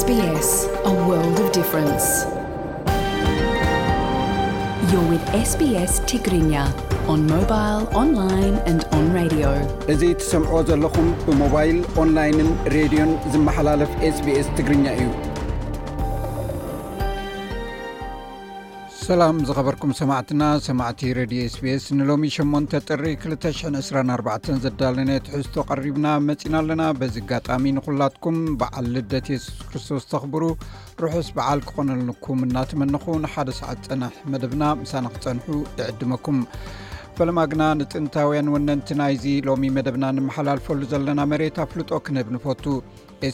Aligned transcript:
ስኣ 0.00 0.24
ዮ 4.90 4.96
ውድ 5.08 5.26
sቢስ 5.50 5.94
ትግርኛ 6.10 6.52
ኦን 7.12 7.20
ሞባይል 7.32 7.82
ኦንላይን 8.02 8.54
ንድ 8.76 8.82
ኦንራድ 8.98 9.34
እዙ 9.94 10.02
ትሰምዕ 10.22 10.52
ዘለኹም 10.70 11.08
ብሞባይል 11.28 11.80
ኦንላይንን 12.04 12.50
ሬድዮን 12.76 13.12
ዝመሓላለፍ 13.34 13.92
ስbስ 14.18 14.48
ትግርኛ 14.60 14.84
እዩ 14.98 15.08
ሰላም 19.10 19.36
ዝኸበርኩም 19.48 19.92
ሰማዕትና 19.98 20.42
ሰማዕቲ 20.64 21.00
ሬድዮ 21.18 21.38
ኤስቤስ 21.46 21.84
ንሎሚ 21.98 22.24
8ንተ 22.34 22.72
ጥሪ 22.88 23.04
224 23.22 24.50
ዘዳለነ 24.64 25.10
ትሕዝቶ 25.26 25.56
ቐሪብና 25.70 26.06
መጺና 26.26 26.54
ኣለና 26.62 26.82
በዚ 26.98 27.16
ኣጋጣሚ 27.22 27.64
ንኹላትኩም 27.78 28.36
በዓል 28.60 28.86
ልደት 28.96 29.28
የሱስ 29.32 29.56
ክርስቶስ 29.70 30.04
ተኽብሩ 30.12 30.42
ርሑስ 31.04 31.30
በዓል 31.38 31.62
ክኾነኩም 31.70 32.42
እናተመንኹ 32.48 33.06
ንሓደ 33.24 33.48
ሰዓት 33.60 33.80
ፀንሕ 33.88 34.14
መደብና 34.34 34.62
ምሳኒ 34.82 35.08
ክፀንሑ 35.16 35.48
ይዕድመኩም 35.80 36.38
ፈለማ 37.18 37.38
ግና 37.54 37.62
ንጥንታውያን 37.80 38.52
ወነንቲ 38.54 38.88
ናይ 39.02 39.14
ዚ 39.22 39.32
ሎሚ 39.48 39.64
መደብና 39.78 40.04
ንመሓላልፈሉ 40.18 40.80
ዘለና 40.92 41.20
መሬት 41.32 41.58
ኣፍልጦ 41.66 41.90
ክንህብ 42.04 42.28
ንፈቱ 42.36 42.64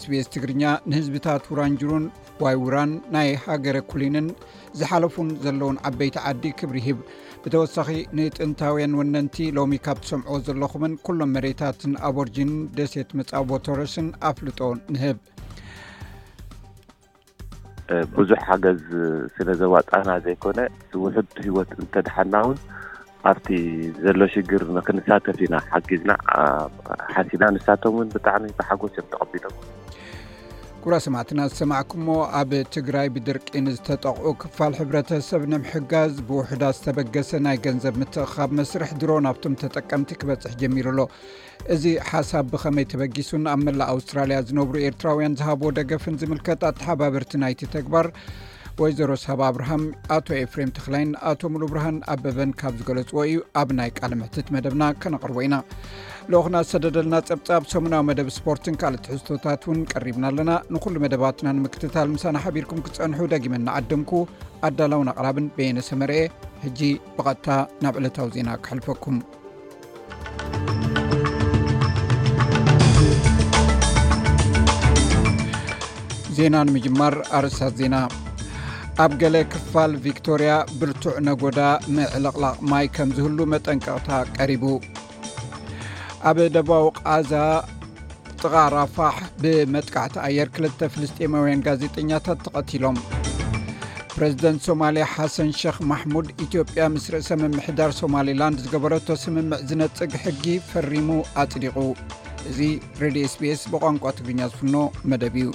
ስbስ 0.03 0.27
ትግርኛ 0.35 0.63
ንህዝብታት 0.91 1.45
ውራንጅሩን 1.53 2.07
ዋይ 2.45 2.57
ዉራን 2.63 2.91
ናይ 3.15 3.29
ሃገረ 3.45 3.77
ኩሊንን 3.91 4.27
ዝሓለፉን 4.79 5.29
ዘለዉን 5.45 5.77
ዓበይቲ 5.89 6.17
ዓዲ 6.31 6.43
ክብሪሂብ 6.61 6.99
ብተወሳኺ 7.43 7.89
ንጥንታውያን 8.17 8.97
ወነንቲ 9.01 9.37
ሎሚ 9.59 9.73
ካብ 9.87 9.99
ትሰምዖ 10.05 10.29
ዘለኹምን 10.47 10.95
ኩሎም 11.07 11.31
መሬታትን 11.37 11.93
ኣብ 12.09 12.17
ርጅንን 12.29 12.59
ደሴት 12.79 13.11
መፃቦቶረስን 13.21 14.09
ኣፍልጦ 14.31 14.61
ንህብ 14.95 15.19
ብዙሕ 18.17 18.41
ሓገዝ 18.49 18.81
ስለዘዋፃና 19.35 20.09
ዘይኮነ 20.27 20.59
ዝውሑ 20.93 21.15
ሂወት 21.47 21.73
እንተድሓና 21.81 22.35
ውን 22.49 22.59
ኣብቲ 23.31 23.49
ዘሎ 24.03 24.21
ሽግር 24.35 24.63
ንክንሳተፍ 24.77 25.39
ኢና 25.47 25.55
ሓጊዝና 25.73 26.11
ሓሲብና 27.15 27.47
ንሳቶም 27.57 27.97
ውን 28.01 28.11
ብጣዕሚ 28.17 28.45
ብሓጎስ 28.59 28.93
እዮም 28.97 29.09
ተቀቢሎም 29.13 29.55
እጉራ 30.87 30.99
ሰማዕትና 31.07 31.45
ዝሰማዕኩዎ 31.53 32.17
ኣብ 32.41 32.51
ትግራይ 32.75 33.07
ብድርቂ 33.15 33.47
ንዝተጠቕዑ 33.67 34.29
ክፋል 34.43 34.75
ሕብረተሰብ 34.81 35.41
ንምሕጋዝ 35.53 36.13
ብውሕዳ 36.29 36.63
ዝተበገሰ 36.77 37.31
ናይ 37.47 37.57
ገንዘብ 37.65 37.95
ምትቕካብ 38.03 38.51
መስርሕ 38.59 38.91
ድሮ 39.01 39.11
ናብቶም 39.27 39.57
ተጠቀምቲ 39.63 40.11
ክበፅሕ 40.21 40.53
ጀሚሩ 40.61 40.87
ኣሎ 40.93 41.01
እዚ 41.77 41.85
ሓሳብ 42.11 42.47
ብከመይ 42.55 42.87
ተበጊሱን 42.93 43.49
ኣብ 43.55 43.61
መላእ 43.69 43.91
ኣውስትራልያ 43.95 44.39
ዝነብሩ 44.51 44.77
ኤርትራውያን 44.91 45.37
ዝሃብዎ 45.41 45.71
ደገፍን 45.81 46.21
ዝምልከት 46.23 46.63
ኣተሓባበርቲ 46.71 47.33
ናይቲ 47.45 47.63
ተግባር 47.77 48.09
ወይዘሮ 48.83 49.13
ሳብ 49.23 49.41
ኣብርሃም 49.49 49.83
ኣቶ 50.15 50.27
ኤፍሬም 50.41 50.71
ተክላይን 50.77 51.11
ኣቶ 51.29 51.41
ሙሉ 51.53 51.63
ብርሃን 51.71 51.97
ኣ 52.13 52.15
በበን 52.25 52.51
ካብ 52.61 52.73
ዝገለጽዎ 52.81 53.19
እዩ 53.29 53.39
ኣብ 53.61 53.69
ናይ 53.79 53.91
ቃል 53.99 54.13
ምሕትት 54.21 54.49
መደብና 54.55 54.83
ከነቕርቦ 55.03 55.37
ኢና 55.47 55.57
ልኦኹና 56.31 56.57
ዝሰደደልና 56.65 57.15
ፀብጻብ 57.29 57.63
ሰሙናዊ 57.73 58.03
መደብ 58.09 58.29
ስፖርትን 58.37 58.75
ካልኦት 58.83 59.07
ሕዝቶታት 59.13 59.63
ውን 59.69 59.79
ቀሪብና 59.93 60.25
ኣለና 60.33 60.51
ንኩሉ 60.75 60.97
መደባትና 61.05 61.49
ንምክትታል 61.61 62.11
ምሳና 62.17 62.37
ሓቢርኩም 62.47 62.83
ክፀንሑ 62.89 63.21
ዳጊመናዓድምኩ 63.35 64.13
ኣዳላውን 64.69 65.11
ኣቅራብን 65.13 65.47
ብየነሰመርአ 65.59 66.19
ሕጂ 66.67 66.81
ብቐጥታ 67.19 67.49
ናብ 67.87 67.97
ዕለታዊ 68.03 68.31
ዜና 68.37 68.51
ክሕልፈኩም 68.67 69.19
ዜና 76.39 76.57
ንምጅማር 76.69 77.17
ኣርስታት 77.41 77.75
ዜና 77.83 77.97
ኣብ 79.05 79.13
ገለ 79.21 79.37
ክፋል 79.53 79.93
ቪክቶርያ 80.05 80.53
ብርቱዕ 80.81 81.15
ነጎዳ 81.27 81.59
ምዕልቕላቅ 81.97 82.55
ማይ 82.71 82.87
ከም 82.97 83.09
ዝህሉ 83.17 83.39
መጠንቀቕታ 83.53 84.09
ቀሪቡ 84.37 84.65
ኣብ 86.29 86.39
ደባው 86.55 86.87
ቃዛ 87.01 87.33
ጥቓራፋሕ 88.41 89.17
ብመጥቃዕቲ 89.43 90.15
ኣየር 90.29 90.49
ክልተ 90.55 90.81
ፍልስጤማውያን 90.95 91.65
ጋዜጠኛታት 91.67 92.41
ተቐቲሎም 92.47 92.97
ፕሬዚደንት 94.17 94.63
ሶማሊያ 94.69 95.05
ሓሰን 95.15 95.51
ሸክ 95.61 95.79
ማሕሙድ 95.93 96.27
ኢትዮጵያ 96.47 96.87
ምስ 96.97 97.07
ርእሰ 97.15 97.31
መምሕዳር 97.45 97.93
ሶማሊላንድ 98.01 98.59
ዝገበረቶ 98.67 99.09
ስምምዕ 99.27 99.61
ዝነፅግ 99.71 100.13
ሕጊ 100.27 100.45
ፈሪሙ 100.73 101.11
ኣፅዲቑ 101.45 101.79
እዚ 102.51 102.59
ሬድ 103.05 103.17
sps 103.35 103.61
ብቋንቋ 103.75 104.05
ትግርኛ 104.19 104.41
ዝፍኖ 104.53 104.77
መደብ 105.13 105.37
እዩ 105.43 105.51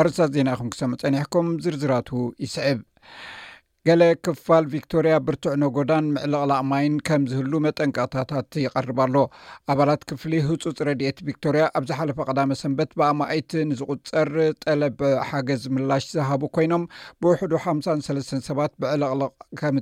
ኣርሳት 0.00 0.30
ዜና 0.36 0.48
ኹም 0.58 0.68
ክሰመፀኒሕኩም 0.72 1.46
ዝርዝራቱ 1.64 2.08
ይስዕብ 2.44 2.80
ገሌ 3.86 4.04
ክፋል 4.26 4.64
ቪክቶርያ 4.72 5.14
ብርትዕ 5.26 5.52
ነጎዳን 5.62 6.04
ምዕልቕላእ 6.14 6.62
ማይን 6.68 6.94
ከም 7.08 7.22
ዝህሉ 7.30 7.52
መጠንቀቅታታት 7.66 8.54
ይቀርባሎ 8.62 9.14
ኣባላት 9.72 10.00
ክፍሊ 10.10 10.32
ህፁፅ 10.46 10.78
ረድኤት 10.88 11.18
ቪክቶርያ 11.28 11.64
ኣብ 11.78 11.84
ዝሓለፈ 11.90 12.18
ቀዳመ 12.30 12.54
ሰንበት 12.60 12.90
ብኣማአይት 13.00 13.52
ንዝቁፀር 13.70 14.30
ጠለብ 14.64 14.96
ሓገዝ 15.28 15.64
ምላሽ 15.76 16.06
ዝሃቡ 16.16 16.42
ኮይኖም 16.56 16.84
ብውሕዱ 17.24 17.52
ሓሳሰለስተ 17.66 18.40
ሰባት 18.48 18.74
ብዕለቕልቕ 18.84 19.30
ከም 19.60 19.78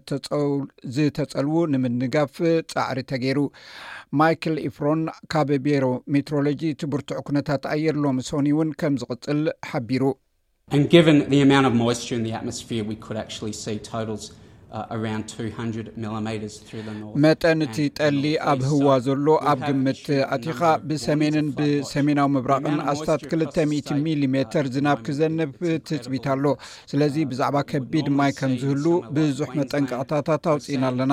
ዝተፀልው 0.97 1.57
ንምንጋፍ 1.75 2.37
ፃዕሪ 2.75 3.01
ተገይሩ 3.13 3.39
ማይክል 4.23 4.59
ኢፍሮን 4.69 5.01
ካብ 5.35 5.53
ቤሮ 5.69 5.87
ሜትሮሎጂ 6.17 6.63
እቲ 6.75 6.83
ብርትዕ 6.95 7.19
ኩነታት 7.31 7.65
ኣየርሎም 7.77 8.19
ሶኒ 8.31 8.51
እውን 8.57 8.73
ከም 8.83 8.97
ዝቅፅል 9.05 9.43
ሓቢሩ 9.71 10.03
Uh, 10.73 10.79
መጠን 17.25 17.59
እቲ 17.67 17.79
ጠሊ 17.99 18.23
ኣብ 18.53 18.61
ህዋ 18.71 18.95
ዘሎ 19.07 19.27
ኣብ 19.51 19.59
ግምት 19.67 20.07
ኣቲኻ 20.37 20.61
ብሰሜንን 20.89 21.49
ብሰሜናዊ 21.59 22.29
ምብራቕን 22.37 22.79
ኣስታት 22.93 23.23
2000 23.41 23.95
ሚሜ 24.07 24.41
ዝናብ 24.77 24.99
ክዘንብ 25.09 25.53
ትፅቢት 25.91 26.27
ኣሎ 26.35 26.45
ስለዚ 26.93 27.17
uh, 27.27 27.29
ብዛዕባ 27.33 27.57
ከቢድ 27.73 28.09
ማይ 28.21 28.33
ከም 28.41 28.55
ዝህሉ 28.65 28.87
ብዙሕ 29.19 29.51
መጠንቀቕታታት 29.61 30.47
ኣውፅኢና 30.55 30.85
ኣለና 30.93 31.13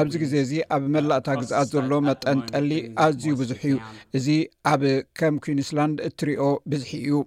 ኣብዚ 0.00 0.14
ግዜ 0.24 0.34
እዚ 0.46 0.54
ኣብ 0.76 0.84
መላእታ 0.96 1.28
ግዝኣት 1.42 1.70
ዘሎ 1.74 1.90
መጠን 2.10 2.38
ጠሊ 2.52 2.70
ኣዝዩ 3.06 3.26
ብዙሕ 3.42 3.62
እዩ 3.70 3.78
እዚ 4.20 4.28
ኣብ 4.74 4.84
ከም 5.20 5.36
ኩዊንስላንድ 5.46 5.98
እትርእዮ 6.10 6.42
ብዝሒ 6.72 6.92
እዩ 7.04 7.22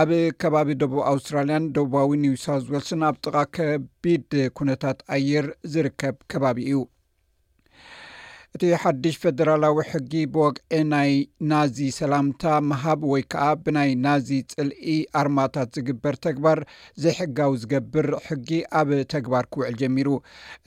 ኣብ 0.00 0.10
ከባቢ 0.42 0.68
ደቡብ 0.78 1.00
ኣውስትራልያን 1.10 1.66
ደቡባዊ 1.74 2.08
ኒውሳውት 2.22 2.64
ወልስን 2.74 3.02
ኣብ 3.08 3.16
ጥቓ 3.24 3.36
ከቢድ 3.56 4.30
ኩነታት 4.58 4.98
ኣየር 5.16 5.46
ዝርከብ 5.72 6.16
ከባቢ 6.32 6.56
እዩ 6.70 6.80
እቲ 8.56 8.64
ሓድሽ 8.80 9.14
ፈደራላዊ 9.22 9.76
ሕጊ 9.92 10.12
ብወግዒ 10.34 10.74
ናይ 10.90 11.10
ናዚ 11.50 11.78
ሰላምታ 11.96 12.42
ምሃብ 12.70 13.00
ወይ 13.12 13.22
ከዓ 13.32 13.46
ብናይ 13.66 13.90
ናዚ 14.04 14.28
ፅልኢ 14.52 14.94
ኣርማታት 15.20 15.70
ዝግበር 15.76 16.16
ተግባር 16.26 16.58
ዘይሕጋዊ 17.04 17.50
ዝገብር 17.62 18.08
ሕጊ 18.26 18.48
ኣብ 18.80 18.90
ተግባር 19.14 19.46
ክውዕል 19.56 19.74
ጀሚሩ 19.80 20.08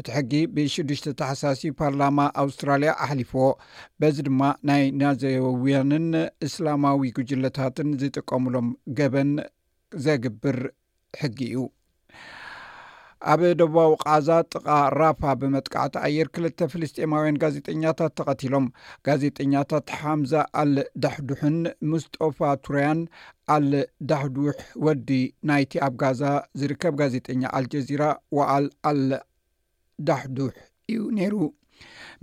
እቲ 0.01 0.05
ሕጊ 0.17 0.33
ብሽዱሽተ 0.57 1.15
ተሓሳሲ 1.21 1.63
ፓርላማ 1.83 2.19
ኣውስትራልያ 2.43 2.93
ኣሕሊፍዎ 3.05 3.45
በዚ 4.03 4.17
ድማ 4.29 4.41
ናይ 4.71 4.83
ናዚውያንን 5.03 6.09
እስላማዊ 6.49 6.99
ጉጅለታትን 7.19 7.91
ዝጥቀምሎም 8.03 8.69
ገበን 8.99 9.31
ዘግብር 10.07 10.59
ሕጊ 11.23 11.39
እዩ 11.49 11.61
ኣብ 13.33 13.41
ደቡባዊ 13.59 13.91
ቃዛ 14.07 14.27
ጥቓ 14.53 14.65
ራፓ 14.99 15.21
ብመጥቃዕቲ 15.41 15.95
ኣየር 16.07 16.27
ክልተ 16.35 16.59
ፍልስጤማውያን 16.73 17.39
ጋዜጠኛታት 17.43 18.13
ተቐቲሎም 18.19 18.65
ጋዜጠኛታት 19.07 19.87
ሓምዛ 19.99 20.33
ኣልዳሕዱሕን 20.61 21.57
ሙስጦፋ 21.91 22.37
ቱርያን 22.65 23.01
ኣልዳሕዱሕ 23.55 24.57
ወዲ 24.87 25.09
ናይቲ 25.51 25.73
ኣብ 25.87 25.95
ጋዛ 26.03 26.23
ዝርከብ 26.61 26.95
ጋዜጠኛ 27.01 27.43
አልጀዚራ 27.59 28.03
ዋኣል 28.39 28.67
ኣልዳሕዱሕ 28.91 30.53
እዩ 30.91 31.01
ነይሩ 31.19 31.33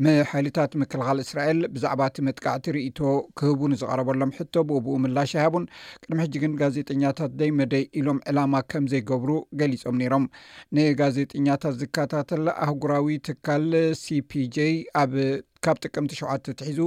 ምሓይልታት 0.05 0.73
ምክልኻል 0.83 1.19
እስራኤል 1.25 1.59
ብዛዕባ 1.75 2.01
እቲ 2.11 2.17
መጥቃዕቲ 2.29 2.67
ርእቶ 2.77 2.99
ክህቡ 3.39 3.61
ንዝቀረበሎም 3.73 4.35
ሕቶ 4.39 4.55
ብብኡ 4.71 4.95
ምላሽ 5.05 5.33
ይሃቡን 5.37 5.67
ቅድሚ 6.05 6.19
ሕጂ 6.27 6.35
ግን 6.45 6.55
ጋዜጠኛታት 6.63 7.33
ደይመደይ 7.43 7.85
ኢሎም 8.01 8.21
ዕላማ 8.33 8.55
ከም 8.73 8.87
ዘይገብሩ 8.95 9.31
ገሊፆም 9.63 9.99
ነይሮም 10.03 10.27
ንጋዜጠኛታት 10.79 11.77
ዝከታተለ 11.83 12.47
ኣህጉራዊ 12.67 13.17
ትካል 13.29 13.67
ሲፒj 14.05 14.57
ኣካብ 15.03 15.77
ጥቅምቲ 15.87 16.13
7ተ 16.21 16.47
ትሒዙ 16.61 16.81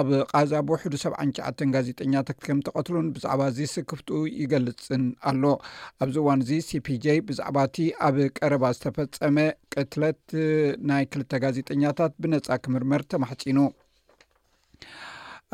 ኣብ 0.00 0.08
ቃዛ 0.32 0.52
ብሕዱ 0.66 0.92
7ሸዓ 1.04 1.64
ጋዜጠኛታት 1.76 2.38
ከም 2.46 2.58
ተቐትሉን 2.66 3.06
ብዛዕባ 3.14 3.40
እዚ 3.52 3.58
ስክፍትኡ 3.76 4.18
ይገልፅን 4.40 5.04
ኣሎ 5.30 5.42
ኣብዚ 6.04 6.16
እዋን 6.22 6.42
እዚ 6.44 6.52
ሲፒj 6.68 7.06
ብዛዕባ 7.30 7.56
እቲ 7.68 7.78
ኣብ 8.08 8.18
ቀረባ 8.38 8.64
ዝተፈፀመ 8.76 9.36
ቅትለት 9.74 10.22
ናይ 10.90 11.04
ክልተ 11.14 11.32
ጋዜጠኛታት 11.44 12.14
ብነፃእ 12.22 12.49
ክምርመር 12.64 13.02
ተማሕፂኑ 13.12 13.58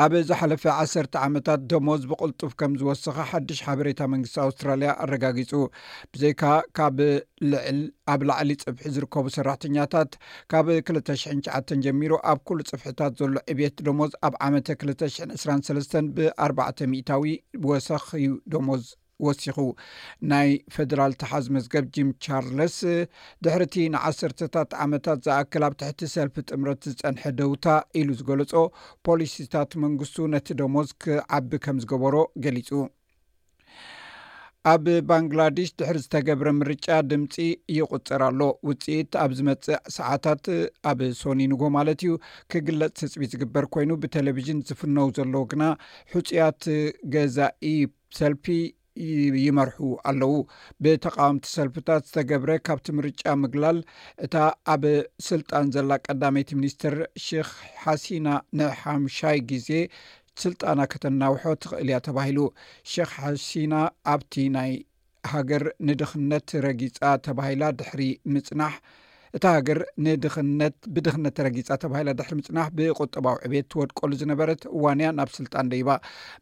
ኣብ 0.04 0.12
ዝሓለፈ 0.28 0.62
1ሰተ 0.78 1.14
ዓመታት 1.26 1.60
ደሞዝ 1.72 2.02
ብቕልጡፍ 2.08 2.50
ከም 2.60 2.72
ዝወስኺ 2.80 3.14
ሓድሽ 3.30 3.60
ሓበሬታ 3.66 4.00
መንግስቲ 4.12 4.36
ኣውስትራልያ 4.44 4.90
ኣረጋጊፁ 5.04 5.52
ብዘይከዓ 6.14 6.86
ብ 6.96 7.06
ላዕሊ 8.30 8.50
ፅብሒ 8.64 8.82
ዝርከቡ 8.96 9.24
ሰራሕተኛታት 9.36 10.10
ካብ 10.54 10.68
20ሸ 10.76 11.24
ጀሚሩ 11.86 12.12
ኣብ 12.32 12.40
ኩሉ 12.50 12.60
ፅብሕታት 12.72 13.14
ዘሎ 13.22 13.36
ዕብት 13.54 13.78
ደሞዝ 13.88 14.12
ኣብ 14.28 14.36
ዓመተ 14.48 14.68
2 14.84 15.08
23 15.38 16.14
ብ4 16.20 16.68
0ታዊ 16.84 17.34
ብወሰኪዩ 17.64 18.34
ደሞዝ 18.54 18.86
ወሲኹ 19.24 19.58
ናይ 20.30 20.50
ፈደራል 20.74 21.12
ትሓዝ 21.20 21.46
መዝገብ 21.56 21.86
ጂም 21.96 22.08
ቻርለስ 22.24 22.76
ድሕሪእቲ 23.44 23.74
ንዓሰርታት 23.94 24.70
ዓመታት 24.86 25.20
ዝኣክል 25.28 25.64
ኣብ 25.68 25.74
ትሕቲ 25.82 26.00
ሰልፊ 26.16 26.36
ጥምረት 26.50 26.82
ዝፀንሐ 26.92 27.24
ደውታ 27.38 27.66
ኢሉ 28.00 28.08
ዝገልፆ 28.20 28.52
ፖሊሲታት 29.08 29.72
መንግስቱ 29.86 30.16
ነቲ 30.34 30.48
ደሞዝክ 30.62 31.04
ዓቢ 31.38 31.50
ከም 31.66 31.78
ዝገበሮ 31.84 32.14
ገሊፁ 32.46 32.70
ኣብ 34.70 34.84
ባንግላድሽ 35.08 35.68
ድሕሪ 35.80 35.98
ዝተገብረ 36.04 36.48
ምርጫ 36.60 36.86
ድምፂ 37.10 37.34
ይቑፅር 37.76 38.22
ኣሎ 38.28 38.40
ውፅኢት 38.68 39.10
ኣብ 39.24 39.30
ዝመፅእ 39.38 39.76
ሰዓታት 39.96 40.46
ኣብ 40.90 41.00
ሶኒ 41.20 41.40
ንጎ 41.52 41.62
ማለት 41.76 42.00
እዩ 42.06 42.14
ክግለፅ 42.52 42.96
ህፅቢት 43.06 43.30
ዝግበር 43.34 43.66
ኮይኑ 43.76 43.90
ብተለቭዥን 44.04 44.62
ዝፍነው 44.70 45.08
ዘለዎ 45.18 45.44
ግና 45.52 45.64
ሕፅያት 46.14 46.60
ገዛኢ 47.14 47.72
ሰልፊ 48.18 48.44
ይመርሑ 49.44 49.78
ኣለው 50.10 50.34
ብተቃወምቲ 50.82 51.44
ሰልፍታት 51.56 52.02
ዝተገብረ 52.10 52.50
ካብቲ 52.66 52.86
ምርጫ 52.98 53.20
ምግላል 53.42 53.78
እታ 54.26 54.34
ኣብ 54.74 54.82
ስልጣን 55.28 55.66
ዘላ 55.74 55.90
ቀዳመይት 56.06 56.50
ሚኒስትር 56.58 56.94
ሽክ 57.26 57.50
ሓሲና 57.82 58.28
ንሓምሻይ 58.60 59.38
ግዜ 59.52 59.68
ስልጣና 60.42 60.80
ከተናውሖ 60.92 61.42
ትኽእል 61.62 61.88
እያ 61.92 61.98
ተባሂሉ 62.08 62.38
ሽክ 62.92 63.10
ሓሲና 63.22 63.74
ኣብቲ 64.14 64.34
ናይ 64.56 64.72
ሃገር 65.32 65.64
ንድኽነት 65.88 66.48
ረጊፃ 66.66 66.98
ተባሂላ 67.26 67.62
ድሕሪ 67.78 68.02
ምፅናሕ 68.32 68.74
እቲ 69.36 69.44
ሃገር 69.56 69.78
ንድነ 70.06 70.66
ብድኽነት 70.94 71.34
ተረጊፃ 71.38 71.68
ተባሂላ 71.82 72.10
ድሕሪ 72.18 72.34
ምፅናሕ 72.40 72.68
ብቁጠባዊ 72.78 73.36
ዕቤት 73.46 73.66
ትወድቀሉ 73.72 74.10
ዝነበረት 74.22 74.62
እዋንያ 74.76 75.08
ናብ 75.18 75.30
ስልጣን 75.38 75.70
ደይባ 75.72 75.90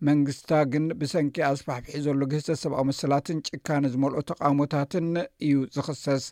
መንግስታ 0.09 0.51
ግን 0.73 0.87
ብሰንኪ 1.01 1.37
ኣስፋሕፍሒ 1.51 1.97
ዘሎ 2.07 2.21
ግህሰት 2.33 2.59
ሰብኣዊ 2.65 2.85
መስላትን 2.91 3.39
ጭካነ 3.51 3.85
ዝመልኦ 3.95 4.21
ተቃውሞታትን 4.31 5.09
እዩ 5.49 5.55
ዝክሰስ 5.77 6.27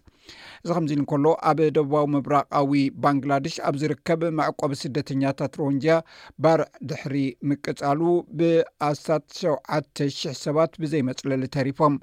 እዚ 0.64 0.68
ከምዚ 0.76 0.92
እንከሎ 0.98 1.24
ኣብ 1.50 1.58
ደቡባዊ 1.76 2.04
ምብራቃዊ 2.14 2.72
ባንግላደሽ 3.04 3.54
ኣብ 3.68 3.76
ዝርከብ 3.82 4.20
መዕቆብ 4.38 4.72
ስደተኛታት 4.82 5.54
ሮንጅያ 5.62 5.94
ባርዕ 6.42 6.66
ድሕሪ 6.90 7.16
ምቅፃሉ 7.50 8.02
ብኣስታት 8.40 9.24
700 9.40 10.36
ሰባት 10.44 10.72
ብዘይመፅለሊ 10.82 11.44
ተሪፎም 11.56 11.94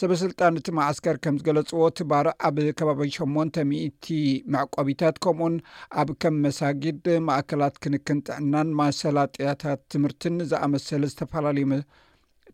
ሰበስልጣን 0.00 0.58
እቲ 0.60 0.68
መዓስከር 0.80 1.16
ከም 1.26 1.38
ዝገለፅዎ 1.42 1.82
እቲ 1.92 2.00
ባርዕ 2.12 2.34
ኣብ 2.48 2.58
ከባበይ 2.80 3.10
8ን 3.18 3.48
ት 3.54 3.64
ቲ 4.04 4.16
ማዕቆቢታት 4.54 5.16
ከምኡን 5.24 5.54
ኣብ 6.00 6.08
ከም 6.22 6.34
መሳጊድ 6.46 7.04
ማእከላት 7.26 7.76
ክንክን 7.82 8.18
ጥዕናን 8.28 8.68
ማሰላጥያታት 8.80 9.80
ትምህርትን 9.94 10.36
ዝኣመሰለ 10.52 11.02
ዝተፈላለዩ 11.12 11.66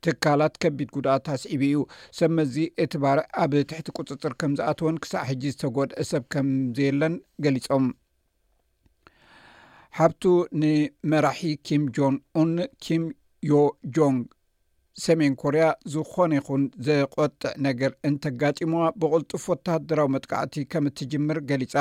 ትካላት 0.04 0.54
ከቢድ 0.62 0.90
ጉድኣት 0.96 1.26
ኣስዒቡ 1.34 1.62
እዩ 1.70 1.78
ሰመዚ 2.18 2.54
እቲ 2.82 2.92
ባር 3.02 3.18
ኣብ 3.42 3.54
ትሕቲ 3.70 3.86
ቅፅፅር 3.98 4.34
ከም 4.40 4.52
ዝኣተወን 4.58 5.00
ክሳዕ 5.04 5.24
ሕጂ 5.30 5.42
ዝተጎድአ 5.54 6.06
ሰብ 6.10 6.22
ከምዘየለን 6.34 7.16
ገሊፆም 7.46 7.86
ሓብቱ 9.98 10.22
ንመራሒ 10.62 11.42
ኪም 11.68 11.84
ጆን 11.96 12.16
ን 12.52 12.66
ኪም 12.84 13.04
ዮጆን 13.52 14.16
ሰሜን 15.04 15.34
ኮርያ 15.42 15.64
ዝኾነ 15.92 16.30
ይኹን 16.38 16.62
ዘቆጥዕ 16.86 17.50
ነገር 17.66 17.92
እንተጋጢሞ 18.08 18.72
ብቅልጡፍ 19.00 19.44
ወተሃደራዊ 19.52 20.08
መጥቃዕቲ 20.16 20.54
ከም 20.72 20.86
እትጅምር 20.90 21.38
ገሊፃ 21.50 21.74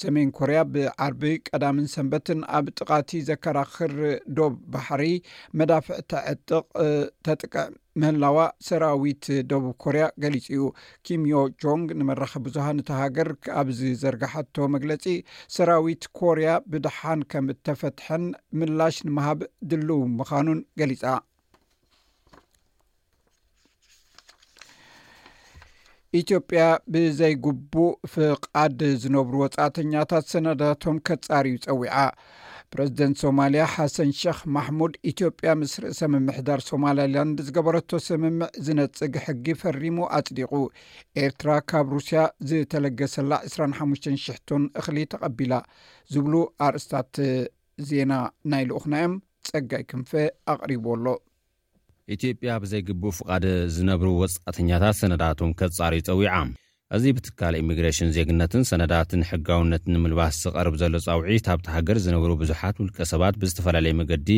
ሰሜን 0.00 0.28
ኮርያ 0.38 0.58
ብዓርቢ 0.74 1.22
ቀዳምን 1.50 1.86
ሰንበትን 1.94 2.40
ኣብ 2.58 2.66
ጥቃቲ 2.78 3.10
ዘከራክር 3.28 3.94
ዶብ 4.38 4.52
ባሕሪ 4.74 5.04
መዳፍዕ 5.60 5.98
ተዕጥቅ 6.12 6.66
ተጥቅዕ 7.28 7.64
ምህላዋ 8.00 8.36
ሰራዊት 8.68 9.24
ደቡብ 9.48 9.72
ኮርያ 9.84 10.04
ገሊፅ 10.22 10.46
እዩ 10.52 10.62
ኪምዮ 11.08 11.40
ጆንግ 11.62 11.88
ንመራኸ 12.00 12.32
ብዙሃ 12.46 12.66
ንተሃገር 12.78 13.28
ኣብዚዘርግሐቶ 13.62 14.56
መግለፂ 14.76 15.04
ሰራዊት 15.56 16.04
ኮርያ 16.20 16.52
ብድሓን 16.74 17.22
ከም 17.32 17.48
እተፈትሐን 17.56 18.24
ምላሽ 18.60 18.96
ንምሃብ 19.08 19.42
ድልው 19.72 20.02
ምኻኑን 20.20 20.62
ገሊፃ 20.82 21.04
ኢትዮጵያ 26.20 26.62
ብዘይግቡእ 26.94 27.92
ፍቓድ 28.14 28.80
ዝነብሩ 29.02 29.36
ፃእተኛታት 29.54 30.24
ሰነታቶም 30.32 30.96
ከጻርዩ 31.06 31.54
ይፀዊዓ 31.60 31.94
ፕረዚደንት 32.72 33.16
ሶማልያ 33.22 33.62
ሓሰን 33.74 34.10
ሸክ 34.20 34.40
ማሕሙድ 34.56 34.92
ኢትዮጵያ 35.12 35.50
ምስ 35.60 35.72
ርእሰ 35.84 36.00
ምምሕዳር 36.14 36.60
ሶማላላንድ 36.68 37.38
ዝገበረቶ 37.46 37.90
ስምምዕ 38.08 38.50
ዝነፅግ 38.66 39.14
ሕጊ 39.26 39.46
ፈሪሙ 39.62 39.98
ኣፅዲቑ 40.18 40.52
ኤርትራ 41.24 41.50
ካብ 41.70 41.88
ሩስያ 41.96 42.22
ዝተለገሰላ 42.52 43.32
25 43.48 44.10
0ሕቶን 44.16 44.64
እኽሊ 44.82 44.98
ተቐቢላ 45.14 45.52
ዝብሉ 46.14 46.34
ኣርእስታት 46.68 47.14
ዜና 47.90 48.12
ናይ 48.52 48.64
ልኡክናዮም 48.70 49.16
ፀጋይ 49.50 49.84
ክንፈ 49.92 50.10
ኣቕሪቦኣሎ 50.54 51.06
ኢትዮጵያ 52.14 52.50
ብዘይግብኡ 52.62 53.10
ፍቃደ 53.18 53.44
ዝነብሩ 53.74 54.08
ወፃተኛታት 54.22 54.96
ሰነዳቶም 55.00 55.50
ከፃሩ 55.60 55.92
ይፀዊዓ 56.00 56.32
እዚ 56.96 57.04
ብትካል 57.16 57.54
ኢሚግሬሽን 57.60 58.10
ዜግነትን 58.16 58.64
ሰነዳትን 58.70 59.26
ሕጋውነትን 59.28 59.92
ንምልባስ 59.96 60.34
ዝቐርብ 60.44 60.74
ዘሎ 60.80 60.94
ፃውዒት 61.06 61.46
ኣብቲ 61.52 61.66
ሃገር 61.74 61.98
ዝነብሩ 62.06 62.32
ብዙሓት 62.42 62.76
ውልቀ 62.82 62.98
ሰባት 63.12 63.36
ብዝተፈላለየ 63.42 63.94
መገዲ 64.00 64.28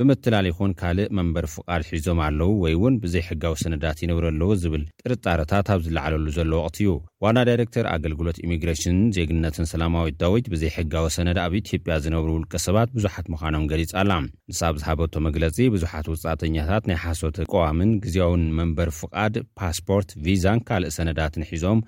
ብምትላለ 0.00 0.46
ይኹን 0.50 0.72
ካልእ 0.80 1.06
መንበሪ 1.18 1.46
ፍቃድ 1.52 1.82
ሒዞም 1.92 2.18
ኣለው 2.24 2.50
ወይ 2.62 2.72
እውን 2.78 2.94
ብዘይ 3.02 3.22
ሕጋዊ 3.28 3.54
ሰነዳት 3.62 3.98
ይነብረለው 4.02 4.50
ዝብል 4.62 4.82
ጥርጣረታት 5.02 5.68
ኣብ 5.74 5.80
ዝለዓለሉ 5.86 6.26
ዘሎ 6.38 6.50
ወቅት 6.64 6.78
እዩ 6.82 6.88
ዋና 7.24 7.36
ዳይረክተር 7.48 7.86
ኣገልግሎት 7.92 8.38
ኢሚግሬሽን 8.46 8.98
ዜግነትን 9.16 9.68
ሰላማዊት 9.72 10.18
ዳዊት 10.22 10.50
ብዘይሕጋዊ 10.54 11.06
ሰነድ 11.16 11.38
ኣብ 11.44 11.54
ኢትዮጵያ 11.62 11.96
ዝነብሩ 12.06 12.30
ውልቀ 12.36 12.52
ሰባት 12.66 12.90
ብዙሓት 12.96 13.28
ምዃኖም 13.34 13.64
ገሊፅ 13.72 13.92
ኣላ 14.02 14.10
ንስ 14.26 14.60
ኣብ 14.68 14.76
ዝሃበቶ 14.82 15.14
መግለፂ 15.28 15.56
ብዙሓት 15.76 16.08
ውፃተኛታት 16.12 16.86
ናይ 16.90 16.98
ሓሶት 17.04 17.38
ቀዋምን 17.52 17.92
ግዜውን 18.06 18.44
መንበር 18.60 18.90
ፍቃድ 19.00 19.34
ፓስፖርት 19.60 20.12
ቪዛን 20.26 20.62
ካልእ 20.68 20.94
ሰነዳትን 20.98 21.48
ሒዞም 21.52 21.80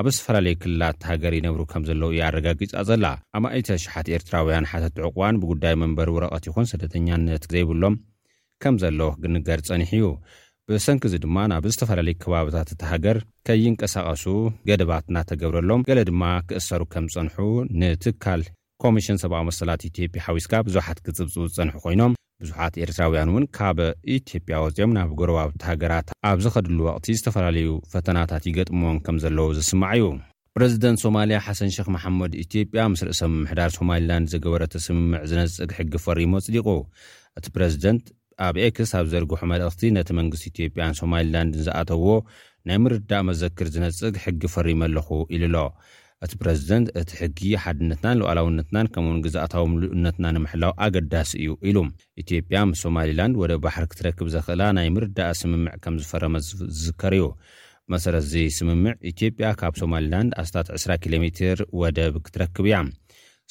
ኣብ 0.00 0.06
ዝተፈላለየ 0.14 0.54
ክልላት 0.62 0.94
እቲ 0.96 1.02
ሃገር 1.08 1.32
ይነብሩ 1.36 1.60
ከም 1.72 1.82
ዘለዉ 1.88 2.08
እዩ 2.12 2.20
ኣረጋጊፃ 2.28 2.72
ዘላ 2.88 3.04
ኣማይተሸሓት 3.38 4.06
ኤርትራውያን 4.16 4.64
ሓተት 4.70 4.96
ዕቕዋን 5.08 5.38
ብጉዳይ 5.42 5.74
መንበሪ 5.82 6.08
ውረቐት 6.16 6.44
ይኹን 6.48 6.66
ሰደተኛነት 6.70 7.44
ዘይብሎም 7.52 7.94
ከም 8.62 8.74
ዘሎ 8.84 9.00
ግንገር 9.22 9.60
ፀኒሕ 9.68 9.90
እዩ 9.98 10.06
ብሰንኪ 10.72 11.04
ዚ 11.12 11.20
ድማ 11.24 11.36
ናብ 11.52 11.64
ዝተፈላለዩ 11.72 12.16
ከባብታት 12.24 12.68
እቲ 12.74 12.82
ሃገር 12.92 13.18
ከይንቀሳቐሱ 13.46 14.24
ገደባትእናተገብረሎም 14.70 15.84
ገለ 15.90 16.00
ድማ 16.10 16.22
ክእሰሩ 16.48 16.82
ከም 16.94 17.06
ዝፀንሑ 17.14 17.36
ንትካል 17.82 18.42
ኮሚሽን 18.84 19.20
ሰብኣዊ 19.24 19.44
መሰላት 19.52 19.84
ኢትዮጵያ 19.92 20.22
ሓዊስካ 20.28 20.52
ብዙሓት 20.68 20.98
ክፅብፅቡ 21.06 21.44
ዝፀንሑ 21.54 21.74
ኮይኖም 21.86 22.14
ብዙሓት 22.42 22.74
ኤርትራውያን 22.84 23.30
እውን 23.32 23.44
ካብ 23.56 23.78
ኢትዮጵያ 24.14 24.54
ወፂኦም 24.64 24.92
ናብ 24.96 25.10
ጎረባውቲ 25.20 25.60
ሃገራት 25.70 26.08
ኣብ 26.30 26.38
ዝኸድሉ 26.44 26.78
ወቅቲ 26.88 27.06
ዝተፈላለዩ 27.18 27.68
ፈተናታት 27.92 28.44
ይገጥሞዎን 28.50 28.98
ከም 29.06 29.18
ዘለዎ 29.24 29.46
ዝስማዕ 29.58 29.92
እዩ 29.98 30.06
ፕረዚደንት 30.56 30.98
ሶማልያ 31.04 31.36
ሓሰን 31.46 31.70
ሽክ 31.76 31.88
መሓመድ 31.96 32.32
ኢትዮጵያ 32.44 32.82
ምስርእሰብ 32.92 33.30
ምምሕዳር 33.36 33.70
ሶማሌላንድ 33.78 34.26
ዘገበረተስምምዕ 34.34 35.22
ዝነፅግ 35.30 35.70
ሕጊ 35.78 35.92
ፈሪሞ 36.06 36.34
ፅሊቑ 36.46 36.68
እቲ 37.38 37.46
ፕረዚደንት 37.56 38.04
ኣብ 38.46 38.54
ኤክስ 38.66 38.92
ኣብ 38.98 39.06
ዘርግሑ 39.14 39.36
መልእኽቲ 39.52 39.82
ነቲ 39.96 40.10
መንግስት 40.20 40.44
ኢትዮጵያን 40.52 40.96
ሶማሌላንድ 41.00 41.54
ዝኣተዎ 41.66 42.06
ናይ 42.68 42.78
ምርዳእ 42.84 43.22
መዘክር 43.28 43.68
ዝነፅግ 43.76 44.14
ሕጊ 44.24 44.40
ፈሪሞ 44.56 44.82
ኣለኹ 44.88 45.08
ኢሉ 45.36 45.42
ሎ 45.54 45.58
እቲ 46.24 46.32
ፕረዚደንት 46.40 46.88
እቲ 47.00 47.10
ሕጊ 47.20 47.40
ሓድነትናን 47.62 48.18
ለኣላውነትናን 48.20 48.90
ከምኡእውን 48.94 49.22
ግዛእታዊ 49.24 49.62
ሉእነትና 49.82 50.24
ንምሕላው 50.34 50.72
ኣገዳሲ 50.84 51.30
እዩ 51.42 51.50
ኢሉ 51.68 51.78
ኢትዮጵያ 52.22 52.58
ሶማሊላንድ 52.82 53.34
ወደ 53.42 53.52
ባሕር 53.64 53.86
ክትረክብ 53.92 54.28
ዘኽእላ 54.34 54.62
ናይ 54.78 54.88
ምርዳእ 54.96 55.34
ስምምዕ 55.42 55.74
ከም 55.84 55.96
ዝፈረመ 56.04 56.34
ዝዝከር 56.48 57.14
እዩ 57.18 57.26
መሰረት 57.92 58.24
ዚ 58.32 58.44
ስምምዕ 58.58 58.94
ኢትዮጵያ 59.12 59.46
ካብ 59.62 59.74
ሶማልላንድ 59.80 60.32
ኣስታት 60.42 60.68
20 60.76 60.98
ኪሎ 61.04 61.14
ሜትር 61.24 61.58
ወደብ 61.80 62.14
ክትረክብ 62.26 62.66
እያ 62.70 62.76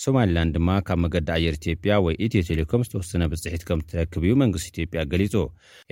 ሶማልላንድ 0.04 0.54
ድማ 0.58 0.70
ካብ 0.88 1.00
መገዲ 1.04 1.28
ኣየር 1.36 1.56
ኢትጵያ 1.62 1.96
ወይ 2.06 2.16
ኢትዮ 2.26 2.42
ቴሌኮም 2.48 2.86
ዝተወስነ 2.88 3.24
ብፅሒት 3.34 3.64
ከም 3.68 3.82
ትረክብ 3.90 4.24
እዩ 4.28 4.34
መንግስቲ 4.44 4.66
ኢትዮጵያ 4.76 5.02
ገሊጹ 5.12 5.36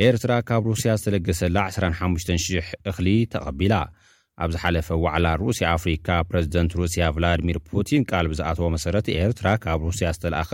ኤርትራ 0.08 0.32
ካብ 0.50 0.64
ሩስያ 0.72 0.94
ዝተለገሰላ 1.02 1.58
25000 1.74 2.72
እክሊ 2.92 3.08
ተቐቢላ 3.36 3.74
ኣብ 4.44 4.50
ዝ 4.54 4.58
ሓለፈ 4.62 4.88
ዋዕላ 5.04 5.28
ሩስያ 5.42 5.66
ኣፍሪካ 5.78 6.08
ፕረዚደንት 6.30 6.72
ሩስያ 6.80 7.02
ቭላድሚር 7.16 7.58
ፑቲን 7.70 8.04
ቃል 8.12 8.26
ብዝኣተዎ 8.32 8.68
መሰረቲ 8.76 9.08
ኤርትራ 9.26 9.48
ካብ 9.64 9.82
ሩስያ 9.88 10.08
ዝተለኣኸ 10.16 10.52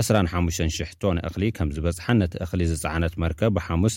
2500ቶን 0.00 1.16
እኽሊ 1.28 1.42
ከም 1.56 1.72
ዝበፅሓን 1.76 2.18
ነቲ 2.22 2.34
እኽሊ 2.44 2.60
ዝፃዕነት 2.72 3.14
መርከብ 3.24 3.52
ብሓሙስ 3.58 3.94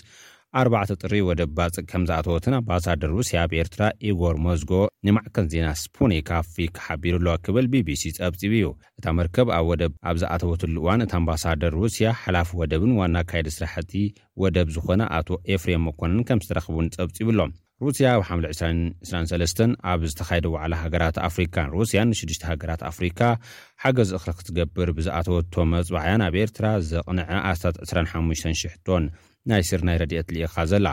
ኣባዕ 0.62 0.90
ጥሪ 1.02 1.14
ወደብ 1.28 1.52
ባፅቅ 1.58 1.86
ከም 1.92 2.04
ዝኣተወትን 2.10 2.56
ኣምባሳደር 2.60 3.12
ሩስያ 3.18 3.38
ኣብ 3.46 3.54
ኤርትራ 3.62 3.84
ኢጎር 4.10 4.36
ሞዝጎ 4.46 4.74
ንማዕከን 5.08 5.48
ዜና 5.54 5.68
ስፖኒ 5.84 6.14
ካፊ 6.30 6.56
ክሓቢሩሎ 6.76 7.28
ክብል 7.46 7.66
ቢቢሲ 7.74 8.04
ፀብፂቡ 8.20 8.52
እዩ 8.60 8.68
እታ 9.00 9.06
መርከብ 9.22 9.50
ኣብ 9.58 9.66
ወደብ 9.72 9.94
ኣብ 10.10 10.18
ዝኣተወትሉ 10.24 10.76
እዋን 10.84 11.04
እቲ 11.08 11.14
ኣምባሳደር 11.22 11.76
ሩስያ 11.84 12.12
ሓላፊ 12.24 12.50
ወደብን 12.62 12.94
ዋና 13.00 13.16
ካይዲ 13.32 13.50
ስራሕቲ 13.58 13.96
ወደብ 14.44 14.70
ዝኾነ 14.78 15.02
ኣቶ 15.20 15.30
ኤፍሬም 15.56 15.88
ኮነን 16.02 16.24
ከም 16.30 16.44
ዝተረኽቡን 16.46 16.94
ፀብፂቡሎም 17.00 17.54
ሩስያ 17.86 18.08
ኣብ 18.34 18.40
223 18.42 19.62
ኣብ 19.92 20.00
ዝተኻይደ 20.10 20.46
ዋዕላ 20.56 20.74
ሃገራት 20.84 21.16
ኣፍሪካን 21.28 21.70
ሩስያን 21.76 22.08
ንሽዱሽተ 22.12 22.44
ሃገራት 22.52 22.82
ኣፍሪካ 22.92 23.20
ሓገዝ 23.84 24.10
እኽሊ 24.18 24.30
ክትገብር 24.40 24.90
ብዝኣተወቶ 24.98 25.54
መፅባዕያን 25.74 26.24
ኣብ 26.28 26.36
ኤርትራ 26.44 26.66
ዘቕንዐ 26.92 27.26
ኣስታት 27.52 27.76
250ቶን 27.92 29.06
ናይ 29.52 29.64
ስር 29.70 29.82
ናይ 29.88 29.98
ረድኤት 30.02 30.28
ልኢኻ 30.36 30.56
ዘላ 30.72 30.88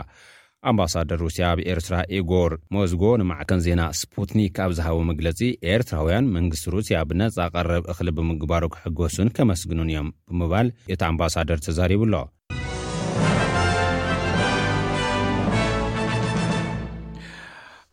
ኣምባሳደር 0.70 1.18
ሩስያ 1.24 1.44
ኣብ 1.52 1.58
ኤርትራ 1.72 1.94
ኢጎር 2.16 2.52
ሞዝጎ 2.76 3.02
ንማዕከን 3.20 3.62
ዜና 3.66 3.82
ስፑትኒክ 4.00 4.56
ኣብ 4.64 4.72
ዝሃቦ 4.78 4.98
መግለፂ 5.10 5.40
ኤርትራውያን 5.74 6.30
መንግስቲ 6.36 6.66
ሩስያ 6.76 6.96
ብነፃ 7.10 7.36
ቐረብ 7.54 7.84
እኽሊ 7.94 8.08
ብምግባሩ 8.18 8.64
ክሕገሱን 8.74 9.32
ከመስግኑን 9.38 9.92
እዮም 9.94 10.10
ብምባል 10.30 10.68
እቲ 10.94 11.00
ኣምባሳደር 11.12 11.60
ተዛሪቡ 11.68 12.02
ኣሎ 12.10 12.14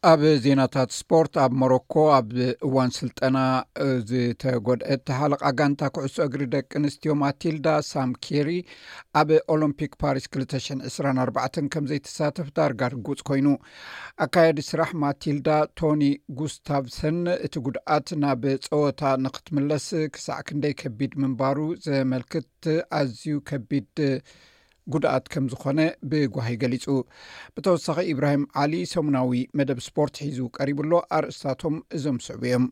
ኣብ 0.09 0.21
ዜናታት 0.43 0.89
ስፖርት 0.97 1.33
ኣብ 1.43 1.51
ሞሮኮ 1.61 1.93
ኣብ 2.17 2.27
እዋን 2.67 2.89
ስልጠና 2.97 3.37
ዝተጎድአት 4.09 5.07
ሓለቓ 5.19 5.41
ጋንታ 5.59 5.81
ኩዕሶ 5.95 6.15
እግሪ 6.25 6.41
ደቂ 6.55 6.69
ኣንስትዮ 6.79 7.13
ማትልዳ 7.21 7.67
ሳምኬሪ 7.91 8.49
ኣብ 9.19 9.29
ኦሎምፒክ 9.53 9.93
ፓሪስ 10.03 10.25
200 10.35 10.91
2 10.95 11.15
4ባ 11.23 11.37
ከም 11.75 11.87
ዘይተሳተፍ 11.91 12.49
ዳርጋ 12.57 12.81
ርጉፅ 12.93 13.21
ኮይኑ 13.29 13.47
ኣካየዲ 14.25 14.59
ስራሕ 14.69 14.91
ማትልዳ 15.03 15.49
ቶኒ 15.81 16.03
ጉስታቭሰን 16.41 17.17
እቲ 17.47 17.55
ጉድኣት 17.67 18.07
ናብ 18.25 18.43
ፀወታ 18.67 19.01
ንክትምለስ 19.27 19.87
ክሳዕ 20.15 20.39
ክንደይ 20.49 20.75
ከቢድ 20.83 21.13
ምንባሩ 21.23 21.57
ዘመልክት 21.87 22.49
ኣዝዩ 22.99 23.25
ከቢድ 23.51 23.87
ጉድኣት 24.93 25.25
ከም 25.33 25.45
ዝኾነ 25.51 25.79
ብጓሂይ 26.09 26.57
ገሊፁ 26.63 26.85
ብተወሳኺ 27.55 27.97
እብራሂም 28.13 28.43
ዓሊ 28.63 28.73
ሰሙናዊ 28.93 29.39
መደብ 29.59 29.79
ስፖርት 29.87 30.15
ሒዙ 30.25 30.39
ቀሪቡሎ 30.57 30.91
ኣርእስታቶም 31.17 31.75
እዞም 31.97 32.17
ስዕቡ 32.27 32.41
እዮም 32.49 32.65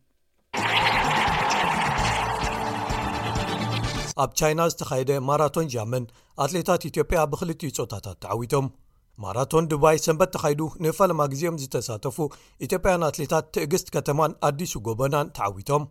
ኣብ 4.24 4.32
ቻይና 4.40 4.62
ዝተካየደ 4.72 5.12
ማራቶን 5.30 5.70
ጃመን 5.74 6.04
ኣትሌታት 6.44 6.84
ኢትዮጵያ 6.90 7.22
ብክልዩ 7.32 7.72
ፆታታት 7.80 8.18
ተዓዊቶም 8.26 8.68
ማራቶን 9.24 9.68
ድባይ 9.72 9.98
ሰንበት 10.06 10.32
ተካይዱ 10.36 10.62
ንፈለማ 10.86 11.22
ግዜኦም 11.34 11.60
ዝተሳተፉ 11.64 12.18
ኢትዮጵያን 12.66 13.06
ኣትሌታት 13.10 13.46
ትእግስት 13.56 13.88
ከተማን 13.96 14.32
ኣዲሱ 14.50 14.74
ጎበናን 14.88 15.28
ተዓዊቶም 15.38 15.84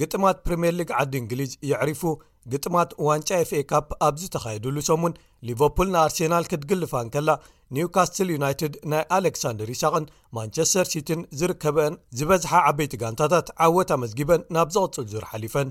ግጥማት 0.00 0.38
ፕሪምየር 0.46 0.74
ሊግ 0.80 0.90
ዓዲ 1.00 1.12
እንግሊዝ 1.22 1.52
ይዕሪፉ 1.70 2.02
ግጥማት 2.52 2.90
ዋንጫ 3.06 3.30
fኤ 3.48 3.60
ካፕ 3.70 3.88
ኣብዝተኻየድሉ 4.08 4.76
ሰሙን 4.90 5.14
ሊቨርፑል 5.48 5.88
ንኣርሴናል 5.94 6.44
ክትግልፋን 6.50 7.10
ከላ 7.14 7.30
ኒውካስትል 7.76 8.28
ዩናይትድ 8.36 8.74
ናይ 8.92 9.02
ኣሌክሳንደር 9.16 9.68
ይሳቅን 9.74 10.06
ማንቸስተር 10.38 10.86
ሲቲን 10.92 11.20
ዝርከበአን 11.40 11.94
ዝበዝሓ 12.20 12.52
ዓበይቲ 12.70 12.94
ጋንታታት 13.02 13.50
ዓወት 13.66 13.92
ኣመዝጊበን 13.96 14.46
ናብ 14.56 14.70
ዘቕፅል 14.76 15.06
ዙር 15.12 15.26
ሓሊፈን 15.32 15.70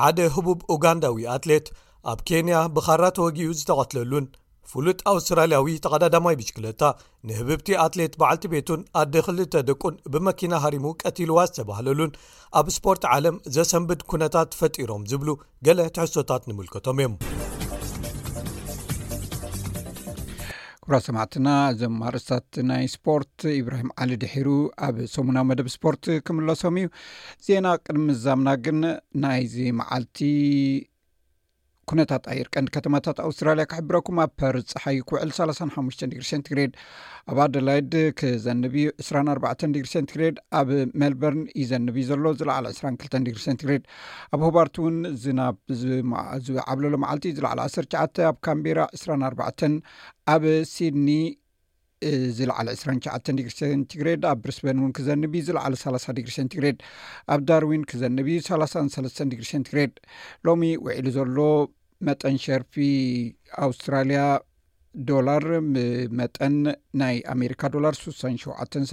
ሓደ 0.00 0.18
ህቡብ 0.36 0.58
ኡጋንዳዊ 0.74 1.24
ኣትሌት 1.36 1.66
ኣብ 2.10 2.18
ኬንያ 2.28 2.56
ብኻራ 2.76 3.02
ተወጊኡ 3.16 3.48
ዝተቐትለሉን 3.58 4.26
ፍሉጥ 4.70 4.98
ኣውስትራልያዊ 5.12 5.66
ተቀዳዳማይ 5.84 6.36
ብሽክለታ 6.40 6.82
ንህብብቲ 7.28 7.68
ኣትሌት 7.84 8.12
በዓልቲ 8.20 8.44
ቤቱን 8.54 8.80
ኣደ 9.00 9.14
ክልተ 9.26 9.54
ደቁን 9.68 9.94
ብመኪና 10.12 10.52
ሃሪሙ 10.64 10.86
ቀቲልዋ 11.04 11.38
ዝተባሃለሉን 11.50 12.12
ኣብ 12.60 12.66
ስፖርት 12.76 13.04
ዓለም 13.14 13.36
ዘሰንብድ 13.56 14.02
ኩነታት 14.12 14.56
ፈጢሮም 14.60 15.04
ዝብሉ 15.12 15.30
ገለ 15.68 15.80
ትሕሶታት 15.96 16.44
ንምልከቶም 16.50 17.00
እዮም 17.02 17.16
ኩብራ 20.84 20.96
ሰማዕትና 21.08 21.48
እዞም 21.72 21.96
ሃርስታት 22.06 22.54
ናይ 22.70 22.86
ስፖርት 22.94 23.42
ኢብራሂም 23.58 23.90
ዓሊ 24.02 24.12
ድሒሩ 24.22 24.48
ኣብ 24.86 24.96
ሰሙናዊ 25.16 25.44
መደብ 25.50 25.68
ስፖርት 25.76 26.04
ክምለሶም 26.26 26.76
እዩ 26.80 26.88
ዜና 27.48 27.66
ቅድሚ 27.86 28.08
ዛምና 28.24 28.48
ግን 28.64 28.80
ናይዚ 29.24 29.54
መዓልቲ 29.80 30.18
ኩነታት 31.92 32.24
ኣየርቀንዲ 32.32 32.68
ከተማታት 32.76 33.18
ኣውስትራልያ 33.26 33.64
ክሕብረኩም 33.70 34.18
ኣብ 34.22 34.30
ፐርፀሓይክውዕል 34.42 35.30
3 35.38 35.64
ሓሽተን 35.74 36.10
ዲግሪ 36.12 36.24
ሰንቲግሬድ 36.32 36.72
ኣብ 37.30 37.38
ኣደላይድ 37.44 37.94
ክዘንብ 38.20 38.72
ዩ 38.82 38.86
2 39.08 39.26
4ባ 39.32 39.46
ድግሪ 39.74 39.86
ሴንትግሬድ 39.94 40.36
ኣብ 40.60 40.70
ሜልበርን 41.02 41.42
ይዘንብ 41.62 41.96
ዩ 42.00 42.04
ዘሎ 42.10 42.24
ዝለዕሊ 42.42 42.66
2ራ 42.78 42.92
2 43.02 43.26
ዲግሪ 43.28 43.42
ሰንቲግሬድ 43.48 43.84
ኣብ 44.36 44.40
ሆባርት 44.46 44.78
እውን 44.82 44.96
ዝዓብለሎ 46.46 46.92
መዓልቲ 47.04 47.26
ዝለዕለ 47.38 47.60
1ሸ 47.68 47.84
ኣብ 48.30 48.38
ካምቢራ 48.48 48.80
2ኣባ 49.02 49.40
ኣብ 50.36 50.44
ሲድኒ 50.74 51.08
ዝለዕሊ 52.38 52.68
2ሸ 52.84 53.26
ዲግሪ 53.40 53.52
ሰንቲግሬድ 53.58 54.22
ኣብ 54.30 54.38
ብሪስበን 54.46 54.78
እውን 54.82 54.92
ክዘንብ 55.00 55.34
እዩ 55.40 55.44
ዝለዕለ 55.50 55.74
ድግሪ 56.20 56.32
ሴንቲግሬድ 56.38 56.78
ኣብ 57.34 57.40
ዳርዊን 57.50 57.84
ክዘንብ 57.92 58.26
እዩ 58.34 58.40
ሳሰስን 58.50 59.30
ዲግሪ 59.34 59.46
ሴንቲግሬድ 59.52 59.92
ሎሚ 60.48 60.64
ውዒሉ 60.86 61.12
ዘሎ 61.18 61.36
መጠን 62.06 62.36
ሸርፊ 62.44 62.74
ኣውስትራልያ 63.66 64.20
ዶላር 65.10 65.44
ብመጠን 65.74 66.56
ናይ 67.02 67.16
ኣሜሪካ 67.34 67.62
ዶላር 67.74 67.94
6ሸ 68.00 68.32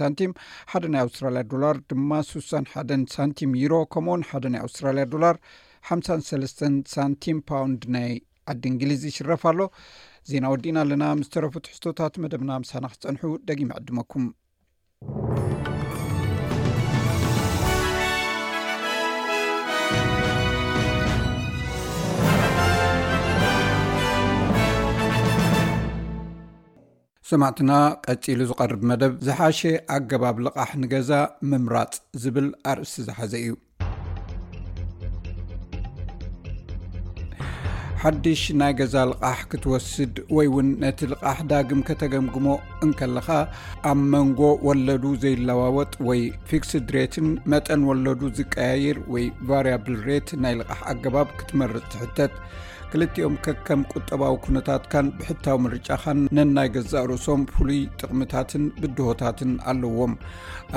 ሳንቲም 0.00 0.32
ሓደ 0.72 0.84
ናይ 0.94 1.02
ኣውስትራልያ 1.06 1.42
ዶላር 1.54 1.78
ድማ 1.92 2.12
6ሓን 2.30 3.04
ሳንቲም 3.16 3.52
ዩሮ 3.62 3.74
ከምኡ 3.94 4.14
ውን 4.14 4.24
ሓደ 4.30 4.46
ናይ 4.54 4.62
ኣውስትራልያ 4.66 5.04
ዶላር 5.14 5.38
53 5.92 6.66
ሳንቲም 6.96 7.38
ፓውንድ 7.52 7.84
ናይ 7.96 8.10
ዓዲ 8.52 8.62
እንግሊዝ 8.72 9.02
ይሽረፍ 9.10 9.44
ኣሎ 9.52 9.60
ዜና 10.32 10.44
ወዲእና 10.54 10.78
ኣለና 10.84 11.04
ምስተረፉት 11.22 11.70
ሕዝቶታት 11.72 12.16
መደብና 12.26 12.52
ምሳናክፀንሑ 12.64 13.22
ደጊም 13.50 13.72
ዕድመኩም 13.78 14.26
ስማዕትና 27.30 27.72
ቀፂሉ 28.10 28.38
ዝቀርብ 28.50 28.80
መደብ 28.90 29.12
ዝሓሸ 29.26 29.58
ኣገባብ 29.96 30.36
ልቓሕ 30.44 30.70
ንገዛ 30.82 31.10
ምምራፅ 31.50 31.92
ዝብል 32.22 32.48
ኣርእስቲ 32.70 33.02
ዝሓዘ 33.08 33.32
እዩ 33.40 33.50
ሓድሽ 38.04 38.42
ናይ 38.60 38.72
ገዛ 38.80 38.94
ልቓሕ 39.10 39.38
ክትወስድ 39.50 40.14
ወይ 40.36 40.48
ውን 40.54 40.68
ነቲ 40.84 41.00
ልቓሕ 41.12 41.38
ዳግም 41.52 41.80
ከተገምግሞ 41.90 42.46
እንከለካ 42.86 43.28
ኣብ 43.90 44.00
መንጎ 44.14 44.40
ወለዱ 44.68 45.04
ዘይለዋወጥ 45.24 45.92
ወይ 46.08 46.22
ፊክስድ 46.50 46.88
ሬትን 46.96 47.28
መጠን 47.54 47.84
ወለዱ 47.90 48.22
ዝቀያይር 48.40 48.98
ወይ 49.14 49.26
ቫርያብል 49.50 49.96
ሬት 50.08 50.30
ናይ 50.44 50.56
ልቃሕ 50.62 50.80
ኣገባብ 50.94 51.28
ክትመርፅ 51.42 51.84
ትሕተት 51.94 52.34
ክልቲኦም 52.92 53.34
ከከም 53.44 53.80
ቁጠባዊ 53.96 54.32
ኩነታትካን 54.44 55.06
ብሕታዊ 55.18 55.56
ምርጫኻን 55.64 56.20
ነናይ 56.36 56.68
ገዛ 56.76 56.92
ርእሶም 57.10 57.42
ፍሉይ 57.52 57.78
ጥቕምታትን 58.00 58.64
ብድሆታትን 58.80 59.52
ኣለዎም 59.72 60.14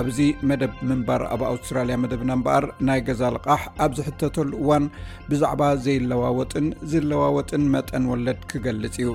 ኣብዚ 0.04 0.20
መደብ 0.52 0.74
ምንባር 0.92 1.24
ኣብ 1.34 1.42
ኣውስትራልያ 1.52 1.98
መደብና 2.04 2.32
ምበኣር 2.42 2.66
ናይ 2.90 3.02
ገዛ 3.10 3.22
ልቃሕ 3.36 3.64
ኣብ 3.86 3.92
ዝሕተተሉ 4.00 4.52
እዋን 4.64 4.86
ብዛዕባ 5.32 5.62
ዘይለዋወጥን 5.86 6.68
ዝለዋወጥን 6.94 7.66
መጠን 7.76 8.06
ወለድ 8.14 8.42
ክገልጽ 8.54 8.96
እዩ 9.06 9.10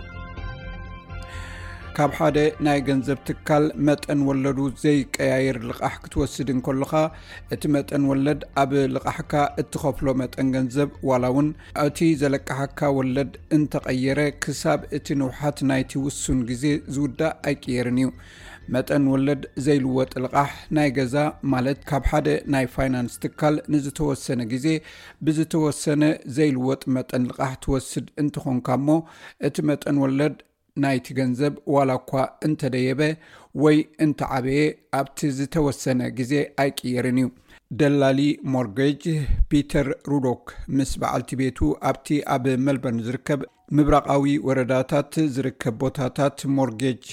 ካብ 1.99 2.13
ሓደ 2.17 2.39
ናይ 2.65 2.81
ገንዘብ 2.89 3.21
ትካል 3.29 3.65
መጠን 3.87 4.19
ወለዱ 4.27 4.59
ዘይቀያይር 4.83 5.57
ልቃሕ 5.71 5.95
ክትወስድ 6.03 6.49
እንከሉካ 6.55 6.93
እቲ 7.55 7.63
መጠን 7.77 8.03
ወለድ 8.11 8.41
ኣብ 8.63 8.71
ልቃሕካ 8.97 9.33
እትከፍሎ 9.61 10.07
መጠን 10.21 10.53
ገንዘብ 10.57 10.91
ዋላ 11.11 11.25
እውን 11.33 11.49
እቲ 11.87 11.99
ዘለቅሓካ 12.21 12.81
ወለድ 12.99 13.33
እንተቀየረ 13.57 14.21
ክሳብ 14.45 14.83
እቲ 15.01 15.09
ንውሓት 15.23 15.59
ናይቲ 15.73 15.93
ውሱን 16.05 16.39
ግዜ 16.51 16.65
ዝውዳእ 16.97 17.35
ኣይቅየርን 17.49 17.99
እዩ 18.03 18.11
መጠን 18.77 19.05
ወለድ 19.15 19.43
ዘይልወጥ 19.67 20.13
ልቃሕ 20.25 20.51
ናይ 20.79 20.89
ገዛ 20.99 21.17
ማለት 21.55 21.81
ካብ 21.91 22.07
ሓደ 22.13 22.27
ናይ 22.55 22.67
ፋይናንስ 22.75 23.15
ትካል 23.25 23.57
ንዝተወሰነ 23.75 24.41
ግዜ 24.53 24.67
ብዝተወሰነ 25.27 26.03
ዘይልወጥ 26.39 26.83
መጠን 26.97 27.27
ልቃሕ 27.31 27.53
ትወስድ 27.65 28.09
እንትኾንካ 28.25 28.69
እሞ 28.81 28.89
እቲ 29.49 29.57
መጠን 29.71 29.99
ወለድ 30.05 30.37
ናይቲ 30.85 31.07
ገንዘብ 31.19 31.55
ዋላ 31.75 31.91
እኳ 32.01 32.13
እንተደየበ 32.47 33.03
ወይ 33.65 33.77
እንተዓበየ 34.05 34.63
ኣብቲ 35.01 35.19
ዝተወሰነ 35.39 36.01
ግዜ 36.19 36.33
ኣይቅየርን 36.63 37.19
እዩ 37.23 37.29
ደላሊ 37.81 38.21
ሞርጌጅ 38.55 39.03
ፒተር 39.53 39.87
ሩዶክ 40.13 40.45
ምስ 40.77 40.91
በዓልቲ 41.01 41.31
ቤቱ 41.41 41.59
ኣብቲ 41.91 42.07
ኣብ 42.35 42.45
መልበርን 42.67 43.01
ዝርከብ 43.07 43.41
ምብራቃዊ 43.79 44.35
ወረዳታት 44.49 45.15
ዝርከብ 45.37 45.75
ቦታታት 45.83 46.39
ሞርጌጅ 46.59 47.05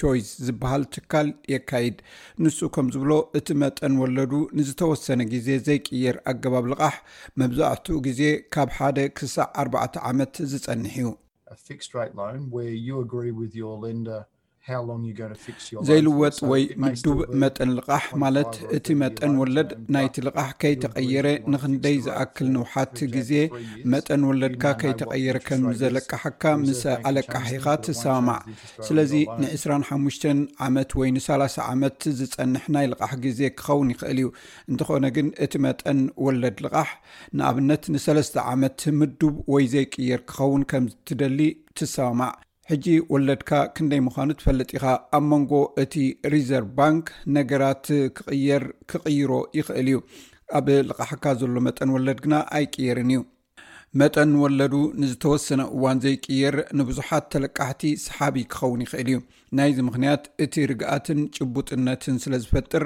ቾይስ 0.00 0.28
ዝበሃል 0.46 0.82
ትካል 0.94 1.28
የካይድ 1.52 1.96
ንሱ 2.42 2.58
ከም 2.74 2.88
ዝብሎ 2.96 3.12
እቲ 3.38 3.48
መጠን 3.62 3.94
ወለዱ 4.02 4.32
ንዝተወሰነ 4.58 5.20
ግዜ 5.34 5.48
ዘይቅየር 5.68 6.18
ኣገባብ 6.32 6.66
ልቃሕ 6.74 6.96
መብዛዕትኡ 7.42 7.96
ግዜ 8.08 8.22
ካብ 8.56 8.70
ሓደ 8.80 8.98
ክሳዕ 9.20 9.48
ኣርባዕተ 9.62 9.94
ዓመት 10.10 10.36
ዝፀንሕ 10.52 10.94
ዩ 11.04 11.08
a 11.50 11.56
fixed 11.56 11.94
rate 11.94 12.14
loan 12.14 12.50
where 12.50 12.68
you 12.70 13.00
agree 13.00 13.30
with 13.30 13.54
your 13.54 13.78
lender 13.78 14.26
ዘይልወጥ 15.88 16.36
ወይ 16.50 16.62
ምዱብ 16.84 17.18
መጠን 17.42 17.70
ልቓሕ 17.78 18.04
ማለት 18.22 18.52
እቲ 18.76 18.86
መጠን 19.02 19.32
ወለድ 19.40 19.70
ናይቲ 19.94 20.16
ልቓሕ 20.26 20.48
ከይተቀየረ 20.62 21.26
ንክንደይ 21.52 21.96
ዝኣክል 22.06 22.46
ንውሓት 22.54 22.96
ግዜ 23.14 23.32
መጠን 23.92 24.22
ወለድካ 24.30 24.64
ከይተቀየረ 24.80 25.36
ከምዘለካሓካ 25.48 26.42
ምስ 26.64 26.82
ኣለቃሒኢኻ 27.10 27.66
ትሰማማዕ 27.86 28.40
ስለዚ 28.88 29.14
ን 29.42 29.52
25 29.54 30.26
ዓመት 30.66 30.90
ወይ 31.02 31.08
ን30 31.16 31.56
ዓመት 31.72 32.00
ዝፀንሕ 32.20 32.64
ናይ 32.76 32.88
ልቓሕ 32.92 33.12
ግዜ 33.24 33.40
ክኸውን 33.60 33.92
ይኽእል 33.94 34.20
እዩ 34.22 34.28
እንትኾነ 34.70 35.04
ግን 35.18 35.30
እቲ 35.46 35.54
መጠን 35.66 36.00
ወለድ 36.26 36.58
ልቓሕ 36.66 36.90
ንኣብነት 37.38 37.82
ን3ስተ 37.94 38.36
ዓመት 38.52 38.80
ምዱብ 39.00 39.34
ወይ 39.54 39.66
ዘይቅየር 39.76 40.22
ክኸውን 40.32 40.62
ከም 40.72 40.84
ትደሊ 41.10 41.40
ትሰማማዕ 41.78 42.32
ሕጂ 42.70 42.86
ወለድካ 43.12 43.50
ክንደይ 43.76 44.00
ምዃኑ 44.06 44.30
ትፈለጥ 44.38 44.66
ኢኻ 44.76 44.84
ኣብ 45.16 45.22
መንጎ 45.28 45.52
እቲ 45.82 45.94
ሪዘርቭ 46.32 46.68
ባንክ 46.78 47.04
ነገራት 47.36 47.86
ክቕየር 48.16 48.64
ክቕይሮ 48.90 49.30
ይኽእል 49.58 49.86
እዩ 49.92 49.98
ኣብ 50.58 50.66
ልቕሕካ 50.88 51.24
ዘሎ 51.42 51.54
መጠን 51.68 51.92
ወለድ 51.94 52.18
ግና 52.26 52.34
ኣይቅይርን 52.58 53.10
እዩ 53.14 53.20
መጠን 54.00 54.32
ወለዱ 54.42 54.74
ንዝተወሰነ 55.00 55.60
እዋን 55.76 56.00
ዘይቅየር 56.06 56.56
ንብዙሓት 56.78 57.24
ተለቃሕቲ 57.36 57.82
ሰሓቢ 58.04 58.36
ክኸውን 58.52 58.82
ይኽእል 58.86 59.08
እዩ 59.14 59.20
ናይዚ 59.58 59.78
ምክንያት 59.88 60.24
እቲ 60.44 60.54
ርግኣትን 60.70 61.20
ጭቡጥነትን 61.36 62.16
ስለ 62.24 62.34
ዝፈጥር 62.44 62.84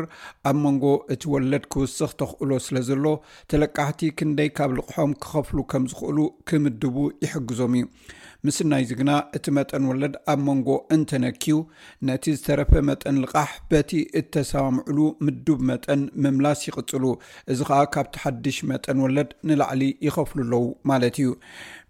ኣብ 0.51 0.57
መንጎ 0.65 0.85
እቲ 1.15 1.23
ወለድ 1.37 1.65
ክውስኽ 1.75 2.11
ተኽእሎ 2.21 2.51
ስለ 2.67 2.77
ዘሎ 2.91 3.05
ተለቃሕቲ 3.53 4.01
ክንደይ 4.21 4.51
ካብ 4.59 4.71
ልቕሖም 4.79 5.15
ክኸፍሉ 5.25 5.59
ከም 5.73 5.87
ዝኽእሉ 5.93 6.19
ክምድቡ 6.51 6.97
ይሕግዞም 7.27 7.75
እዩ 7.81 7.85
ምስናይእዚ 8.47 8.93
ግና 9.01 9.11
እቲ 9.39 9.47
መጠን 9.57 9.85
ወለድ 9.91 10.15
ኣብ 10.31 10.39
መንጎ 10.47 10.69
እንተነኪዩ 10.95 11.57
ነቲ 12.09 12.25
ዝተረፈ 12.37 12.73
መጠን 12.89 13.17
ልቃሕ 13.25 13.51
በቲ 13.71 13.91
እተሰምዕሉ 14.21 14.99
ምዱብ 15.27 15.61
መጠን 15.69 16.01
ምምላስ 16.25 16.61
ይቕፅሉ 16.69 17.05
እዚ 17.55 17.61
ከዓ 17.69 17.79
ካብቲ 17.95 18.17
ሓድሽ 18.23 18.57
መጠን 18.71 19.03
ወለድ 19.05 19.31
ንላዕሊ 19.51 19.83
ይኸፍሉ 20.07 20.41
ኣለው 20.47 20.65
ማለት 20.93 21.19
እዩ 21.25 21.31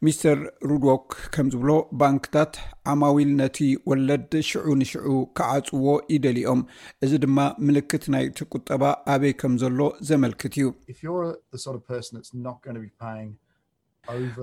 ሚስተር 0.07 0.39
ሩድክ 0.73 1.09
ከምዝብሎ 1.37 1.71
ባንክታት 2.03 2.55
ዓማዊል 2.93 3.33
ነቲ 3.41 3.59
ወለድ 3.93 4.31
ሽዑ 4.51 4.67
ንሽዑ 4.81 5.17
ክዓፅዎ 5.41 5.87
ይደሊኦም 6.15 6.63
እዚ 7.07 7.13
ድማ 7.25 7.39
ምልክት 7.69 8.07
ናይቲ 8.17 8.39
ቁጠባ 8.57 8.83
ኣበይ 9.15 9.35
ከም 9.43 9.55
ዘሎ 9.65 9.81
ዘመልክት 10.11 10.57
እዩ 10.93 11.17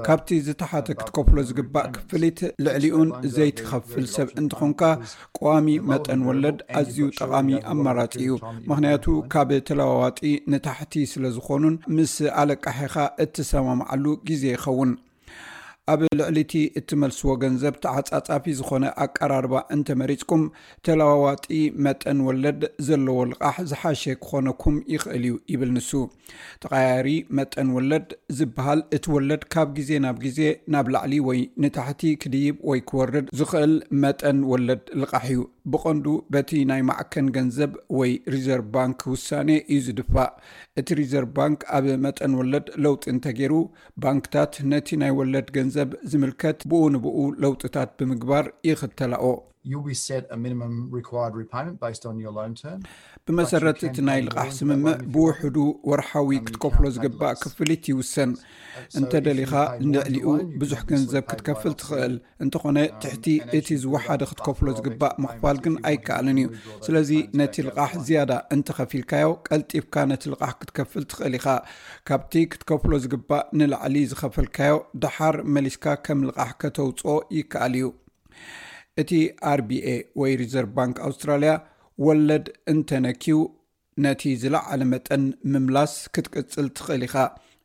ካብቲ 0.07 0.29
ዝተሓተ 0.47 0.87
ክትከፍሎ 0.99 1.37
ዝግባእ 1.47 1.87
ክፍሊት 1.95 2.39
ልዕሊኡን 2.65 3.09
ዘይትኸፍል 3.35 4.05
ሰብ 4.15 4.27
እንትኾንካ 4.41 4.81
ቀዋሚ 5.37 5.67
መጠን 5.89 6.21
ወለድ 6.27 6.59
ኣዝዩ 6.81 6.99
ጠቓሚ 7.17 7.49
ኣመራፂ 7.73 8.07
እዩ 8.21 8.29
ምኽንያቱ 8.69 9.05
ካብ 9.33 9.49
ተለዋዋጢ 9.69 10.19
ንታሕቲ 10.53 10.93
ስለ 11.15 11.23
ዝኾኑን 11.37 11.75
ምስ 11.97 12.15
ኣለቃሒኻ 12.43 12.95
እትሰማምዓሉ 13.25 14.05
ግዜ 14.29 14.43
ይኸውን 14.55 14.93
ኣብ 15.91 16.01
ልዕሊ 16.19 16.37
እቲ 16.43 16.51
እትመልስዎ 16.79 17.27
ገንዘብ 17.43 17.75
ተዓጻጻፊ 17.83 18.43
ዝኾነ 18.57 18.85
ኣቀራርባ 19.03 19.53
እንተመሪፅኩም 19.75 20.41
ተለዋዋጢ 20.85 21.45
መጠን 21.85 22.19
ወለድ 22.27 22.61
ዘለዎ 22.87 23.17
ልቃሕ 23.31 23.55
ዝሓሸ 23.69 24.03
ክኾነኩም 24.23 24.75
ይኽእል 24.93 25.23
እዩ 25.29 25.33
ይብል 25.53 25.71
ንሱ 25.77 25.89
ተቃያሪ 26.65 27.07
መጠን 27.39 27.69
ወለድ 27.77 28.09
ዝበሃል 28.39 28.81
እቲ 28.97 29.05
ወለድ 29.15 29.45
ካብ 29.55 29.69
ግዜ 29.79 29.89
ናብ 30.05 30.19
ግዜ 30.25 30.39
ናብ 30.75 30.89
ላዕሊ 30.95 31.15
ወይ 31.29 31.41
ንታሕቲ 31.65 32.03
ክድብ 32.23 32.57
ወይ 32.71 32.81
ክወርድ 32.91 33.25
ዝክእል 33.39 33.75
መጠን 34.05 34.39
ወለድ 34.51 34.83
ልቃሕ 35.03 35.23
እዩ 35.33 35.39
ብቐንዱ 35.73 36.05
በቲ 36.33 36.51
ናይ 36.69 36.81
ማዕከን 36.89 37.27
ገንዘብ 37.37 37.71
ወይ 37.99 38.11
ሪዘርቭ 38.33 38.65
ባንክ 38.75 38.99
ውሳኔ 39.13 39.49
እዩ 39.75 39.79
ዝድፋእ 39.87 40.27
እቲ 40.81 40.87
ሪዘርቭ 41.01 41.29
ባንክ 41.39 41.61
ኣብ 41.79 41.87
መጠን 42.05 42.33
ወለድ 42.39 42.67
ለውጢ 42.85 43.03
እንተገይሩ 43.15 43.53
ባንክታት 44.05 44.53
ነቲ 44.73 44.87
ናይ 45.03 45.13
ወለድ 45.19 45.49
ገንዘብ 45.59 45.91
ዝምልከት 46.13 46.59
ብኡ 46.71 46.81
ንብኡ 46.97 47.17
ለውጥታት 47.45 47.91
ብምግባር 48.01 48.45
ይክተላኦ 48.71 49.25
ብመሰረት 53.27 53.79
እቲ 53.87 53.97
ናይ 54.07 54.19
ልቓሕ 54.27 54.47
ስምምዕ 54.57 54.93
ብውሕዱ 55.13 55.57
ወርሓዊ 55.89 56.31
ክትከፍሎ 56.45 56.83
ዝግባእ 56.95 57.33
ክፍሊት 57.41 57.83
ይውሰን 57.91 58.31
እንተደሊኻ 58.99 59.53
ልዕሊኡ 59.93 60.25
ብዙሕ 60.61 60.79
ግንዘብ 60.93 61.23
ክትከፍል 61.33 61.73
ትኽእል 61.83 62.13
እንተኾነ 62.47 62.77
ትሕቲ 63.03 63.25
እቲ 63.59 63.67
ዝወሓደ 63.83 64.21
ክትከፍሎ 64.31 64.67
ዝግባእ 64.79 65.15
ምኽፋል 65.25 65.59
ግን 65.67 65.75
ኣይከኣልን 65.91 66.39
እዩ 66.43 66.47
ስለዚ 66.87 67.11
ነቲ 67.41 67.55
ልቓሕ 67.69 67.91
ዝያዳ 68.07 68.31
እንተኸፊልካዮ 68.57 69.29
ቀልጢብካ 69.49 69.95
ነቲ 70.13 70.23
ልቓሕ 70.33 70.53
ክትከፍል 70.61 71.05
ትኽእል 71.13 71.35
ኢኻ 71.41 71.47
ካብቲ 72.09 72.33
ክትከፍሎ 72.53 72.93
ዝግባእ 73.05 73.45
ንላዕሊ 73.61 73.95
ዝኸፈልካዮ 74.13 74.75
ድሓር 75.03 75.37
መሊስካ 75.57 75.85
ከም 76.07 76.21
ልቓሕ 76.29 76.51
ከተውፅኦ 76.63 77.17
ይከኣል 77.39 77.75
እዩ 77.79 77.87
እቲ 79.01 79.11
ር 79.57 79.59
ቢኤ 79.67 79.89
ወይ 80.19 80.31
ሪዘርቭ 80.41 80.69
ባንክ 80.77 80.95
ኣውስትራልያ 81.07 81.51
ወለድ 82.05 82.45
እንተነኪው 82.71 83.39
ነቲ 84.05 84.21
ዝለዓለ 84.41 84.81
መጠን 84.93 85.23
ምምላስ 85.51 85.93
ክትቅፅል 86.15 86.67
ትኽእል 86.77 87.03
ኢኻ 87.07 87.15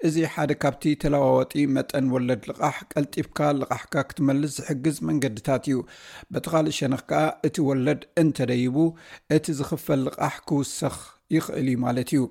እዚ 0.07 0.17
ሓደ 0.35 0.53
ካብቲ 0.63 0.85
ተለዋወጢ 1.03 1.55
መጠን 1.77 2.07
ወለድ 2.15 2.43
ልቓሕ 2.51 2.77
ቀልጢፍካ 2.93 3.39
ልቓሕካ 3.61 3.95
ክትመልስ 4.09 4.53
ዝሕግዝ 4.59 4.97
መንገድታት 5.09 5.65
እዩ 5.71 5.79
በተኻሊእ 6.35 6.77
ሸነክ 6.79 7.05
ከኣ 7.11 7.23
እቲ 7.49 7.57
ወለድ 7.69 8.03
እንተደይቡ 8.23 8.77
እቲ 9.37 9.47
ዝኽፈል 9.61 10.01
ልቓሕ 10.09 10.37
ክውስኽ 10.51 10.97
ይኽእል 11.37 11.69
እዩ 11.75 11.79
ማለት 11.87 12.11
እዩ 12.17 12.25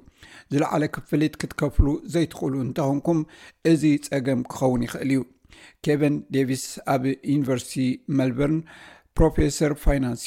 ዝለዓለ 0.55 0.83
ክፍሊት 0.97 1.35
ክትከፍሉ 1.43 1.87
ዘይትኽእሉ 2.15 2.55
እንተኾንኩም 2.67 3.21
እዚ 3.73 3.83
ጸገም 4.07 4.43
ክኸውን 4.53 4.83
ይክእል 4.87 5.11
እዩ 5.15 5.21
ኬቨን 5.85 6.15
ዴቪስ 6.35 6.63
ኣብ 6.93 7.03
ዩኒቨርስቲ 7.31 7.73
ሜልበርን 8.17 8.57
ፕሮፌሰር 9.17 9.73
ፋይናንስ 9.85 10.25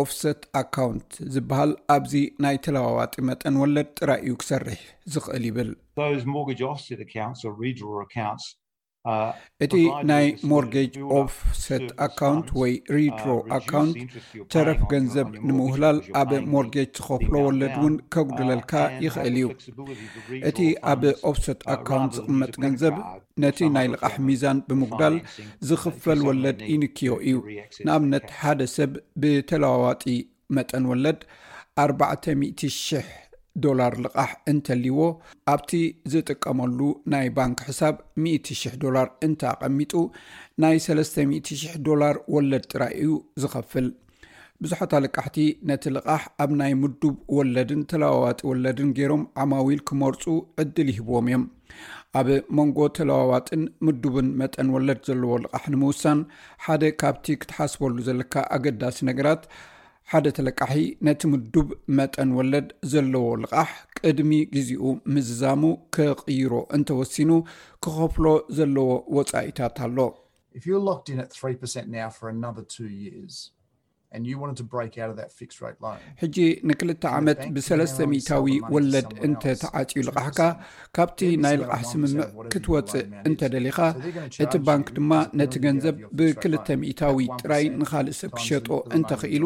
ኦፍሰት 0.00 0.40
ኣካውንት 0.60 1.10
ዝበሃል 1.34 1.70
ኣብዚ 1.96 2.14
ናይ 2.44 2.56
ተለዋዋጢ 2.64 3.12
መጠን 3.28 3.54
ወለድ 3.62 3.88
ጥራእዩ 3.98 4.32
ክሰርሕ 4.40 4.80
ዝኽእል 5.12 5.44
ይብል 5.50 5.70
ሞጋ 6.34 6.48
ኦፍ 6.72 6.80
ድ 7.00 7.02
እቲ 9.64 9.74
ናይ 10.10 10.26
ሞርጌጅ 10.50 10.94
ኦፍሰት 11.18 11.84
ኣካውንት 12.06 12.48
ወይ 12.60 12.72
ሪድሮ 12.96 13.28
ኣካውንት 13.56 13.98
ተረፍ 14.52 14.80
ገንዘብ 14.92 15.28
ንምውህላል 15.48 15.98
ኣብ 16.20 16.30
ሞርጌጅ 16.54 16.90
ዝኸፍሎ 16.98 17.34
ወለድ 17.46 17.74
እውን 17.80 17.94
ከጉድለልካ 18.14 18.72
ይኽእል 19.04 19.36
እዩ 19.40 19.46
እቲ 20.50 20.58
ኣብ 20.92 21.02
ኦፍሰት 21.30 21.60
ኣካውንት 21.74 22.14
ዝቕመጥ 22.18 22.52
ገንዘብ 22.64 22.96
ነቲ 23.44 23.58
ናይ 23.76 23.88
ልቓሕ 23.94 24.16
ሚዛን 24.28 24.60
ብምጉዳል 24.70 25.16
ዝኽፈል 25.70 26.20
ወለድ 26.30 26.60
ይንክዮ 26.72 27.12
እዩ 27.28 27.36
ንኣብነት 27.86 28.26
ሓደ 28.40 28.60
ሰብ 28.76 28.92
ብተለዋዋጢ 29.22 30.04
መጠን 30.58 30.84
ወለድ 30.94 31.20
400000 31.86 33.14
ዶላር 33.64 33.92
ልቃሕ 34.04 34.30
እንተልይዎ 34.52 35.00
ኣብቲ 35.52 35.70
ዝጥቀመሉ 36.12 36.78
ናይ 37.12 37.26
ባንኪ 37.36 37.60
ሕሳብ 37.68 37.94
10,000 38.28 38.76
ዶላር 38.84 39.06
እንተኣቐሚጡ 39.26 39.92
ናይ 40.64 40.76
30,000 40.86 41.76
ዶላር 41.88 42.16
ወለድ 42.34 42.64
ጥራይ 42.72 42.92
እዩ 43.02 43.12
ዝኸፍል 43.44 43.86
ብዙሓት 44.64 44.92
ልቃሕቲ 45.04 45.38
ነቲ 45.68 45.84
ልቓሕ 45.96 46.22
ኣብ 46.42 46.50
ናይ 46.60 46.72
ምዱብ 46.82 47.14
ወለድን 47.36 47.80
ተለዋዋጢ 47.92 48.40
ወለድን 48.50 48.90
ገይሮም 48.98 49.24
ዓማዊል 49.42 49.80
ክመርፁ 49.88 50.22
ዕድል 50.62 50.88
ይህብዎም 50.92 51.26
እዮም 51.30 51.44
ኣብ 52.18 52.28
መንጎ 52.58 52.78
ተለዋዋጥን 52.98 53.62
ምዱብን 53.86 54.28
መጠን 54.40 54.68
ወለድ 54.76 55.00
ዘለዎ 55.08 55.32
ልቃሕ 55.44 55.64
ንምውሳን 55.74 56.20
ሓደ 56.66 56.82
ካብቲ 57.02 57.26
ክትሓስበሉ 57.42 57.96
ዘለካ 58.08 58.34
ኣገዳሲ 58.56 58.98
ነገራት 59.10 59.42
ሓደ 60.10 60.26
ተለቃሒ 60.34 60.74
ነቲ 61.06 61.20
ምዱብ 61.30 61.68
መጠን 61.98 62.30
ወለድ 62.38 62.68
ዘለዎ 62.90 63.24
ልቓሕ 63.44 63.70
ቅድሚ 64.00 64.30
ግዜኡ 64.52 64.84
ምዝዛሙ 65.14 65.62
ኬቕይሮ 65.96 66.52
እንተወሲኑ 66.78 67.30
ክኸፍሎ 67.84 68.26
ዘለዎ 68.58 68.88
ወጻኢታት 69.16 69.76
ኣሎ 69.86 69.98
ሕጂ 76.20 76.36
ንክልተ 76.68 77.02
ዓመት 77.18 77.40
ብ3ለስተ 77.54 77.98
ሚታዊ 78.12 78.54
ወለድ 78.74 79.08
እንተተዓፂዩ 79.26 80.02
ልቓሕካ 80.08 80.38
ካብቲ 80.96 81.20
ናይ 81.44 81.54
ልቓሕ 81.62 81.82
ስምምዕ 81.90 82.26
ክትወፅእ 82.52 83.04
እንተደሊኻ 83.30 83.78
እቲ 84.44 84.52
ባንክ 84.68 84.88
ድማ 84.98 85.12
ነቲ 85.40 85.54
ገንዘብ 85.66 85.96
ብክልተ 86.20 86.66
ሚእታዊ 86.84 87.26
ጥራይ 87.40 87.64
ንኻልእ 87.80 88.16
ሰብ 88.20 88.32
ክሸጦ 88.38 88.68
እንተኽኢሉ 88.98 89.44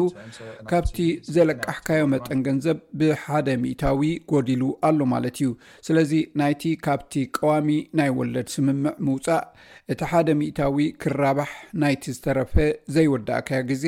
ካብቲ 0.71 0.97
ዘለቃሕካዮ 1.37 2.03
መጠን 2.13 2.43
ገንዘብ 2.47 2.79
ብሓደ 3.01 3.47
ሚእታዊ 3.65 4.03
ጎዲሉ 4.33 4.63
ኣሎ 4.89 4.99
ማለት 5.15 5.37
እዩ 5.41 5.51
ስለዚ 5.89 6.11
ናይቲ 6.43 6.63
ካብቲ 6.87 7.13
ቀዋሚ 7.39 7.69
ናይ 8.01 8.09
ወለድ 8.19 8.47
ስምምዕ 8.55 8.95
ምውፃእ 9.09 9.45
እቲ 9.91 10.01
ሓደ 10.13 10.27
ሚእታዊ 10.39 10.79
ክራባሕ 11.01 11.51
ናይቲ 11.83 12.03
ዝተረፈ 12.15 12.53
ዘይወዳእካያ 12.95 13.61
ግዜ 13.71 13.85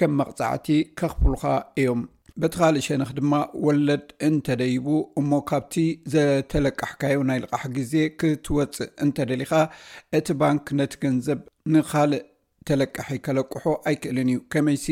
ከም 0.00 0.12
መቕፃዕቲ 0.20 0.66
ከኽፍልካ 1.00 1.42
እዮም 1.80 2.00
በቲ 2.40 2.54
ካሊእ 2.60 2.84
ሸንክ 2.86 3.10
ድማ 3.18 3.34
ወለድ 3.66 4.06
እንተደይቡ 4.26 4.86
እሞ 5.20 5.30
ካብቲ 5.50 5.74
ዘተለቃሕካዮ 6.12 7.20
ናይ 7.28 7.38
ልቕሕ 7.44 7.62
ግዜ 7.76 7.92
ክትወፅእ 8.22 8.90
እንተደሊካ 9.04 9.52
እቲ 10.18 10.28
ባንክ 10.42 10.66
ነቲ 10.80 10.92
ገንዘብ 11.04 11.40
ንካልእ 11.74 12.22
ተለቃሐ 12.70 13.08
ከለቅሖ 13.28 13.64
ኣይክእልን 13.88 14.30
እዩ 14.34 14.38
ከመይሲ 14.54 14.86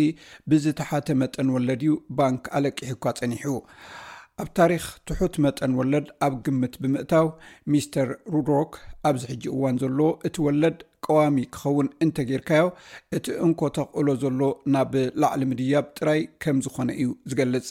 ብዝተሓተ 0.53 1.07
መጠን 1.25 1.49
ወለድ 1.57 1.83
እዩ 1.87 1.95
ባንክ 2.23 2.43
ኣለቂሕ 2.59 2.89
እካ 2.97 3.05
ፀኒሑ 3.21 3.47
ኣብ 4.43 4.49
ታሪክ 4.59 4.85
ትሑት 5.09 5.35
መጠን 5.45 5.73
ወለድ 5.81 6.07
ኣብ 6.27 6.35
ግምት 6.47 6.75
ብምእታው 6.85 7.27
ሚስተር 7.73 8.09
ሩድሮክ 8.35 8.73
ኣብዝሕጂ 9.11 9.43
እዋን 9.57 9.77
ዘሎ 9.83 10.01
እቲ 10.29 10.37
ወለድ 10.47 10.79
ቀዋሚ 11.09 11.39
ክኸውን 11.55 11.89
እንተ 12.05 12.17
ጌርካዮ 12.31 12.65
እቲ 13.17 13.27
እንኮ 13.47 13.61
ተኽእሎ 13.77 14.09
ዘሎ 14.23 14.41
ናብ 14.75 14.93
ላዕሊ 15.23 15.43
ምድያብ 15.51 15.87
ጥራይ 15.99 16.21
ከም 16.43 16.59
ዝኾነ 16.67 16.89
እዩ 17.03 17.11
ዝገልጽ 17.31 17.69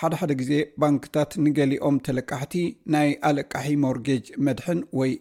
ሓደሓደ 0.00 0.32
ግዜ 0.40 0.52
ባንክታት 0.82 1.32
ንገሊኦም 1.46 1.98
ተለቃሕቲ 2.08 2.54
ናይ 2.94 3.10
ኣለቃሒ 3.30 3.68
ሞርጌጅ 3.84 4.26
መድሕን 4.48 4.80
ወይ 5.00 5.12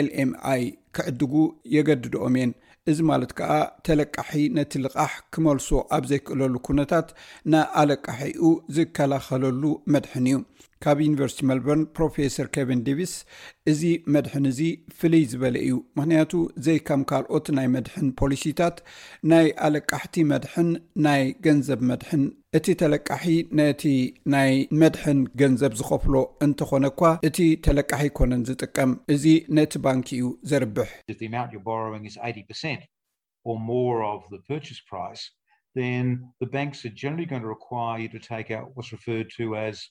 ኤልኤምኣይ 0.00 0.64
ክዕድጉ 0.96 1.34
የገድድኦም 1.76 2.36
እየን 2.38 2.52
እዚ 2.90 2.98
ማለት 3.10 3.30
ከኣ 3.36 3.52
ተለቃሒ 3.86 4.32
ነቲ 4.56 4.72
ልቓሕ 4.86 5.12
ክመልሶ 5.34 5.68
ኣብ 5.96 6.04
ዘይክእለሉ 6.10 6.54
ኩነታት 6.68 7.06
ናኣለቃሒኡ 7.52 8.48
ዝከላኸለሉ 8.76 9.62
መድሕን 9.94 10.26
እዩ 10.32 10.38
ካብ 10.84 10.98
ዩኒቨርሲቲ 11.04 11.40
ሜልበርን 11.48 11.82
ፕሮፌሰር 11.96 12.46
ኬቨን 12.54 12.80
ዲቪስ 12.86 13.12
እዚ 13.70 13.82
መድሕን 14.14 14.46
እዚ 14.50 14.60
ፍልይ 14.98 15.22
ዝበለ 15.30 15.54
እዩ 15.66 15.74
ምክንያቱ 15.98 16.32
ዘይከም 16.66 17.02
ካልኦት 17.10 17.46
ናይ 17.58 17.66
መድሕን 17.74 18.08
ፖሊሲታት 18.20 18.76
ናይ 19.32 19.46
ኣለቃሕቲ 19.68 20.14
መድሕን 20.32 20.68
ናይ 21.06 21.22
ገንዘብ 21.46 21.80
መድሕን 21.90 22.22
እቲ 22.60 22.66
ተለቃሒ 22.82 23.24
ነቲ 23.60 23.84
ናይ 24.34 24.52
መድሕን 24.82 25.20
ገንዘብ 25.42 25.72
ዝከፍሎ 25.80 26.14
እንተኾነ 26.48 26.86
ኳ 27.00 27.12
እቲ 27.30 27.38
ተለቃሒ 27.68 28.04
ኮነን 28.20 28.44
ዝጥቀም 28.50 28.92
እዚ 29.16 29.24
ነቲ 29.58 29.72
ባንኪ 29.88 30.10
እዩ 30.20 30.28
ዘርብሕ 30.52 30.90
ማ 31.36 31.46
ዮ 31.56 31.78
ረ 31.88 31.90
ስ 32.14 32.16
አ 32.28 32.30
ር 32.36 32.38
ርስ 34.68 34.82
ባንክስ 36.52 36.82
ኣ 39.64 39.66
ስ 39.80 39.82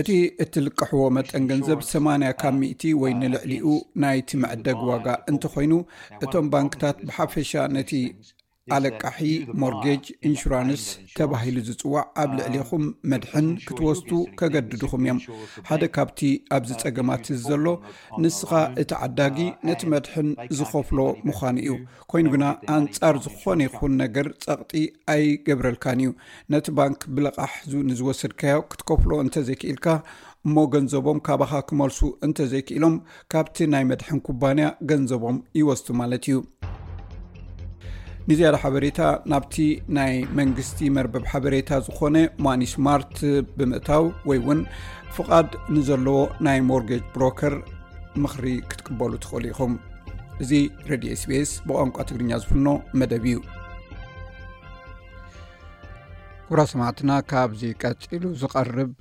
እቲ 0.00 0.08
እትልቀሕዎ 0.44 1.02
መጠን 1.16 1.44
ገንዘብ 1.50 1.80
8 1.90 2.30
ካብ 2.40 2.54
ሚእቲ 2.60 2.82
ወይ 3.02 3.12
ንልዕሊኡ 3.20 3.66
ናይቲ 4.04 4.28
መዕደግ 4.42 4.80
ዋጋ 4.90 5.06
እንተኮይኑ 5.30 5.72
እቶም 6.24 6.46
ባንክታት 6.54 6.96
ብሓፈሻ 7.08 7.52
ነቲ 7.76 7.92
ኣለቃሒ 8.76 9.18
ሞርጌጅ 9.60 10.04
ኢንሹራንስ 10.28 10.84
ተባሂሉ 11.16 11.56
ዝፅዋዕ 11.68 12.04
ኣብ 12.22 12.30
ልዕሊኹም 12.38 12.84
መድሕን 13.10 13.48
ክትወስቱ 13.66 14.10
ከገድድኹም 14.40 15.02
እዮም 15.06 15.18
ሓደ 15.68 15.82
ካብቲ 15.96 16.20
ኣብዚ 16.56 16.70
ፀገማት 16.82 17.26
ዘሎ 17.46 17.64
ንስኻ 18.24 18.50
እቲ 18.82 18.90
ዓዳጊ 19.06 19.36
ነቲ 19.68 19.82
መድሕን 19.94 20.28
ዝኸፍሎ 20.58 20.98
ምዃኑ 21.28 21.56
እዩ 21.64 21.74
ኮይኑ 22.12 22.26
ግና 22.34 22.44
ኣንፃር 22.76 23.16
ዝኾነ 23.24 23.60
ይኹን 23.68 23.92
ነገር 24.02 24.28
ፀቕጢ 24.44 24.82
ኣይገብረልካን 25.14 26.00
እዩ 26.04 26.08
ነቲ 26.54 26.66
ባንኪ 26.78 27.00
ብለቓሕዙ 27.16 27.72
ንዝወሰድካዮ 27.90 28.58
ክትከፍሎ 28.70 29.10
እንተዘይክኢልካ 29.24 29.86
እሞ 30.48 30.54
ገንዘቦም 30.76 31.20
ካባኻ 31.28 31.52
ክመልሱ 31.68 32.00
እንተዘይክኢሎም 32.28 32.96
ካብቲ 33.34 33.56
ናይ 33.74 33.84
መድሕን 33.92 34.22
ኩባንያ 34.28 34.66
ገንዘቦም 34.92 35.38
ይወስቱ 35.60 35.86
ማለት 36.02 36.24
እዩ 36.30 36.38
ንዝያደ 38.28 38.56
ሓበሬታ 38.60 39.00
ናብቲ 39.30 39.54
ናይ 39.96 40.12
መንግስቲ 40.38 40.78
መርበብ 40.96 41.24
ሓበሬታ 41.32 41.70
ዝኾነ 41.86 42.16
ማኒስማርት 42.46 43.16
ብምእታው 43.56 44.04
ወይ 44.28 44.38
እውን 44.42 44.60
ፍቓድ 45.16 45.48
ንዘለዎ 45.74 46.16
ናይ 46.46 46.58
ሞርጌጅ 46.68 47.02
ብሮኬር 47.14 47.54
ምክሪ 48.22 48.46
ክትክበሉ 48.70 49.12
ትኽእሉ 49.24 49.44
ኢኹም 49.52 49.74
እዚ 50.44 50.50
ሬድ 50.92 51.04
spስ 51.22 51.50
ብቋንቋ 51.66 51.96
ትግርኛ 52.08 52.30
ዝፍልኖ 52.44 52.68
መደብ 53.02 53.26
እዩ 53.32 53.40
ኩብራ 56.48 56.62
ሰማዕትና 56.72 57.10
ካብዚ 57.34 57.62
ቀፂሉ 57.82 58.24
ዝቐርብ 58.44 58.94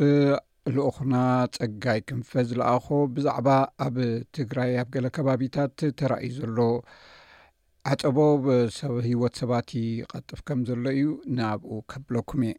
ልኡኹና 0.75 1.15
ፀጋይ 1.55 2.01
ክንፈ 2.09 2.29
ዝለኣኾ 2.51 2.87
ብዛዕባ 3.15 3.49
ኣብ 3.87 3.95
ትግራይ 4.37 4.71
ኣብ 4.83 4.89
ገለ 4.97 5.07
ከባቢታት 5.15 5.79
ተራእዩ 5.99 6.33
ዘሎ 6.41 6.57
ኣፀቦብ 7.91 8.43
ሰብ 8.77 8.93
ህይወት 9.07 9.33
ሰባት 9.39 9.67
ይቐጥፍ 9.79 10.39
ከም 10.47 10.59
ዘሎ 10.67 10.83
እዩ 11.01 11.05
ናብኡ 11.37 11.69
ከብለኩም 11.91 12.41
እየ 12.47 12.53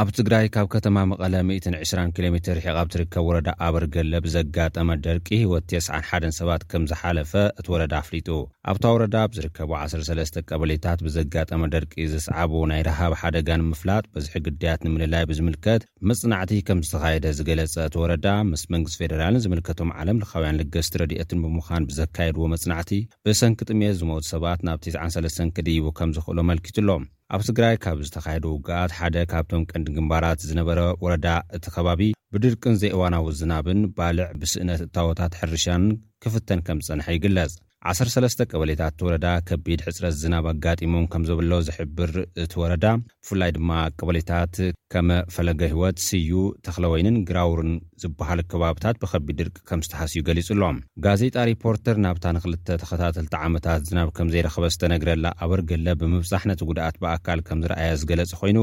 ኣብ 0.00 0.08
ትግራይ 0.16 0.46
ካብ 0.54 0.66
ከተማ 0.72 0.98
መቐለ 1.08 1.34
120 1.48 2.04
ኪ 2.16 2.28
ሜ 2.34 2.36
ሒቓ 2.58 2.76
ብ 2.84 2.88
ትርከብ 2.92 3.24
ወረዳ 3.28 3.48
ኣበርገለ 3.66 4.12
ብዘጋጠመ 4.24 4.88
ደርቂ 5.06 5.26
ህወት 5.42 5.64
9ስ 5.72 5.86
1 5.96 6.26
ሰባት 6.38 6.62
ከም 6.70 6.84
ዝሓለፈ 6.90 7.32
እቲ 7.60 7.66
ወረዳ 7.74 7.92
ኣፍሊጡ 8.02 8.28
ኣብታ 8.72 8.84
ወረዳ 8.94 9.16
ብዝርከቡ 9.32 9.70
13 9.80 10.38
ቀበሌታት 10.50 11.02
ብዘጋጠመ 11.08 11.60
ደርቂ 11.76 11.92
ዘስዓቦ 12.14 12.54
ናይ 12.72 12.82
ረሃብ 12.90 13.14
ሓደጋን 13.22 13.66
ምፍላጥ 13.72 14.04
በዝሒ 14.14 14.34
ግዳያት 14.48 14.82
ንምንላይ 14.88 15.26
ብዝምልከት 15.32 15.84
መፅናዕቲ 16.10 16.54
ከም 16.68 16.80
ዝተኻየደ 16.86 17.26
ዝገለፀ 17.40 17.76
እቲ 17.90 17.96
ወረዳ 18.04 18.26
ምስ 18.54 18.64
መንግስት 18.76 18.98
ፌደራልን 19.02 19.44
ዝምልከቶም 19.46 19.92
ዓለም 20.00 20.20
ልኻውያን 20.24 20.60
ልገስቲ 20.62 20.96
ረድኦትን 21.02 21.42
ብምዃን 21.44 21.88
ብዘካየድዎ 21.90 22.46
መፅናዕቲ 22.54 22.92
ብሰንክጥሜ 23.28 23.82
ዝመት 24.00 24.26
ሰባት 24.34 24.62
ናብ 24.68 24.80
93 24.94 25.56
ክዲይቡ 25.58 25.86
ከም 26.00 26.12
ዝክእሎ 26.18 26.40
መልኪቱ 26.52 26.78
ኣሎም 26.84 27.04
ኣብ 27.34 27.40
ትግራይ 27.48 27.74
ካብ 27.84 27.98
ዝተኻየዱ 28.06 28.44
ውግኣት 28.52 28.90
ሓደ 28.98 29.16
ካብቶም 29.32 29.62
ቀንዲ 29.70 29.86
ግምባራት 29.98 30.38
ዝነበረ 30.48 30.78
ወረዳ 31.04 31.26
እቲ 31.56 31.64
ኸባቢ 31.74 32.00
ብድርቅን 32.32 32.78
ዘይእዋናዊ 32.80 33.26
ዝናብን 33.40 33.80
ባልዕ 33.98 34.26
ብስእነት 34.40 34.80
እታወታት 34.86 35.36
ሕርሻን 35.40 35.84
ክፍተን 36.24 36.60
ከም 36.68 36.80
ዝጸንሐ 36.86 37.06
ይግለጽ 37.16 37.52
1ሰለስተ 37.90 38.40
ቀበሌታት 38.50 38.92
እቲወረዳ 38.94 39.26
ከቢድ 39.48 39.80
ሕፅረት 39.86 40.14
ዝናብ 40.22 40.44
ኣጋጢሞም 40.50 41.06
ከም 41.12 41.22
ዘብሎ 41.28 41.50
ዝሕብር 41.66 42.12
እቲ 42.42 42.52
ወረዳ 42.60 42.84
ብፍላይ 43.24 43.50
ድማ 43.56 43.70
ቀበሌታት 44.00 44.54
ከመ 44.92 45.08
ፈለገ 45.34 45.60
ህወት 45.72 45.96
ስዩ 46.06 46.30
ተክለ 46.66 46.84
ወይንን 46.92 47.16
ግራውርን 47.28 47.72
ዝበሃል 48.02 48.42
ከባብታት 48.52 48.98
ብከቢድ 49.04 49.36
ድርቂ 49.42 49.56
ከም 49.70 49.82
ዝትሓስ 49.86 50.12
እዩ 50.14 50.22
ገሊጹ 50.30 50.48
ኣሎም 50.56 50.78
ጋዜጣ 51.06 51.36
ሪፖርተር 51.50 51.98
ናብታ 52.06 52.24
ንክልተ 52.38 52.68
ተኸታተልቲ 52.82 53.34
ዓመታት 53.48 53.82
ዝናብ 53.90 54.10
ከም 54.18 54.30
ዘይረኸበ 54.34 54.66
ዝተነግረላ 54.74 55.26
ኣበርገለ 55.44 55.86
ብምብፃሕ 56.02 56.44
ነቲ 56.50 56.62
ጉድኣት 56.72 56.98
ብኣካል 57.04 57.42
ከም 57.48 57.60
ዝረኣየ 57.64 57.90
ዝገለጽ 58.02 58.32
ኮይኑ 58.42 58.58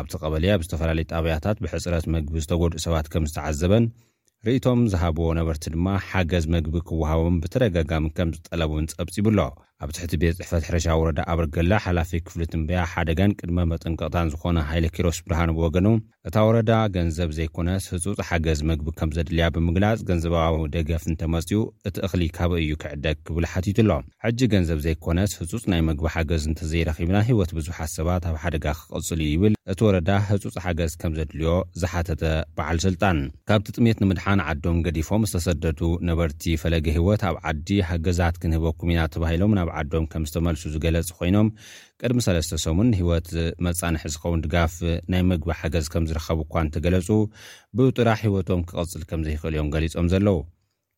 ኣብቲ 0.00 0.12
ቀበሊ 0.24 0.44
ኣብ 0.56 0.62
ዝተፈላለዩ 0.66 1.06
ጣብያታት 1.14 1.56
ብሕፅረት 1.64 2.06
መግቢ 2.16 2.36
ዝተጎድእ 2.46 2.82
ሰባት 2.86 3.08
ከም 3.14 3.26
ዝተዓዘበን 3.30 3.86
ርኢቶም 4.46 4.80
ዝሃብዎ 4.92 5.26
ነበርቲ 5.38 5.66
ድማ 5.74 5.86
ሓገዝ 6.08 6.44
መግቢ 6.54 6.74
ክወሃቦም 6.88 7.36
ብተደጋጋሚ 7.42 8.06
ከም 8.16 8.30
ዝጠለውን 8.36 8.88
ጸብፂ 8.92 9.14
ይብሎ 9.20 9.38
ኣብ 9.82 9.90
ትሕቲ 9.96 10.12
ቤት 10.22 10.34
ፅሕፈት 10.38 10.64
ሕረሻ 10.66 10.86
ወረዳ 11.00 11.18
ኣበርገላ 11.32 11.72
ሓላፊ 11.84 12.10
ክፍሊ 12.26 12.42
ትንበያ 12.50 12.80
ሓደገን 12.92 13.32
ቅድመ 13.38 13.58
መጠንቀቕታን 13.70 14.28
ዝኾነ 14.32 14.58
ሃይለኪሮስ 14.68 15.18
ብርሃን 15.28 15.50
ብወገኑ 15.56 15.86
እታ 16.28 16.36
ወረዳ 16.48 16.72
ገንዘብ 16.96 17.30
ዘይኮነስ 17.38 17.84
ህፁፅ 17.92 18.18
ሓገዝ 18.28 18.60
መግቢ 18.70 18.86
ከም 18.98 19.10
ዘድልያ 19.16 19.46
ብምግላፅ 19.54 19.98
ገንዘባዊ 20.10 20.54
ደገፍ 20.74 21.02
እንተመፅኡ 21.12 21.58
እቲ 21.90 21.96
እኽሊ 22.08 22.22
ካብ 22.36 22.52
እዩ 22.60 22.70
ክዕደግ 22.84 23.16
ክብል 23.26 23.46
ሓቲቱ 23.54 23.78
ሎ 23.88 23.96
ሕጂ 24.26 24.38
ገንዘብ 24.54 24.78
ዘይኮነስ 24.86 25.34
ህፁፅ 25.40 25.64
ናይ 25.74 25.82
መግቢ 25.88 26.06
ሓገዝ 26.16 26.44
እንተዘይረኺብና 26.52 27.18
ሂወት 27.30 27.52
ብዙሓት 27.58 27.92
ሰባት 27.96 28.24
ኣብ 28.30 28.38
ሓደጋ 28.44 28.64
ክቀፅል 28.78 29.22
ይብል 29.28 29.54
እቲ 29.74 29.80
ወረዳ 29.88 30.08
ህፁፅ 30.30 30.56
ሓገዝ 30.66 30.94
ከም 31.02 31.12
ዘድልዮ 31.18 31.50
ዝሓተተ 31.82 32.22
በዓል 32.56 32.80
ስልጣን 32.86 33.20
ካብቲ 33.50 33.68
ጥሜት 33.76 34.00
ንምድሓን 34.04 34.44
ዓዶም 34.48 34.80
ገዲፎም 34.86 35.26
ዝተሰደዱ 35.28 35.82
ነበርቲ 36.10 36.42
ፈለገ 36.64 36.86
ሂወት 37.00 37.22
ኣብ 37.32 37.36
ዓዲ 37.52 37.68
ሃገዛት 37.90 38.38
ክንህበኩም 38.42 38.92
ኢና 38.94 39.02
ተባሂሎም 39.16 39.54
ና 39.58 39.62
ኣብ 39.78 39.90
ዓዶም 39.92 40.04
ከም 40.12 40.22
ዝተመልሱ 40.28 40.62
ዝገለፅ 40.74 41.10
ኮይኖም 41.18 41.48
ቅድሚ 42.00 42.18
ሰለስተ 42.26 42.60
ሶሙን 42.64 42.88
ሂወት 43.00 43.28
መፃንሒ 43.66 44.02
ዝኸውን 44.14 44.42
ድጋፍ 44.46 44.74
ናይ 45.12 45.22
ምግቢ 45.30 45.50
ሓገዝ 45.60 45.86
ከም 45.94 46.06
ዝረከቡ 46.10 46.38
እኳ 46.48 46.54
እንተገለፁ 46.64 47.08
ብጥራሕ 47.78 48.20
ሂወቶም 48.30 48.62
ክቀፅል 48.70 49.04
ከምዘ 49.10 49.28
ይክእል 49.34 49.54
እዮም 49.56 49.72
ገሊፆም 49.76 50.10
ዘለዉ 50.14 50.36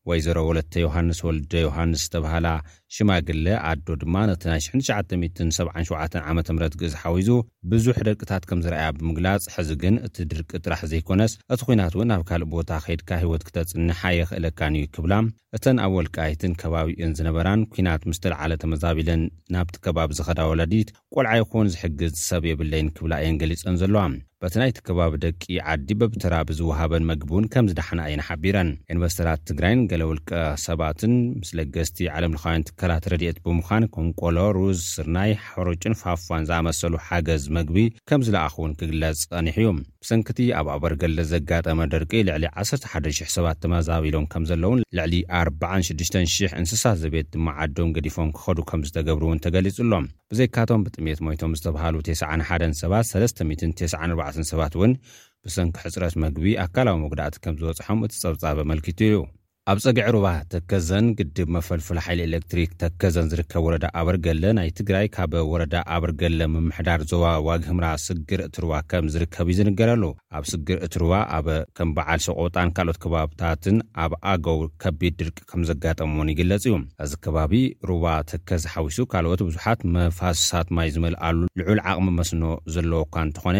ወይዘሮ 0.09 0.37
ወለ 0.49 0.59
ዮሃንስ 0.83 1.17
ወለደ 1.27 1.53
ዮሃንስ 1.65 2.01
ዝተባሃላ 2.05 2.47
ሽማግለ 2.95 3.45
ኣዶ 3.69 3.87
ድማ 4.01 4.15
ነቲ 4.29 4.43
ናይ 4.51 4.59
1977 4.67 6.19
ዓ 6.27 6.33
ም 6.35 6.39
ግእ 6.81 6.91
ዝሓዊዙ 6.93 7.29
ብዙሕ 7.71 7.97
ደቂታት 8.09 8.43
ከም 8.49 8.59
ዝረኣያ 8.65 8.87
ብምግላጽ 8.97 9.43
ሕዚ 9.55 9.69
ግን 9.81 9.95
እቲ 10.07 10.15
ድርቂ 10.33 10.51
ጥራሕ 10.65 10.81
ዘይኮነስ 10.91 11.33
እቲ 11.55 11.59
ኩናት 11.69 11.93
እውን 11.97 12.13
ኣብ 12.17 12.23
ካልእ 12.29 12.49
ቦታ 12.53 12.71
ከድካ 12.85 13.09
ሂይወት 13.23 13.43
ክተጽኒሓ 13.47 14.01
የኽእለካን 14.19 14.77
እዩ 14.81 14.85
ክብላ 14.95 15.13
እተን 15.57 15.77
ኣብ 15.85 15.91
ወልቃይትን 15.97 16.53
ከባቢእዮን 16.61 17.15
ዝነበራን 17.19 17.61
ኩናት 17.73 18.01
ምስተለዓለ 18.11 18.51
ተመዛቢለን 18.63 19.21
ናብቲ 19.55 19.75
ከባቢ 19.87 20.09
ዝኸዳወላዲት 20.21 20.89
ቆልዓ 21.17 21.33
ይኹን 21.41 21.71
ዝሕግዝ 21.75 22.15
ሰብ 22.29 22.45
የብለይን 22.51 22.89
ክብላ 22.97 23.13
እየን 23.23 23.39
ገሊፆን 23.43 23.79
ዘለዋ 23.83 24.03
በቲ 24.43 24.55
ናይቲ 24.61 24.75
ከባቢ 24.87 25.13
ደቂ 25.23 25.43
ዓዲ 25.73 25.87
በብተራ 25.99 26.33
ብዝውሃበን 26.49 27.05
መግቢእውን 27.11 27.47
ከምዝዳሕኒ 27.53 27.99
እኢናሓቢረን 28.07 28.69
ኢንቨስተራት 28.93 29.39
ትግራይን 29.49 29.79
ገሌ 29.91 30.01
ውልቀ 30.09 30.29
ሰባትን 30.65 31.13
ምስ 31.39 31.49
ለገዝቲ 31.59 31.99
ዓለም 32.15 32.35
ልኻውያን 32.35 32.65
ትከላት 32.67 33.07
ረድኤት 33.13 33.37
ብምዃን 33.45 33.89
ከምቈሎ 33.95 34.37
ሩዝ 34.59 34.81
ስናይ 34.97 35.31
ሕሩጭን 35.49 35.97
ፋፋን 36.01 36.45
ዝኣመሰሉ 36.49 36.93
ሓገዝ 37.07 37.45
መግቢ 37.57 37.79
ከምዝለኣኹውን 38.11 38.75
ክግለጽ 38.81 39.19
ጸኒሕ 39.31 39.57
እዩ 39.63 39.71
ስንክቲ 40.09 40.41
ኣብ 40.59 40.67
ኣበርገለ 40.73 41.17
ዘጋጠመ 41.31 41.79
ደርቂ 41.93 42.11
ልዕሊ 42.27 42.43
11,00 42.61 43.31
ሰባት 43.35 43.57
ተመዛቢ 43.63 44.05
ሎም 44.15 44.25
ከም 44.33 44.43
ዘለውን 44.51 44.81
ልዕሊ 44.97 45.13
46,000 45.39 46.51
እንስሳት 46.61 46.97
ዘቤት 47.03 47.27
ድማ 47.35 47.47
ዓዶም 47.63 47.89
ገዲፎም 47.97 48.29
ክኸዱ 48.37 48.59
ከም 48.69 48.83
ዝተገብሩ 48.89 49.23
እውን 49.29 49.41
ተገሊጹሎም 49.45 50.05
ብዘይካቶም 50.33 50.85
ብጥሜት 50.87 51.21
ሞይቶም 51.27 51.55
ዝተባሃሉ 51.59 51.95
91 52.11 52.79
ሰባት 52.83 53.07
394 53.13 54.51
ሰባት 54.53 54.75
እውን 54.79 54.93
ብስንኪ 55.47 55.75
ሕፅረት 55.85 56.15
ምግቢ 56.25 56.53
ኣካላዊ 56.65 56.97
ምጉዳእት 57.05 57.35
ከም 57.45 57.57
ዝበፅሖም 57.63 58.03
እቲ 58.07 58.13
ጸብጻበ 58.23 58.57
መልኪቱ 58.71 58.99
እዩ 59.09 59.17
ኣብ 59.71 59.79
ፀጊዕ 59.83 60.07
ሩባ 60.15 60.27
ተከዘን 60.51 61.05
ግድብ 61.19 61.47
መፈልፍል 61.53 61.97
ሓይል 62.03 62.19
ኤሌክትሪክ 62.25 62.69
ተከዘን 62.81 63.25
ዝርከብ 63.31 63.63
ወረዳ 63.65 63.85
ኣበርገለ 63.99 64.43
ናይ 64.57 64.69
ትግራይ 64.77 65.07
ካበ 65.15 65.33
ወረዳ 65.53 65.73
ኣበርገለ 65.95 66.39
ምምሕዳር 66.53 67.01
ዞባ 67.09 67.23
ዋግህምራ 67.47 67.87
ስግር 68.03 68.41
እትሩባ 68.45 68.73
ከም 68.91 69.07
ዝርከብ 69.13 69.47
እዩ 69.53 69.57
ዝንገረሉ 69.65 70.03
ኣብ 70.39 70.45
ስግር 70.51 70.77
እትሩባ 70.87 71.11
ኣበ 71.37 71.47
ከም 71.79 71.89
በዓል 71.97 72.21
ሶቆውጣን 72.27 72.71
ካልኦት 72.77 72.99
ከባብታትን 73.05 73.79
ኣብ 74.03 74.13
ኣገው 74.33 74.61
ከቢድ 74.83 75.15
ድርቂ 75.23 75.37
ከም 75.51 75.63
ዘጋጠመዎን 75.71 76.31
ይግለጽ 76.33 76.63
እዩ 76.69 76.75
እዚ 77.07 77.11
ከባቢ 77.27 77.53
ሩባ 77.91 78.05
ተከ 78.31 78.49
ዝሓዊሱ 78.65 78.99
ካልኦት 79.15 79.43
ብዙሓት 79.49 79.83
መፋስሳት 79.97 80.69
ማይ 80.79 80.91
ዝምልኣሉ 80.97 81.37
ልዑል 81.63 81.81
ዓቕሚ 81.91 82.09
መስኖ 82.21 82.43
ዘለዎ 82.77 83.01
ኳ 83.15 83.25
እንተኾነ 83.27 83.57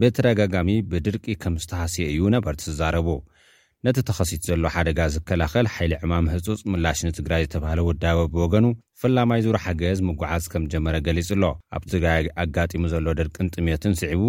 ብተደጋጋሚ 0.00 0.70
ብድርቂ 0.90 1.24
ከም 1.44 1.54
ዝተሃስየ 1.62 2.10
እዩ 2.16 2.24
ነበርቲ 2.36 2.62
ዝዛረቡ 2.72 3.08
ነቲ 3.86 3.98
ተኸሲቱ 4.08 4.42
ዘሎ 4.50 4.62
ሓደጋ 4.74 5.00
ዝከላኸል 5.14 5.66
ሓይሊ 5.72 5.92
ዕማም 6.04 6.28
ህፁፅ 6.32 6.60
ምላሽኒ 6.72 7.08
ትግራይ 7.18 7.42
ዝተባሃለ 7.46 7.80
ወዳወ 7.88 8.18
ብወገኑ 8.34 8.64
ፈላማይ 9.00 9.40
ዙሩ 9.44 9.54
ሓገዝ 9.64 9.98
ምጉዓዝ 10.06 10.44
ከም 10.52 10.64
ጀመረ 10.72 10.94
ገሊጹ 11.06 11.28
ኣሎ 11.36 11.44
ኣብ 11.76 11.82
ትግራይ 11.92 12.22
ኣጋጢሙ 12.44 12.82
ዘሎ 12.92 13.06
ደርቅን 13.20 13.48
ጥሜትን 13.54 13.92
ስዕቡ 14.00 14.22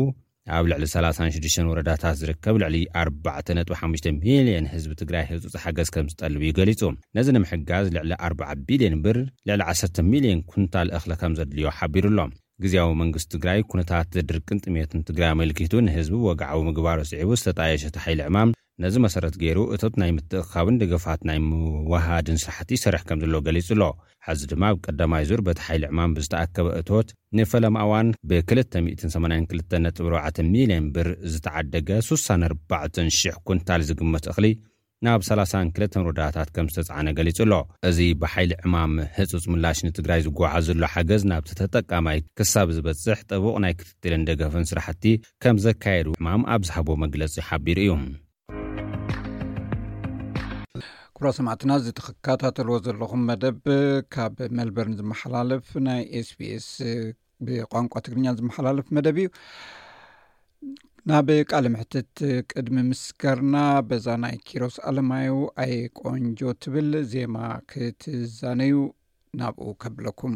ኣብ 0.58 0.66
ልዕሊ 0.72 0.84
36 0.92 1.58
ወረዳታት 1.72 2.16
ዝርከብ 2.22 2.56
ልዕሊ45ሚልዮን 2.64 4.66
ህዝቢ 4.74 4.92
ትግራይ 5.02 5.24
ህፁፅ 5.32 5.56
ሓገዝ 5.64 5.90
ከም 5.96 6.06
ዝጠልብ 6.12 6.44
እዩ 6.48 6.52
ገሊጹ 6.60 6.82
ነዚ 7.20 7.28
ንምሕጋዝ 7.38 7.88
ልዕሊ 7.96 8.12
40 8.30 8.64
ቢልዮን 8.70 8.96
ብር 9.08 9.20
ልዕሊ 9.50 9.60
1ሚልዮን 9.76 10.40
ኩንታእኽለ 10.52 11.12
ከም 11.24 11.34
ዘድልዮ 11.40 11.68
ሓቢሩ 11.80 12.06
ኣሎ 12.14 12.20
ግዜያዊ 12.66 12.92
መንግስት 13.02 13.30
ትግራይ 13.34 13.60
ኩነታት 13.72 14.12
ድርቅን 14.30 14.60
ጥሜትን 14.68 15.00
ትግራይ 15.10 15.30
ኣመልኪቱ 15.38 15.74
ንህዝቢ 15.90 16.14
ወግዓዊ 16.30 16.60
ምግባሩ 16.70 17.00
ስዕቡ 17.14 17.30
ዝተጣየሸቲ 17.42 17.98
ሓይሊ 18.06 18.22
ዕማም 18.30 18.52
ነዚ 18.84 18.96
መሰረት 19.06 19.36
ገይሩ 19.42 19.60
እቶት 19.76 19.94
ናይ 20.02 20.12
ምትእኻብን 20.16 20.76
ደገፋት 20.82 21.22
ናይ 21.28 21.38
ምዋሃድን 21.50 22.38
ስራሕቲ 22.44 22.70
ይሰርሕ 22.78 23.02
ከም 23.10 23.20
ዘለ 23.24 23.36
ገሊጹ 23.48 23.68
ኣሎ 23.76 23.84
ሓዚ 24.26 24.42
ድማ 24.52 24.64
ብቀዳማይ 24.76 25.24
ዙር 25.30 25.42
በቲ 25.48 25.60
ሓይሊ 25.68 25.84
ዕማም 25.94 26.12
ብዝተኣከበ 26.18 26.68
እቶት 26.82 27.08
ንፈለማዋን 27.38 28.10
ብ282ጥ4,00ን 28.32 30.86
ብር 30.98 31.10
ዝተዓደገ 31.34 31.90
64,0000 32.10 33.38
ኩንታሊ 33.50 33.82
ዝግመት 33.90 34.26
እኽሊ 34.34 34.46
ናብ 35.08 35.22
302 35.30 35.98
ሮዳታት 36.10 36.50
ከም 36.56 36.68
ዝተጸዕነ 36.76 37.08
ገሊጹ 37.22 37.38
ኣሎ 37.48 37.54
እዚ 37.92 37.98
ብሓይሊ 38.22 38.52
ዕማም 38.68 38.94
ህጹፅ 39.18 39.44
ምላሽ 39.54 39.78
ንትግራይ 39.88 40.22
ዝጓዓዝዘሎ 40.28 40.84
ሓገዝ 40.94 41.22
ናብቲ 41.34 41.50
ተጠቃማይ 41.62 42.20
ክሳብ 42.40 42.68
ዝበጽሕ 42.78 43.18
ጥቡቕ 43.32 43.56
ናይ 43.66 43.74
ክትጥልን 43.80 44.22
ደገፍን 44.30 44.66
ስራሕቲ 44.74 45.04
ከም 45.46 45.58
ዘካየዱ 45.68 46.08
ዕማም 46.22 46.42
ኣብ 46.56 46.62
ዝሃቦ 46.70 46.90
መግለጺ 47.06 47.36
ሓቢሩ 47.50 47.80
እዩ 47.88 47.94
ኩቡራ 51.20 51.30
ሰማዕትና 51.38 51.76
ዝተኽከታተልዎ 51.84 52.76
ዘለኹም 52.86 53.22
መደብ 53.30 53.56
ካብ 54.14 54.34
መልበርን 54.58 54.96
ዝመሓላለፍ 55.00 55.68
ናይ 55.88 56.02
ኤስቢኤስ 56.20 56.68
ብቋንቋ 57.46 57.94
ትግርኛ 58.06 58.28
ዝመሓላለፍ 58.40 58.88
መደብ 58.96 59.18
እዩ 59.22 59.30
ናብ 61.12 61.30
ቃል 61.52 61.68
ምሕትት 61.76 62.14
ቅድሚ 62.54 62.76
ምስገርና 62.90 63.56
በዛ 63.90 64.08
ናይ 64.26 64.38
ኪሮስ 64.50 64.78
ኣለማየ 64.92 65.32
ኣይ 65.64 65.74
ቆንጆ 66.02 66.40
ትብል 66.66 66.92
ዜማ 67.14 67.38
ክትዛነዩ 67.72 68.78
ናብኡ 69.42 69.68
ከብለኩም 69.84 70.36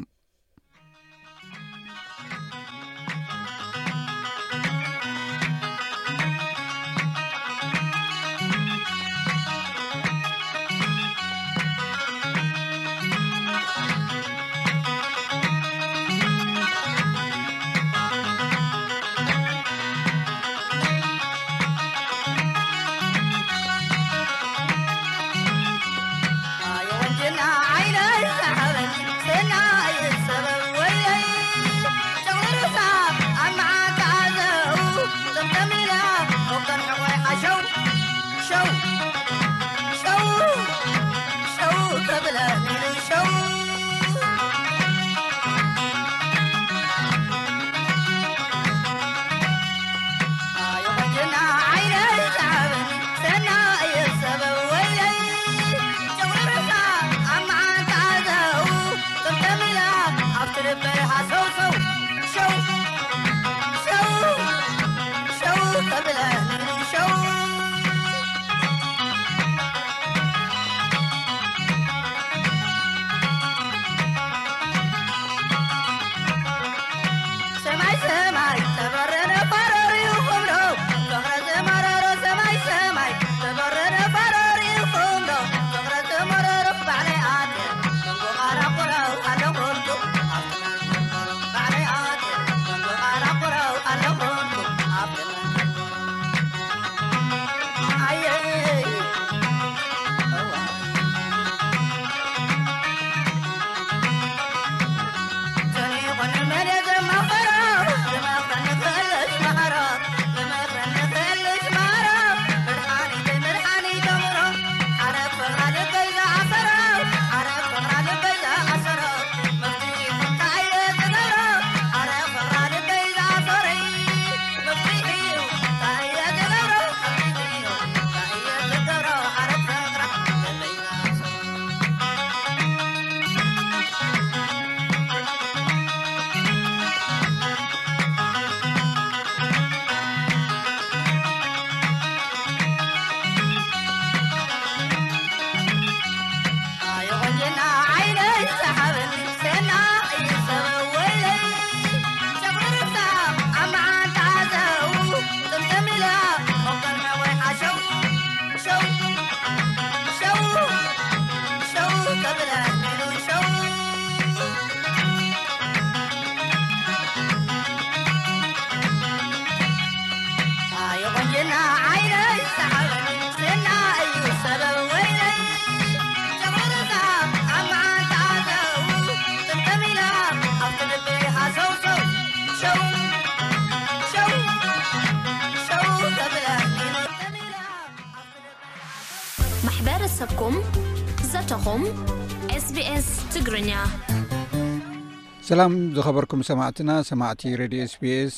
ዘተኹምስስ 191.31 193.07
ትግርኛሰላም 193.33 195.73
ዝኸበርኩም 195.95 196.41
ሰማዕትና 196.49 196.91
ሰማዕቲ 197.09 197.43
ረድ 197.61 197.73
ኤስስ 197.81 198.37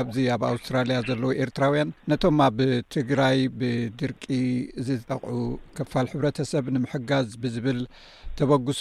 ኣብዚ 0.00 0.16
ኣብ 0.34 0.42
ኣውስትራልያ 0.50 0.98
ዘለዉ 1.08 1.30
ኤርትራውያን 1.44 1.88
ነቶም 2.12 2.36
ኣብ 2.48 2.58
ትግራይ 2.96 3.38
ብድርቂ 3.60 4.24
ዝጠቕዑ 4.88 5.40
ክፋል 5.78 6.06
ሕብረተሰብ 6.12 6.66
ንምሕጋዝ 6.76 7.30
ብዝብል 7.44 7.80
ተበግሶ 8.40 8.80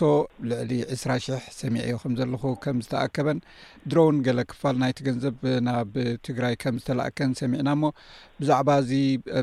ልዕሊ 0.49 0.71
2ስራሽሕ 0.95 1.39
ሰሚዕ 1.59 1.83
ዮ 1.93 1.95
ከም 2.01 2.13
ዘለኹ 2.19 2.43
ከም 2.63 2.77
ዝተኣከበን 2.83 3.39
ድሮ 3.89 3.97
እውን 4.05 4.17
ገለ 4.25 4.39
ክፋል 4.51 4.75
ናይቲ 4.81 4.97
ገንዘብ 5.07 5.33
ናብ 5.67 5.91
ትግራይ 6.27 6.53
ከም 6.61 6.75
ዝተላኣከን 6.81 7.31
ሰሚዕና 7.39 7.69
እሞ 7.77 7.83
ብዛዕባ 8.41 8.69
እዚ 8.83 8.91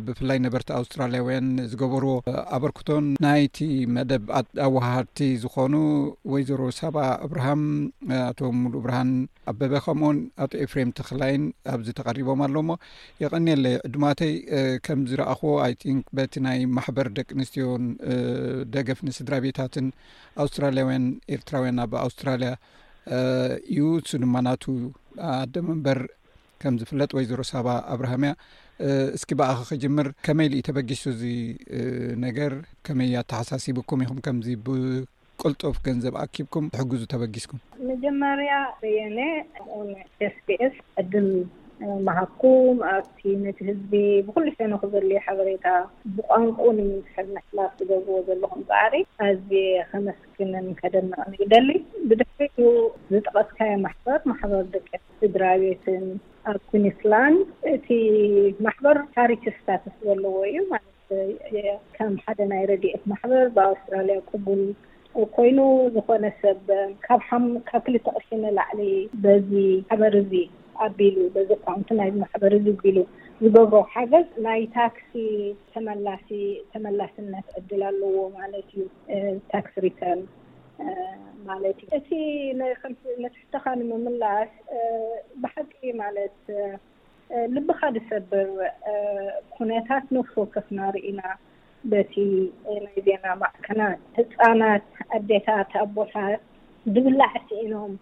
ብፍላይ 0.06 0.38
ነበርቲ 0.44 0.70
ኣውስትራልያውያን 0.78 1.48
ዝገበርዎ 1.72 2.12
ኣበርክቶን 2.56 3.06
ናይቲ 3.26 3.58
መደብ 3.96 4.24
ኣዋሃድቲ 4.68 5.20
ዝኾኑ 5.42 5.74
ወይዘሮ 6.34 6.62
ሰባ 6.80 6.96
እብርሃም 7.26 7.64
ኣቶ 8.28 8.40
ሙሉ 8.62 8.74
እብርሃን 8.82 9.12
ኣበበ 9.52 9.72
ከምኡን 9.88 10.16
ኣቶ 10.46 10.52
ኤፍሬም 10.66 10.90
ተክላይን 11.00 11.44
ኣብዚ 11.74 11.88
ተቐሪቦም 12.00 12.40
ኣሎሞ 12.48 12.72
ይቀኒየለይ 13.24 13.76
ዕድማተይ 13.90 14.34
ከምዝረኣኽዎ 14.88 15.54
ኣይን 15.68 16.00
በቲ 16.16 16.34
ናይ 16.48 16.58
ማሕበር 16.78 17.06
ደቂ 17.20 17.28
ኣንስትዮን 17.38 17.84
ደገፍ 18.74 18.98
ንስድራ 19.10 19.34
ቤታትን 19.46 19.88
ኣውስትራልያውያን 20.42 21.04
ኤርትራውያን 21.36 21.76
ናብኣውስትራልያ 21.80 22.50
እዩ 23.72 23.84
ስድማናቱ 24.12 24.64
ኣደ 25.34 25.54
መንበር 25.68 25.98
ከም 26.62 26.74
ዝፍለጥ 26.80 27.10
ወይ 27.16 27.24
ዘሮሰባ 27.30 27.68
ኣብርሃምያ 27.94 28.30
እስኪ 29.16 29.30
በኣኸ 29.40 29.60
ክጅምር 29.70 30.06
ከመይ 30.26 30.48
ልእ 30.52 30.62
ተበጊሱ 30.68 31.04
ዚ 31.20 31.24
ነገር 32.24 32.52
ከመይ 32.86 33.14
ኣተሓሳሲቡኩም 33.20 34.02
ኢኹም 34.04 34.18
ከምዚ 34.26 34.48
ብቆልጦፍ 34.66 35.78
ገንዘብ 35.86 36.16
ኣኪብኩም 36.24 36.66
ተሕግዙ 36.74 37.02
ተበጊስኩም 37.14 37.60
መጀመርያ 37.92 38.52
የ 38.96 39.00
ኤስስ 40.28 40.76
ድ 41.14 41.22
ማሃኩም 42.06 42.78
ኣብቲ 42.92 43.20
ነቲ 43.42 43.58
ህዝቢ 43.68 43.92
ብኩሉ 44.26 44.46
ሸኒ 44.58 44.72
ክዘልዩ 44.82 45.12
ሓበሬታ 45.26 45.66
ብቋንቁ 46.16 46.58
ንምንስሕር 46.78 47.26
ናሕላፍ 47.36 47.70
ዝገግዎ 47.80 48.16
ዘለኹም 48.28 48.62
ፃዕሪ 48.70 48.94
ኣዝ 49.26 49.50
ከመስግነን 49.90 50.66
ከደንቀ 50.80 51.16
ዩደሊ 51.42 51.68
ብድሕሪ 52.10 52.48
ዩ 52.64 52.72
ዝጠቀስካዮ 53.12 53.72
ማሕበር 53.86 54.20
ማሕበር 54.32 54.64
ደቂ 54.74 54.88
ስድራቤትን 55.20 56.04
ኣብ 56.52 56.58
ኩኒስላንድ 56.72 57.46
እቲ 57.76 57.88
ማሕበር 58.66 58.98
ቻሪክ 59.16 59.44
ስታትስ 59.58 59.96
ዘለዎ 60.08 60.36
እዩ 60.50 60.60
ከም 61.96 62.14
ሓደ 62.24 62.38
ናይ 62.50 62.62
ረድኤት 62.72 63.02
ማሕበር 63.12 63.44
ብኣውስትራልያ 63.56 64.16
ቅቡል 64.30 64.62
ኮይኑ 65.36 65.58
ዝኮነሰብ 65.94 66.64
ካብ 67.06 67.20
ክልተ 67.68 68.06
ቕሺነ 68.16 68.44
ላዕሊ 68.56 68.80
በዚ 69.22 69.52
ሓበር 69.92 70.14
እዙ 70.20 70.32
ኣቢሉ 70.86 71.16
በዚ 71.34 71.50
ኳምቲ 71.66 71.88
ናይ 72.00 72.10
ማሕበሪ 72.22 72.54
ዝግኢሉ 72.66 72.98
ዝገብሮ 73.42 73.78
ሓገዝ 73.92 74.28
ናይ 74.46 74.60
ታክሲ 74.78 75.10
ተመላሲ 75.72 76.28
ተመላስነት 76.72 77.48
ዕድል 77.60 77.82
ኣለዎ 77.90 78.18
ማለት 78.38 78.68
እዩ 78.76 78.84
ታክስ 79.52 79.74
ሪተርም 79.86 80.22
ማለት 81.48 81.78
እዩ 81.86 81.90
እቲ 81.98 82.10
መትሕተካ 83.24 83.64
ንምምላሽ 83.80 84.50
ብሓቂ 85.42 85.74
ማለት 86.02 86.36
ልቢካ 87.54 87.80
ደሰብር 87.96 88.48
ኩነታት 89.54 90.04
ንሑ 90.16 90.36
ከፍ 90.54 90.68
ናርኢና 90.78 91.22
በቲ 91.90 92.14
ናይ 92.84 92.96
ዜና 93.06 93.24
ማዕከናት 93.42 94.00
ህፃናት 94.18 94.86
ኣዴታት 95.16 95.72
ኣቦታት 95.82 96.40
ዝብላዕቲ 96.94 97.48
ኢኖም 97.64 97.92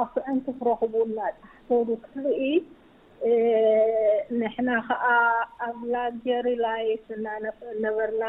ኣብ 0.00 0.06
ፍዕንቲ 0.14 0.46
ክረኽቡ 0.60 0.92
እና 1.08 1.18
ፃሕሰሩ 1.66 1.88
ክትርኢ 2.04 2.40
ንሕና 4.38 4.68
ከዓ 4.88 5.04
ኣብ 5.66 5.76
ላጀርላይ 5.92 6.82
ነበርና 7.86 8.24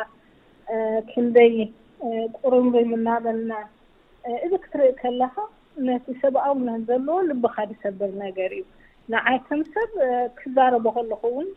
ክንደይ 1.11 1.55
ቁርንዶይ 2.41 2.85
ምናበልና 2.93 3.53
እዚ 4.45 4.51
ክትርኢ 4.63 4.89
ከለካ 5.01 5.35
ነቲ 5.87 6.05
ሰብኣብነ 6.23 6.67
ዘለዎ 6.89 7.17
ልቢካ 7.29 7.57
ደሰብር 7.71 8.11
ነገር 8.25 8.51
እዩ 8.57 8.63
ንዓይከም 9.13 9.61
ሰብ 9.75 9.91
ክዛረበ 10.39 10.85
ከለኩ 10.97 11.23
ውን 11.37 11.49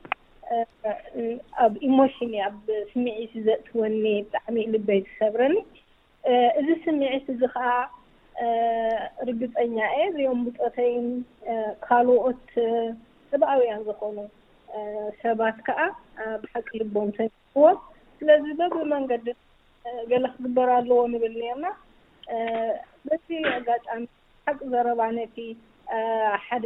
ኣብ 1.65 1.73
ኢሞሽኒ 1.89 2.33
ኣብ 2.49 2.57
ስሚዒት 2.93 3.33
ዘእትወኒ 3.47 4.03
ብጣዕሚ 4.27 4.57
ልበይ 4.75 5.01
ዝሰብረኒ 5.09 5.55
እዚ 6.61 6.69
ስምዒት 6.85 7.27
እዚ 7.35 7.41
ከዓ 7.55 7.67
ርግፀኛ 9.29 9.77
የ 9.91 10.01
እዚኦም 10.09 10.41
ብፀተይን 10.47 11.07
ካልኦት 11.87 12.47
ፅብኣብያን 13.31 13.85
ዝኮኑ 13.87 14.17
ሰባት 15.23 15.59
ከዓ 15.67 15.79
ብሓቂ 16.43 16.69
ልቦም 16.83 17.09
ሰዎ 17.21 17.63
ስለዚ 18.19 18.45
በብ 18.61 18.75
መንገዲ 18.95 19.27
ገለ 20.11 20.25
ክግበር 20.35 20.69
ኣለዎ 20.79 20.99
ንብል 21.13 21.35
እኒአና 21.39 21.67
በዚ 23.09 23.27
ኣጋጣሚ 23.57 24.03
ሓቂ 24.47 24.59
ዘረባነቲ 24.73 25.37
ሓደ 26.47 26.65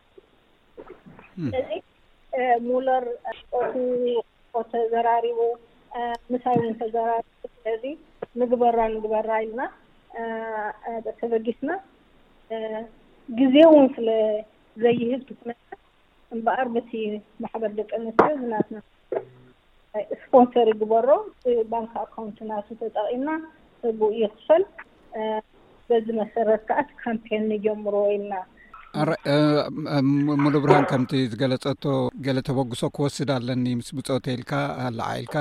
ሙር 2.67 2.87
ተዘራሪቡ 4.73 5.38
ምሳሊ 6.33 6.61
እተራ 6.73 7.09
ንግበራ 8.41 8.77
ንግበራ 8.95 9.29
ኢልና 9.45 9.61
ተበጊስና 11.21 11.71
ግዜ 13.38 13.55
ው 13.75 13.77
ፍ 13.95 14.05
ዘይህብ 14.83 15.23
እምበኣር 16.35 16.69
በቲ 16.75 16.91
ማሕበር 17.43 17.73
ደቂ 17.79 17.91
ኣንተናት 18.01 18.69
ስፖንሰር 20.23 20.69
ይግበሮ 20.73 21.09
ብባንክ 21.61 21.92
ኣካውንትናት 22.05 22.69
ተጠቂምና 22.83 23.31
ይክፈል 24.23 24.63
በዚ 25.88 26.07
መሰረት 26.21 26.63
ከኣት 26.69 26.90
ካምፔን 27.03 27.44
ንጀምሮ 27.53 27.94
ኢልና 28.17 28.35
ኣራይ 29.01 29.19
ሙሉ 30.45 30.55
ብርሃን 30.65 30.87
ከምቲ 30.90 31.13
ዝገለፀቶ 31.33 31.85
ገለ 32.25 32.38
ተበግሶ 32.49 32.81
ክወስድ 32.97 33.29
ኣለኒ 33.37 33.65
ምስ 33.81 33.88
ብፆተይልካ 33.99 34.53
ኣላዓኢልካ 34.87 35.37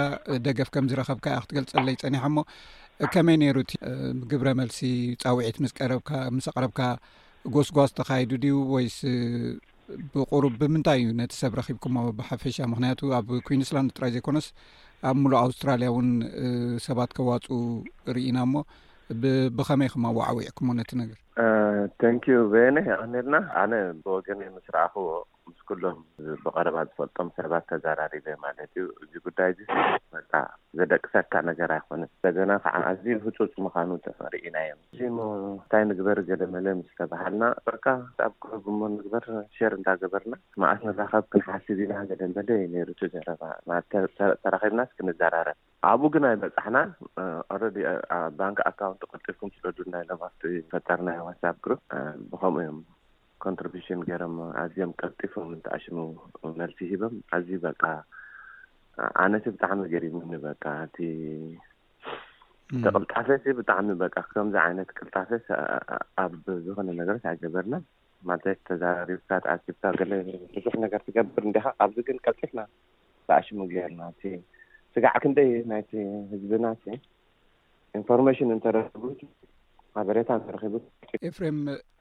ደገፍ 0.46 0.70
ከም 0.76 0.86
ዝረከብካ 0.92 1.26
ያ 1.36 1.40
ክትገልፀለ 1.44 1.86
ይፀኒሐ 1.96 2.24
ሞ 2.36 2.42
ከመይ 3.14 3.38
ነይሩቲ 3.44 3.72
ግብረ 4.34 4.48
መልሲ 4.60 4.80
ፃዊዒት 5.24 5.58
ምስቀረብካ 5.66 6.10
ምስ 6.36 6.48
ኣቅረብካ 6.52 6.80
ጎስጓስ 7.56 7.92
ተካይዱ 7.98 8.32
ድዩ 8.44 8.56
ወይስ 8.76 8.98
ብቁሩብ 10.14 10.54
ብምንታይ 10.62 11.00
እዩ 11.04 11.12
ነቲ 11.22 11.34
ሰብ 11.42 11.54
ረኪብኩሞ 11.60 11.98
ብሓፈሻ 12.20 12.58
ምክንያቱ 12.74 13.00
ኣብ 13.20 13.30
ኩዊንስላንድ 13.50 13.92
ጥራይ 13.98 14.12
ዘይኮነስ 14.16 14.48
ኣብ 15.10 15.18
ሙሉ 15.24 15.34
ኣውስትራልያ 15.44 15.90
እውን 15.94 16.10
ሰባት 16.88 17.14
ከዋፁኡ 17.18 17.60
ርኢና 18.18 18.38
ሞ 18.54 18.64
ብከመይ 19.58 19.90
ከማ 19.94 20.06
ወዓዊዕኩሞ 20.18 20.68
ነቲ 20.80 20.92
ነገር 21.02 21.18
ታንኪ 22.02 22.26
uh, 22.32 22.40
ዩ 22.56 22.64
ኒ 22.76 22.80
የክኒልና 22.88 23.36
ኣነ 23.62 23.72
ብወገን 24.06 24.40
ምስ 24.56 24.66
ረኣኽዎ 24.76 25.08
ምስ 25.50 25.60
ኩሎም 25.70 25.98
ብቀረባ 26.44 26.78
ዝፈልጦም 26.88 27.28
ሰባት 27.38 27.64
ተዘራሪቤ 27.70 28.28
ማለት 28.46 28.72
እዩ 28.82 28.88
እዚ 29.04 29.14
ጉዳይ 29.28 29.50
ዘደቂ 30.80 31.04
ሰካ 31.14 31.34
ነገር 31.50 31.70
ኣይኮነ 31.78 32.02
ንሰገና 32.10 32.52
ከዓ 32.66 32.76
ኣዚ 32.90 33.04
ህፁፅ 33.28 33.56
ምዃኑ 33.68 33.90
ርኢናዮምእዚ 34.36 35.00
እንታይ 35.22 35.84
ንግበር 35.90 36.20
ገለ 36.30 36.44
መለ 36.58 36.66
ምስ 36.82 36.90
ዝተባሃልና 36.92 37.44
ርካ 37.76 37.86
ሞ 38.78 38.80
ንግበር 38.98 39.26
ሸር 39.58 39.74
እንዳገበርና 39.80 40.36
ማእስ 40.64 40.84
ንራኸብ 40.92 41.26
ክንሓስብ 41.32 41.80
ኢና 41.88 41.96
ገለ 42.12 42.22
መለዩ 42.38 43.12
ተራብና 44.46 44.80
ስክንዘራርብ 44.94 45.60
ኣብኡ 45.90 46.08
ግናይ 46.14 46.36
በፃሕና 46.42 46.78
ኣረባንኪ 47.54 48.58
ኣካውንት 48.70 49.04
ቆልጢርኩም 49.12 49.52
ስለዱ 49.58 49.78
ናሎም 49.94 50.22
ፈጠርናዮ 50.74 51.21
ዋ 51.26 51.30
ብከምኡኡ 52.32 52.62
እዮም 52.64 52.78
ኮንትሪሽን 53.44 54.00
ገይሮም 54.10 54.36
ኣዝዮም 54.62 54.92
ቀልጢፉ 55.02 55.34
ምንተኣሽሙ 55.50 55.98
መልሲ 56.60 56.78
ሂቦም 56.92 57.14
ኣዝዩ 57.36 57.58
በቃ 57.68 57.82
ኣነቲ 59.24 59.46
ብጣዕሚ 59.56 59.82
ገር 59.94 60.04
ምንበቃ 60.16 60.64
ቲ 60.96 61.10
ተቅልጣፈ 62.86 63.28
ብጣዕሚ 63.60 63.88
በቃ 64.04 64.16
ከምዚ 64.34 64.56
ዓይነት 64.66 64.90
ቅልጣፈ 64.98 65.30
ኣብ 66.24 66.34
ዝኮነ 66.66 66.90
ነገሮት 67.02 67.26
ኣገበርና 67.32 67.76
ማት 68.30 68.46
ተዛራሪካ 68.70 69.30
ኣ 69.54 69.58
ብዙሕ 70.58 70.74
ነገር 70.86 71.02
ትገብር 71.08 71.44
እካ 71.58 71.66
ኣብዚግን 71.86 72.18
ቀልጢፍና 72.28 72.62
ተኣሽሙ 73.28 73.58
ገይርና 73.74 74.02
ስጋዕ 74.96 75.16
ክንደይ 75.24 75.52
ናይቲ 75.72 75.92
ህዝብና 76.34 76.66
ኢንፎርሜሽን 77.98 78.52
እንተረ 78.56 78.78
በሬታ 80.08 80.32
ዝረቡ 80.48 80.74
ኤፍሬም 81.30 81.58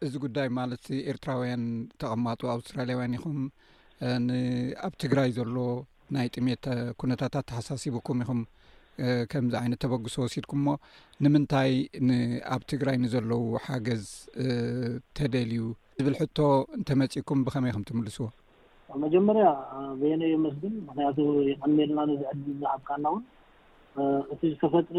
እዚ 0.07 0.13
ጉዳይ 0.25 0.49
ማለት 0.59 0.85
ኤርትራውያን 1.13 1.63
ተቐማጡ 2.01 2.41
ኣውስትራልያውያን 2.55 3.17
ኢኹም 3.19 3.39
ንኣብ 4.27 4.93
ትግራይ 5.03 5.31
ዘሎ 5.39 5.55
ናይ 6.17 6.29
ጥሜት 6.37 6.65
ኩነታታት 7.01 7.47
ተሓሳሲብኩም 7.51 8.21
ኢኹም 8.25 8.41
ከምዚ 9.33 9.55
ዓይነት 9.63 9.81
ተበግሶ 9.85 10.15
ወሲድኩም 10.25 10.61
ሞ 10.67 10.73
ንምንታይ 11.25 11.71
ንኣብ 12.09 12.63
ትግራይ 12.73 12.97
ንዘለዉ 13.03 13.43
ሓገዝ 13.67 14.05
ተደልዩ 15.19 15.63
ዝብል 16.01 16.17
ሕቶ 16.21 16.39
እንተመፂእኩም 16.79 17.43
ብኸመይ 17.47 17.73
ከም 17.77 17.85
ትምልስዎመጀመርያ 17.91 19.47
ወየናዮ 20.03 20.35
መስድን 20.47 20.75
ምክንያቱ 20.89 21.19
ይቀኒልና 21.51 22.01
ንዝዕድ 22.11 22.41
ዛሓፍካ 22.65 22.91
ና 23.05 23.09
እውን 23.11 23.25
እቲ 24.33 24.41
ዝተፈጥረ 24.55 24.99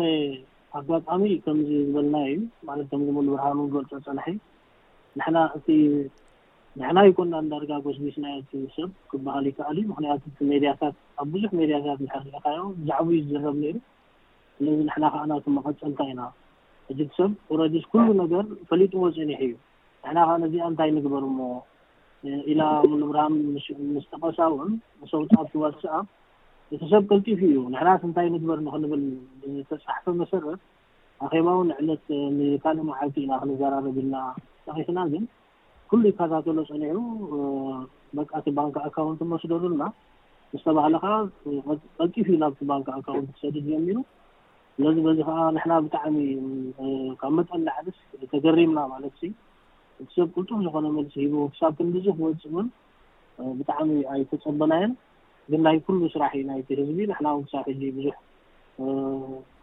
ኣጋጣሚ 0.79 1.23
ከምዚ 1.45 1.69
ዝበልና 1.87 2.15
እዩ 2.31 2.35
ማለት 2.67 2.85
ቶም 2.91 3.01
ንብርሃን 3.25 3.57
ግገልፆ 3.63 3.91
ፀንሐ 4.05 4.25
ና 5.35 5.39
እ 5.57 5.75
ንሕና 6.79 6.97
ይኮና 7.07 7.33
እዳርጋ 7.45 7.71
ጎስቢስና 7.85 8.25
ሰብ 8.75 8.89
ክበሃሉ 9.11 9.45
ይከኣል 9.51 9.77
ዩ 9.81 9.83
ምክንያት 9.91 10.21
እ 10.29 10.47
ሜድያታት 10.51 10.95
ኣብ 11.21 11.27
ብዙሕ 11.33 11.49
ሜድያታት 11.59 11.99
ንሕርኢካዮ 12.05 12.59
ብዛዕብዩ 12.77 13.17
ዝዘረብ 13.29 13.55
ነሩ 13.63 13.73
ስለዚ 14.57 14.77
ንሕና 14.87 15.03
ከዓና 15.15 15.31
ክመቐፅንታይ 15.47 16.09
ኢና 16.13 16.21
እጅ 16.93 16.99
ሰብ 17.19 17.31
ኦረዲስ 17.55 17.83
ኩሉ 17.91 18.07
ነገር 18.23 18.45
ፈሊጥዎ 18.69 19.03
ፅኒሕ 19.19 19.39
እዩ 19.47 19.53
ንሕና 20.05 20.17
ከዓ 20.29 20.37
ነዚኣ 20.45 20.63
እንታይ 20.73 20.91
ንግበር 20.99 21.25
ሞ 21.39 21.51
ኢላ 22.53 22.61
ንብርሃን 23.03 23.35
ምስ 23.95 24.07
ጠቐሳ 24.13 24.39
እውን 24.53 24.71
ንሰውጣኣብ 25.03 25.47
ትዋትሰኣ 25.53 25.95
እቲ 26.75 26.81
ሰብ 26.91 27.01
ቀልጢፉ 27.11 27.39
እዩ 27.47 27.57
ንሕና 27.71 27.89
ስንታይ 28.01 28.27
ንግበር 28.33 28.59
ንክንብል 28.65 29.01
ተፃሕፈ 29.69 30.05
መሰረት 30.19 30.59
ኣኼባእውን 31.25 31.67
ንዕለት 31.71 32.05
ንካልእ 32.35 32.85
መዓልቲ 32.89 33.15
ኢና 33.23 33.31
ክንዘራረብልና 33.41 34.15
ጠቂትና 34.65 34.99
ግን 35.13 35.23
ኩሉይ 35.91 36.13
ካታተሎ 36.19 36.57
ፀኒዑ 36.69 36.97
በቃቲ 38.17 38.45
ባንኪ 38.59 38.75
ኣካውንት 38.89 39.19
ንመስደሉና 39.25 39.83
ንዝተባሃሊ 40.53 40.95
ከዓ 41.03 41.13
ቀልጢፉ 41.99 42.25
እዩ 42.31 42.39
ናብቲ 42.45 42.61
ባንኪ 42.71 42.87
ኣካውንት 42.99 43.29
ክሰድድ 43.35 43.57
ጀሚሩ 43.73 43.97
ስለዚ 44.75 44.97
በዚ 45.07 45.19
ከዓ 45.29 45.39
ንሕና 45.57 45.73
ብጣዕሚ 45.87 46.17
ካብ 47.21 47.31
መጠሊ 47.39 47.67
ዓደስ 47.77 47.97
ተገሪምና 48.33 48.79
ማለት 48.95 49.13
እቲ 50.01 50.07
ሰብ 50.17 50.27
ቅልጡር 50.35 50.59
ዝኮነ 50.67 50.87
መልሲ 50.97 51.15
ሂቡ 51.25 51.33
ክሳብ 51.53 51.73
ክንብዙ 51.79 52.05
ወፅእ 52.25 52.51
ውን 52.55 52.67
ብጣዕሚ 53.59 53.89
ኣይተፀበናየን 54.13 54.93
ግን 55.49 55.61
ናይ 55.67 55.77
ኩሉ 55.85 55.99
ስራሕ 56.15 56.31
ናይቲ 56.49 56.67
ህዝቢ 56.79 56.99
ላሕናዊ 57.11 57.35
ምሳብ 57.45 57.63
ሕጂ 57.69 57.81
ብዙሕ 57.97 58.15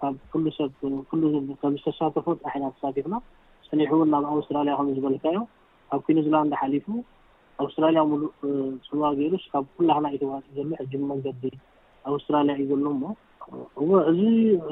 ካብ 0.00 0.14
ኩሉ 0.32 0.44
ሰብከም 0.56 1.22
ዝተሳተፎት 1.76 2.38
ኣሒና 2.48 2.64
ተሳቲፍና 2.76 3.14
ሰኒሕ 3.68 3.88
እውን 3.94 4.08
ናብ 4.14 4.24
ኣውስትራልያ 4.34 4.74
ከም 4.78 4.88
ዝበልካዮ 4.96 5.38
ካብ 5.90 6.00
ኮኑ 6.06 6.16
ዚላንድ 6.26 6.52
ሓሊፉ 6.60 6.86
ኣውስትራልያ 7.62 8.02
ሙሉእ 8.10 8.28
ፅልዋ 8.88 9.06
ገይሩስ 9.18 9.44
ካብ 9.52 9.64
ኩሉክና 9.76 10.06
ኢተዋኡ 10.16 10.40
ዘሎ 10.56 10.68
ሕጂመንገዲ 10.82 11.42
ኣውስትራልያ 12.10 12.54
እዩ 12.62 12.68
ዘሎ 12.72 12.86
ሞ 13.00 13.14
እ 13.84 13.88
እዚ 14.10 14.20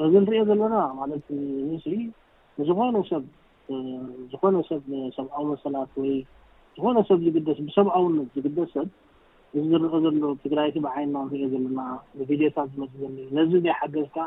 እዚ 0.05 0.13
እንሪኦ 0.21 0.41
ዘለና 0.49 0.75
ማለት 0.99 1.25
ምስሊ 1.71 1.93
ዝኮነ 2.69 2.95
ሰብ 3.11 3.23
ዝኮነ 4.31 4.55
ሰብ 4.69 4.83
ሰብኣዊ 5.17 5.43
መሰላት 5.53 5.91
ወይ 6.01 6.13
ዝኮነ 6.77 6.97
ሰብ 7.09 7.19
ዝደስ 7.27 7.59
ብሰብኣውነት 7.67 8.27
ዝግደስ 8.37 8.69
ሰብ 8.77 8.87
እዚ 9.59 9.65
ዝርኦ 9.81 9.91
ዘሎ 10.03 10.29
ትግራይቲ 10.43 10.75
ብዓይንና 10.85 11.17
ንሪኦ 11.25 11.43
ዘለና 11.51 11.79
ብቪድዮታት 12.17 12.69
ዝመፅእ 12.73 12.97
ዘሎ 13.03 13.13
ዩ 13.23 13.27
ነዚ 13.37 13.51
ዘይ 13.65 13.73
ሓገዝካ 13.79 14.17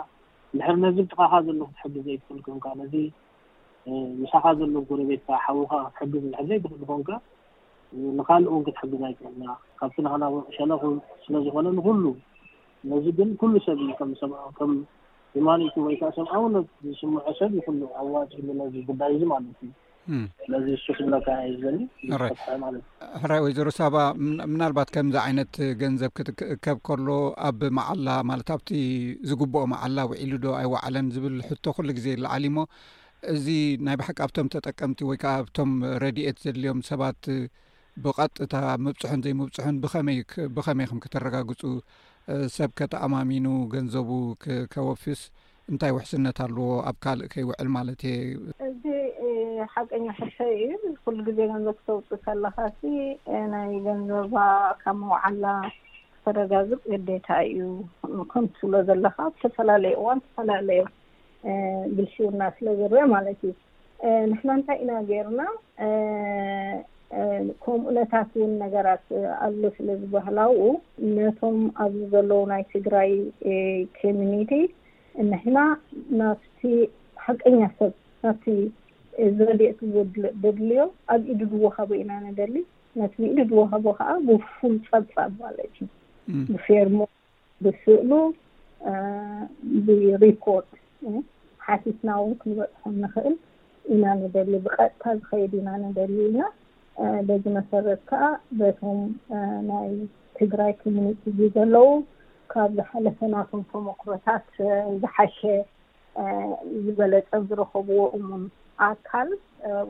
ንድሕር 0.54 0.76
ነዝብጥቃኻ 0.84 1.32
ዘሎ 1.46 1.58
ክትሕግዝ 1.70 2.04
ዘይትኽእል 2.06 2.38
ኩምካ 2.46 2.66
ነዚ 2.80 2.94
ምሳኻ 4.20 4.44
ዘሎ 4.60 4.74
ጉረቤትካ 4.88 5.30
ሓዉካ 5.44 5.72
ክትሕግዝ 5.96 6.24
ድሕዘይ 6.32 6.58
ትክል 6.64 6.82
ኮንካ 6.90 7.08
ንካሊእ 8.20 8.50
እውን 8.52 8.64
ክትሕግዝ 8.68 9.00
ኣይክዕልና 9.08 9.44
ካብቲ 9.80 9.96
ንክናሸለኽ 10.08 10.82
ስነዝኮነ 11.26 11.66
ንኩሉ 11.78 12.04
ነዚ 12.92 13.04
ግን 13.20 13.30
ኩሉ 13.42 13.52
ሰብ 13.66 13.78
እዩ 13.84 13.90
ከም 14.58 14.72
ዝማለቱ 15.34 15.74
ወይከዓ 15.86 16.08
ሰብኣውነት 16.18 16.66
ዝስምዖ 16.86 17.24
ሰብ 17.40 17.50
ይኩሉ 17.60 17.80
ኣዋጭጉዳይ 18.00 19.10
እዚ 19.16 19.22
ማለት 19.32 19.58
እዩ 19.66 19.70
ዚዩዝሕራይ 20.66 23.40
ወይዘሮ 23.44 23.68
ሳባ 23.78 23.96
ምናልባት 24.52 24.88
ከምዚ 24.94 25.16
ዓይነት 25.24 25.52
ገንዘብ 25.82 26.10
ክትከብ 26.18 26.78
ከሎ 26.86 27.08
ኣብ 27.48 27.60
መዓላ 27.78 28.06
ማለት 28.30 28.48
ኣብቲ 28.54 28.70
ዝግብኦ 29.30 29.62
መዓላ 29.74 29.96
ውዒሉ 30.12 30.32
ዶ 30.44 30.46
ኣይወዓለን 30.60 31.08
ዝብል 31.16 31.36
ሕቶ 31.48 31.64
ኩሉ 31.76 31.88
ግዜ 31.98 32.06
ይለዓሊ 32.16 32.44
እሞ 32.52 32.58
እዚ 33.34 33.46
ናይ 33.86 33.96
ባሓቂ 34.00 34.18
ኣብቶም 34.26 34.48
ተጠቀምቲ 34.54 34.98
ወይ 35.10 35.18
ከዓ 35.24 35.34
ብቶም 35.48 35.70
ረድኤት 36.04 36.38
ዘድልዮም 36.44 36.80
ሰባት 36.90 37.20
ብቐጥታ 38.04 38.54
ምብፅሑን 38.86 39.20
ዘይምብፅሑን 39.24 39.76
ይብኸመይ 40.18 40.22
ከም 40.90 41.00
ክተረጋግፁ 41.04 41.60
ሰብ 42.56 42.70
ከተኣማሚኑ 42.78 43.46
ገንዘቡ 43.74 44.08
ከወፍስ 44.74 45.20
እንታይ 45.72 45.90
ውሕስነት 45.96 46.36
ኣለዎ 46.46 46.68
ኣብ 46.90 46.96
ካልእ 47.04 47.26
ከይውዕል 47.32 47.68
ማለት 47.78 48.00
እየ 48.12 48.86
ሓቀኛ 49.74 50.06
ሕተ 50.18 50.36
እዩ 50.54 50.66
ኩሉ 51.04 51.18
ግዜ 51.28 51.38
ገንዘብ 51.52 51.74
ክተውፅ 51.78 52.08
ከለካ 52.24 52.56
ናይ 53.52 53.70
ገንዘባ 53.86 54.34
ካብ 54.82 54.96
መባዓላ 55.00 55.44
ክተረጋግም 56.14 56.80
ገዴታ 56.90 57.26
እዩ 57.52 57.68
ከም 58.32 58.44
ትብሎ 58.56 58.74
ዘለካ 58.88 59.18
ዝተፈላለየ 59.34 59.94
እዋን 60.00 60.18
ዝተፈላለየ 60.24 60.80
ግልሽውና 61.96 62.42
ስለዝርአ 62.56 63.04
ማለት 63.14 63.40
እዩ 63.48 63.54
ንሕና 64.30 64.48
እንታይ 64.58 64.78
ኢና 64.84 64.92
ገይርና 65.10 65.40
ከምኡኡነታት 67.62 68.28
እውን 68.38 68.52
ነገራት 68.64 69.06
ኣሎ 69.46 69.62
ስለ 69.76 69.86
ዝበህላው 70.00 70.52
ነቶም 71.16 71.56
ኣብዚ 71.84 72.00
ዘለዉ 72.12 72.40
ናይ 72.52 72.62
ትግራይ 72.74 73.10
ኮሚኒቲ 74.00 74.52
ንሕና 75.30 75.58
ናብቲ 76.18 76.60
ሓቀኛ 77.24 77.58
ሰብ 77.78 77.92
ናቲ 78.24 78.44
እዚ 79.26 79.38
ረድአቲ 79.48 79.80
ደድልዮ 80.42 80.80
ኣብ 81.14 81.22
ኢሉ 81.32 81.40
ድወሃቦ 81.52 81.88
ኢና 82.02 82.12
ነደሊ 82.26 82.54
ነቲ 83.00 83.14
ኢሉ 83.30 83.38
ድወሃቦ 83.50 83.84
ከዓ 83.98 84.10
ብፉሉ 84.28 84.72
ፀፃባለት 84.90 85.74
እዩ 85.84 85.88
ብፌርሞ 86.50 86.98
ብፍእሉ 87.64 88.10
ብሪኮርድ 90.20 90.70
ሓሲትና 91.66 92.08
እውን 92.20 92.36
ክንበፅሖም 92.42 92.94
ንኽእል 93.02 93.36
ኢና 93.94 94.04
ነደሊ 94.22 94.52
ብቀጥታ 94.66 95.02
ዝኸይድ 95.20 95.52
ኢና 95.60 95.68
ነደሊ 95.86 96.14
ኢና 96.30 96.40
በዚ 97.28 97.44
መሰረት 97.58 98.00
ከዓ 98.12 98.24
በቶም 98.60 99.00
ናይ 99.68 99.90
ትግራይ 100.38 100.72
ኮሚኒቲ 100.82 101.20
እዙ 101.32 101.38
ዘለዉ 101.56 101.86
ካብ 102.52 102.70
ዝሓለፈናቶም 102.78 103.60
ተሞክሮታት 103.72 104.44
ዝሓሸ 105.02 105.38
ዝበለፀ 106.84 107.28
ዝረከብዎ 107.48 107.98
እ 108.18 108.20
ኣካል 108.88 109.28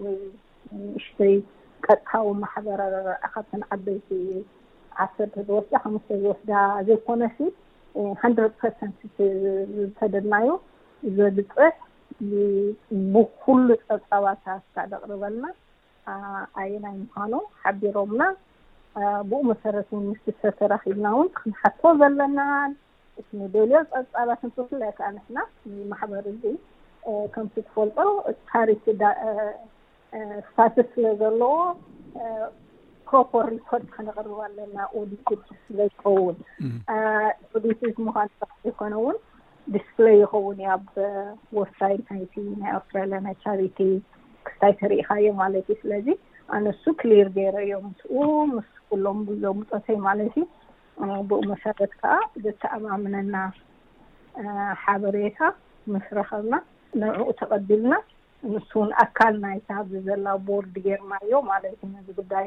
ወይ 0.03 0.17
ንእሽተይ 0.91 1.35
ቀታዊ 1.87 2.27
ማሕበረ 2.43 2.81
ረኣካብትን 3.09 3.63
ዓበይቲ 3.75 4.09
ዓሰርተ 5.03 5.35
ወስዳ 5.59 5.73
ካምስተ 5.85 6.09
ወስዳ 6.31 6.51
ዘይኮነ 6.89 7.23
ሃንድረ 8.23 8.45
ፐሰንት 8.63 8.99
ዝሰደድናዩ 9.83 10.49
ዘልፅሕ 11.17 11.75
ብኩሉ 13.13 13.69
ፀብፃባታት 13.87 14.63
ካደቅርበልና 14.77 15.45
ኣየናይ 16.63 16.95
ምዃኖም 17.03 17.45
ሓቢሮምና 17.63 18.23
ብኡ 19.31 19.41
መሰረት 19.51 19.89
ን 20.01 20.03
ምስሰተራኪብናእውን 20.11 21.29
ክንሓቶ 21.39 21.83
ዘለናን 22.01 22.73
እንደልዮ 23.23 23.79
ፀብፃባት 23.95 24.41
ንትፍላይ 24.49 24.93
ከዓ 24.99 25.09
ንሕና 25.17 25.39
ማሕበር 25.93 26.25
እዙ 26.35 26.43
ከምቲ 27.35 27.55
ክፈልጦ 27.69 27.99
ቻሪቲስታትስ 28.51 30.89
ስለ 30.95 31.05
ዘለዎ 31.21 31.55
ፕሮፐር 33.11 33.47
ሪኮርት 33.55 33.87
ክነቅርብ 33.95 34.35
ኣለና 34.47 34.77
ኦዲስ 34.99 35.23
ይኸውን 35.79 36.37
ኦዲትስ 37.59 37.95
ምኳ 38.07 38.17
ዘይኮነ 38.65 38.95
ውን 39.05 39.19
ዲስፕሌይ 39.75 40.17
ይኸውን 40.23 40.59
እ 40.65 40.67
ኣብ 40.75 40.85
ወሳይ 41.59 41.95
ይቲ 42.23 42.35
ናይ 42.63 42.71
ኣስትራልያ 42.79 43.19
ናይ 43.27 43.35
ቻሪቲ 43.45 43.79
ክስታይ 44.49 44.73
ተሪኢካዮ 44.83 45.27
ማለት 45.43 45.67
እዩ 45.73 45.77
ስለዚ 45.83 46.07
ኣነሱ 46.57 46.85
ክሊር 47.01 47.29
ገይረ 47.39 47.57
እዮም 47.67 47.87
ኡ 48.19 48.21
ምስ 48.53 48.69
ኩሎም 48.91 49.19
ብዞ 49.29 49.43
ምጦተይ 49.59 49.99
ማለት 50.09 50.35
እዩ 50.43 50.47
ብኡ 51.31 51.41
መሰረት 51.53 51.93
ከዓ 52.01 52.13
ዘተኣማምነና 52.45 53.37
ሓበሬታ 54.83 55.39
ምስረከብና 55.95 56.55
ንዕኡ 57.03 57.27
ተቀቢልና 57.41 57.95
ንስውን 58.53 58.91
ኣካል 59.05 59.35
ናይ 59.45 59.59
ሳ 59.67 59.71
ዘላ 60.09 60.27
ቦርድ 60.49 60.75
ጌርማ 60.87 61.11
እዮ 61.25 61.33
ማለት 61.51 61.75
እዩ 61.79 61.83
ነዚ 61.97 62.09
ጉዳይ 62.21 62.47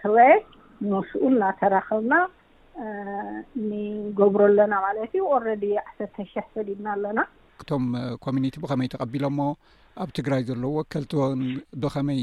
ተበየ 0.00 0.32
ንስኡ 0.90 1.22
እናተራኸብና 1.30 2.14
ንገብሮ 3.68 4.40
ኣለና 4.50 4.72
ማለት 4.86 5.12
እዩ 5.18 5.24
ረዲ 5.48 5.64
ዓሰርተ 5.86 6.16
ሽሕ 6.32 6.46
ሰዲድና 6.56 6.86
ኣለና 6.96 7.18
እቶም 7.62 7.84
ኮሚኒቲ 8.26 8.54
ብኸመይ 8.64 8.88
ተቀቢሎሞ 8.94 9.38
ኣብ 10.04 10.08
ትግራይ 10.18 10.42
ዘለዎ 10.50 10.74
ከልቲወን 10.94 11.42
ብኸመይ 11.84 12.22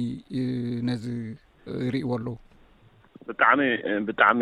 ነዚ 0.89 1.05
ርእዎ 1.93 2.09
ኣለዉ 2.17 2.35
ብጣዕሚ 3.29 3.61
ብጣዕሚ 4.07 4.41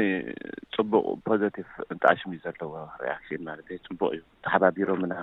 ፅቡቅ 0.75 1.03
ፖዘቲቭ 1.27 1.65
እንቲኣሽምዩ 1.93 2.39
ዘለዎ 2.45 2.73
ርኣሽን 3.03 3.41
ማለ 3.47 3.59
ፅቡቅ 3.87 4.09
እዩ 4.15 4.21
ተሓባቢሮምና 4.45 5.13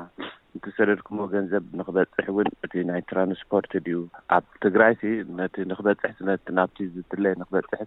እንቲሰለድኩሞ 0.56 1.18
ገንዘብ 1.34 1.64
ንክበፅሕ 1.78 2.26
እውን 2.32 2.48
እቲ 2.66 2.74
ናይ 2.90 3.00
ትራንስፖርት 3.10 3.72
ድዩ 3.86 3.98
ኣብ 4.36 4.44
ትግራይ 4.64 4.92
ሲ 5.00 5.04
ነቲ 5.40 5.56
ንክበፅሕናብቲ 5.70 6.78
ዝትለ 6.96 7.24
ንክበፅሕ 7.40 7.82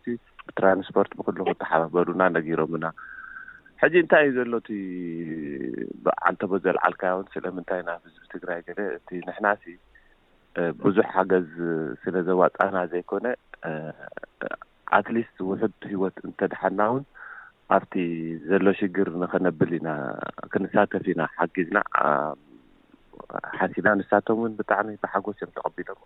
ብትራንስፖርት 0.47 1.13
ብክልኩ 1.19 1.47
ተሓባበሩና 1.63 2.21
ነጊሮምና 2.37 2.85
ሕጂ 3.83 3.95
እንታይ 4.03 4.25
እዩ 4.29 4.33
ዘሎቲ 4.39 4.67
ዓንተቦ 6.29 6.51
ዘለዓልካ 6.65 7.03
ውን 7.19 7.27
ስለምንታይ 7.35 7.81
ናብ 7.87 8.01
ህዝቢ 8.07 8.23
ትግራይ 8.35 8.59
ገለ 8.67 8.79
እቲ 8.97 9.09
ንሕና 9.27 9.47
ብዙሕ 10.83 11.07
ሃገዝ 11.17 11.49
ስለ 12.01 12.15
ዘዋፃና 12.27 12.77
ዘይኮነ 12.91 13.25
ኣትሊስት 14.97 15.37
ውሑድ 15.49 15.77
ሂወት 15.91 16.15
እንተድሓና 16.27 16.79
እውን 16.91 17.03
ኣብቲ 17.75 17.93
ዘሎ 18.47 18.65
ሽግር 18.79 19.09
ንኸነብል 19.21 19.71
ኢና 19.77 19.89
ክንሳተፍ 20.53 21.05
ኢና 21.13 21.21
ሓጊዝና 21.35 21.77
ሓሲብና 23.57 23.89
ንሳቶም 23.99 24.39
ውን 24.43 24.53
ብጣዕሚ 24.59 24.89
ብሓጎስ 25.03 25.37
እዮም 25.39 25.51
ተቀቢሎም 25.57 25.99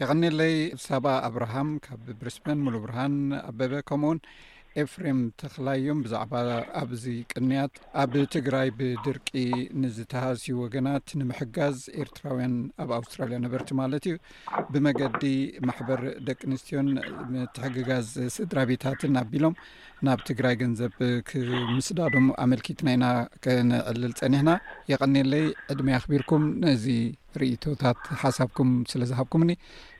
የቀኒለይ 0.00 0.54
ሰብ 0.86 1.04
ኣብርሃም 1.28 1.70
ካብ 1.84 2.02
ብሪስበን 2.20 2.60
ሙሉ 2.66 2.74
ብርሃን 2.84 3.14
ኣበበ 3.48 3.72
ከምኡ 3.88 4.04
እውን 4.08 4.18
ኤፍሬም 4.82 5.20
ተክላዮም 5.40 5.98
ብዛዕባ 6.04 6.32
ኣብዚ 6.80 7.04
ቅንያት 7.32 7.72
ኣብ 8.02 8.12
ትግራይ 8.34 8.68
ብድርቂ 8.78 9.28
ንዝተሃስዩ 9.82 10.54
ወገናት 10.64 11.06
ንምሕጋዝ 11.20 11.78
ኤርትራውያን 12.02 12.54
ኣብ 12.84 12.90
ኣውስትራልያ 12.98 13.38
ነበርቲ 13.44 13.70
ማለት 13.82 14.04
እዩ 14.10 14.16
ብመገዲ 14.72 15.22
ማሕበር 15.68 16.02
ደቂ 16.28 16.40
ኣንስትዮን 16.50 16.88
ትሕግጋዝ 17.58 18.08
ስድራ 18.36 18.58
ቤታትን 18.72 19.18
ኣቢሎም 19.22 19.54
ናብ 20.06 20.20
ትግራይ 20.30 20.54
ገንዘብ 20.62 20.92
ክምስዳዶም 21.30 22.26
ኣመልኪትና 22.44 22.88
ኢና 22.96 23.06
ክንዕልል 23.46 24.12
ፀኒሕና 24.20 24.50
የቀኒለይ 24.90 25.46
ዕድመ 25.74 25.88
ኽቢርኩም 26.04 26.44
ነዚ 26.64 26.84
ርእቶታት 27.40 28.02
ሓሳብኩም 28.24 28.70
ስለዝሃብኩምኒ 28.92 29.50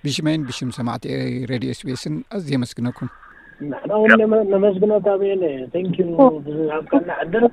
ብሽመይን 0.04 0.46
ብሽም 0.50 0.70
ሰማዕት 0.78 1.04
ሬድ 1.52 1.64
ስቤስን 1.80 2.14
ኣዝየመስግነኩም 2.38 3.10
ው 4.00 4.04
ነመስግናካ 4.52 5.06
ን 5.40 5.46
ንኪዩ 5.84 6.10
ካናዓድር 6.90 7.44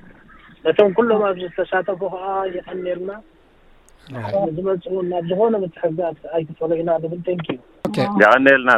ነቶም 0.66 0.92
ኩሎም 0.98 1.22
ኣዝተሻተኩ 1.30 2.02
ከዓ 2.14 2.26
ይቀኒልና 2.56 3.12
ንዝመፅናዝኮነ 4.46 5.54
ብፅሕኣይትፈሎ 5.64 6.70
ዩና 6.82 6.90
ንብል 7.04 7.18
ን 7.40 7.58
ይቀነልና 7.88 8.70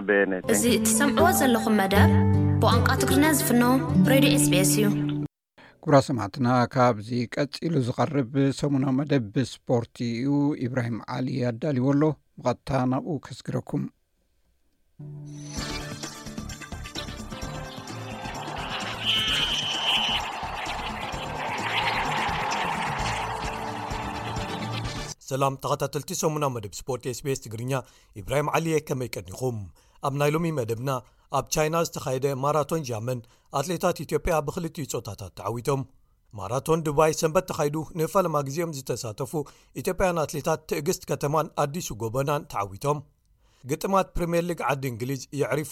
እዚ 0.54 0.64
እትሰምዕዎ 0.78 1.30
ዘለኹም 1.40 1.78
መደብ 1.82 2.14
ብቋንቋ 2.62 2.90
ትጉሪና 3.02 3.26
ዝፍኖ 3.40 3.64
ሬድ 4.12 4.26
ኤስ 4.32 4.46
ቤኤስ 4.54 4.74
እዩ 4.78 4.88
ጉብራ 5.84 5.98
ሰማዕትና 6.10 6.48
ካብዚ 6.74 7.10
ቀፂሉ 7.36 7.74
ዝቀርብ 7.88 8.34
ሰሙናዊ 8.60 8.94
መደብ 9.00 9.26
ብስፖርት 9.36 9.98
እኡ 10.12 10.34
ኢብራሂም 10.68 10.98
ዓሊ 11.18 11.28
ኣዳሊዎ 11.52 11.86
ኣሎ 11.94 12.02
መቐጥታ 12.44 12.70
ናብኡ 12.94 13.16
ከስግረኩም 13.28 13.84
ሰላም 25.32 25.54
ተኸታተልቲ 25.64 26.12
ሰሙና 26.22 26.46
መደብ 26.56 26.74
ስፖርት 26.80 27.06
ስቢስ 27.18 27.40
ትግርኛ 27.46 27.72
ኢብራሂም 28.20 28.50
ዓሊየ 28.58 28.76
ከመይቀኒኹም 28.88 29.58
ኣብ 30.08 30.14
ናይ 30.20 30.30
ሎሚ 30.36 30.46
መደብና 30.60 30.90
ኣብ 31.38 31.46
ቻይና 31.54 31.76
ዝተኻየደ 31.88 32.28
ማራቶን 32.44 32.86
ጃመን 32.90 33.20
ኣትሌታት 33.60 33.98
ኢትዮጵያ 34.06 34.36
ብክልትዩ 34.48 34.86
ፆታታት 34.94 35.32
ተዓዊቶም 35.40 35.82
ማራቶን 36.40 36.84
ድባይ 36.88 37.12
ሰንበት 37.22 37.46
ተኻይዱ 37.50 37.76
ንፈለማ 38.00 38.38
ግዜኦም 38.48 38.74
ዝተሳተፉ 38.78 39.32
ኢትዮጵያን 39.82 40.22
ኣትሌታት 40.26 40.62
ትእግስት 40.70 41.04
ከተማን 41.12 41.50
ኣዲሱ 41.64 41.90
ጎበናን 42.04 42.48
ተዓዊቶም 42.54 42.98
ግጥማት 43.70 44.08
ፕሪምየር 44.16 44.44
ሊግ 44.50 44.60
ዓዲ 44.72 44.84
እንግሊዝ 44.94 45.22
ይዕሪፉ 45.40 45.72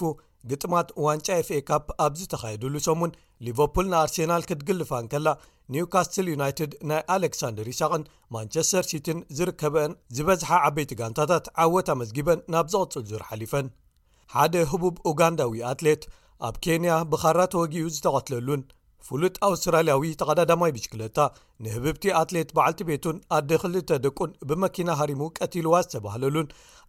ግጥማት 0.51 0.87
ዋንጫ 1.05 1.27
ኤፍኤካፕ 1.41 1.85
ኣብዝተኻየደሉ 2.05 2.75
ሰሙን 2.87 3.11
ሊቨርፑል 3.45 3.85
ንኣርሴናል 3.93 4.43
ክትግልፋን 4.49 5.05
ከላ 5.11 5.27
ኒውካስትል 5.73 6.27
ዩናይትድ 6.33 6.71
ናይ 6.89 7.01
ኣሌክሳንደር 7.15 7.67
ይሳቅን 7.71 8.03
ማንቸስተር 8.35 8.85
ሲቲን 8.91 9.19
ዝርከብአን 9.37 9.93
ዝበዝሓ 10.17 10.49
ዓበይቲ 10.67 10.91
ጋንታታት 11.01 11.45
ዓወት 11.63 11.87
ኣመስጊበን 11.95 12.41
ናብ 12.55 12.67
ዘቕፅል 12.73 13.03
ዙር 13.11 13.23
ሓሊፈን 13.29 13.67
ሓደ 14.35 14.53
ህቡብ 14.73 14.95
ኡጋንዳዊ 15.11 15.59
ኣትሌት 15.71 16.03
ኣብ 16.47 16.55
ኬንያ 16.65 16.93
ብኻራ 17.11 17.39
ተወጊኡ 17.53 17.85
ዝተቐትለሉን 17.95 18.63
ፍሉጥ 19.07 19.33
ኣውስትራልያዊ 19.47 20.03
ተቐዳዳማይ 20.19 20.71
ብሽክለታ 20.75 21.17
ንህብብቲ 21.63 22.05
ኣትሌት 22.21 22.49
በዓልቲ 22.57 22.79
ቤቱን 22.89 23.17
ኣደ 23.37 23.51
ክልተ 23.63 23.99
ደቁን 24.05 24.31
ብመኪና 24.49 24.89
ሃሪሙ 25.01 25.21
ቀቲልዋ 25.39 25.73
ዝተባህለሉን 25.87 26.47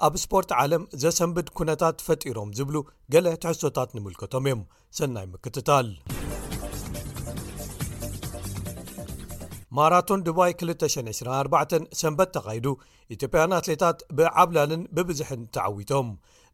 ኣብ 0.09 0.17
ስፖርት 0.25 0.53
ዓለም 0.63 0.85
ዘሰንብድ 1.05 1.51
ኩነታት 1.61 2.05
ፈጢሮም 2.09 2.53
ዝብሉ 2.61 2.77
ገለ 3.15 3.29
ትሕሶታት 3.45 3.93
ንምልከቶም 3.99 4.49
እዮም 4.51 4.65
ሰናይ 5.01 5.29
ምክትታል 5.35 5.89
ማራቶን 9.77 10.21
ድባይ 10.27 10.51
224 10.63 11.77
ሰንበት 12.01 12.31
ተኻይዱ 12.37 12.67
ኢትዮጵያን 13.15 13.55
ኣትሌታት 13.59 13.99
ብዓብላልን 14.19 14.83
ብብዙሕን 14.97 15.43
ተዓዊቶም 15.55 16.09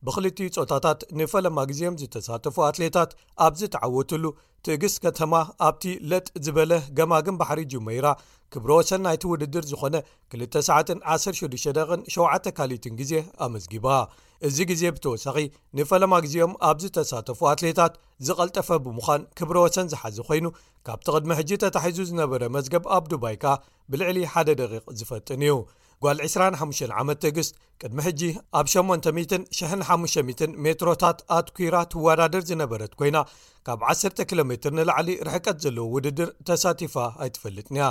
ብኽልቲኡ 0.07 0.55
ፆታታት 0.59 1.01
ንፈለማ 1.19 1.59
ግዜኦም 1.71 1.97
ዝተሳተፉ 2.01 2.57
ኣትሌታት 2.69 3.11
ኣብዝተዓወትሉ 3.47 4.25
ትእግስ 4.67 4.95
ከተማ 5.05 5.33
ኣብቲ 5.67 5.85
ለጥ 6.11 6.27
ዝበለ 6.45 6.73
ገማግም 6.99 7.37
ባሕሪ 7.41 7.61
ጁመይራ 7.73 8.07
ክብሮ 8.53 8.71
ወሰን 8.79 9.01
ናይቲ 9.07 9.23
ውድድር 9.31 9.65
ዝኾነ 9.71 9.95
2167 10.41 12.51
ካሊትን 12.59 12.95
ግዜ 13.01 13.13
ኣመዝጊባ 13.47 13.87
እዚ 14.49 14.57
ግዜ 14.71 14.83
ብተወሳኺ 14.97 15.37
ንፈለማ 15.81 16.15
ግዜኦም 16.25 16.53
ኣብ 16.69 16.77
ዝተሳተፉ 16.85 17.39
ኣትሌታት 17.53 17.95
ዝቐልጠፈ 18.29 18.69
ብምዃን 18.87 19.23
ክብሮ 19.41 19.57
ወሰን 19.67 19.91
ዝሓዚ 19.93 20.17
ዀይኑ 20.31 20.47
ካብቲ 20.89 21.07
ቕድሚ 21.17 21.31
ሕጂ 21.43 21.51
ተታሒዙ 21.65 22.01
ዝነበረ 22.11 22.43
መዝገብ 22.57 22.85
ኣብ 22.97 23.05
ዱባይ 23.15 23.39
ካ 23.45 23.55
ብልዕሊ 23.93 24.19
1 24.43 24.53
ደቂቕ 24.63 24.85
ዝፈጥን 25.01 25.43
እዩ 25.49 25.55
ጓል 26.05 26.19
25 26.27 26.81
ዓመት 27.01 27.23
እግስት 27.31 27.55
ቅድሚ 27.81 27.99
ሕጂ 28.07 28.21
ኣብ 28.59 28.67
80500 28.75 30.51
ሜትሮታት 30.65 31.19
ኣትኲራ 31.37 31.77
ትወዳድር 31.93 32.43
ዝነበረት 32.51 32.93
ኮይና 33.01 33.19
ካብ 33.69 33.81
10 33.93 34.23
ኪሎ 34.31 34.41
ሜ 34.51 34.57
ንላዕሊ 34.79 35.09
ርሕቀት 35.29 35.59
ዘለዎ 35.65 35.87
ውድድር 35.95 36.29
ተሳቲፋ 36.49 36.95
ኣይትፈልጥንያ 37.25 37.85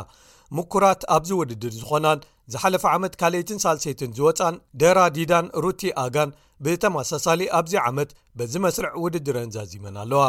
ምኩራት 0.57 1.01
ኣብዚ 1.16 1.30
ውድድር 1.41 1.74
ዝኾናን 1.82 2.24
ዝሓለፈ 2.53 2.84
ዓመት 2.95 3.14
ካልአይትን 3.20 3.62
ሳልሰይትን 3.66 4.16
ዝወፃን 4.18 4.55
ደራዲዳን 4.82 5.45
ሩቲ 5.66 5.82
ኣጋን 6.05 6.32
ብተማሳሳሊ 6.66 7.41
ኣብዚ 7.59 7.74
ዓመት 7.89 8.09
በዚ 8.39 8.53
መስርዕ 8.66 8.93
ውድድረን 9.03 9.53
ዛዚመን 9.55 9.95
ኣለዋ 10.03 10.26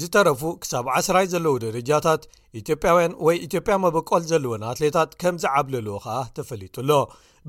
ዝተረፉ 0.00 0.42
ክሳብ 0.62 0.86
10ራይ 0.98 1.26
ዘለዉ 1.32 1.54
ደረጃታት 1.64 2.22
ኢትዮጵያውያን 2.60 3.14
ወይ 3.26 3.36
ኢትዮጵያ 3.46 3.74
መበቆል 3.84 4.22
ዘለዎን 4.30 4.62
ኣትሌታት 4.70 5.10
ከም 5.20 5.36
ዝዓብለልዎ 5.42 5.96
ኸኣ 6.04 6.16
ተፈሊጡሎ 6.36 6.90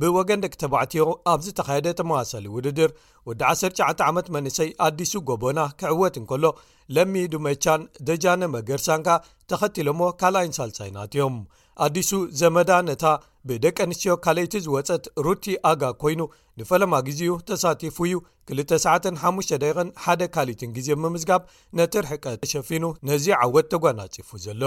ብወገንደቂ 0.02 0.54
ተባዕትዮ 0.64 1.04
ኣብዝ 1.34 1.48
ተካየደ 1.60 1.88
ተመዋሰሊ 2.00 2.46
ውድድር 2.56 2.92
ወዲ 3.30 3.42
19 3.50 4.04
ዓመት 4.10 4.28
መንሰይ 4.36 4.70
ኣዲሱ 4.88 5.14
ጎቦና 5.30 5.60
ክዕወት 5.82 6.16
እንከሎ 6.22 6.46
ለሚዱሜቻን 6.96 7.82
ደጃነ 8.10 8.42
መገርሳንካ 8.56 9.08
ተኸትሎ 9.54 9.88
እሞ 9.96 10.02
ካልኣይንሳልሳይናት 10.24 11.14
እዮም 11.18 11.38
ኣዲሱ 11.88 12.12
ዘመዳ 12.42 12.72
ነታ 12.90 13.04
ብደቂ 13.50 13.78
ኣንስትዮ 13.86 14.12
ካልይቲ 14.26 14.54
ዝወፀት 14.66 15.06
ሩቲ 15.26 15.46
ኣጋ 15.70 15.84
ኮይኑ 16.02 16.22
ንፈለማ 16.60 16.94
ግዜኡ 17.08 17.32
ተሳቲፉ 17.50 17.98
እዩ 18.08 18.16
295ዳቕን 18.52 19.90
ሓደ 20.04 20.22
ካሊኢትን 20.36 20.70
ግዜ 20.78 20.88
ምምዝጋብ 21.04 21.42
ነቲ 21.80 21.94
ርሕቀት 22.06 22.38
ተሸፊኑ 22.44 22.84
ነዚ 23.10 23.26
ዓወት 23.40 23.68
ተጓናጭፉ 23.74 24.30
ዘሎ 24.46 24.64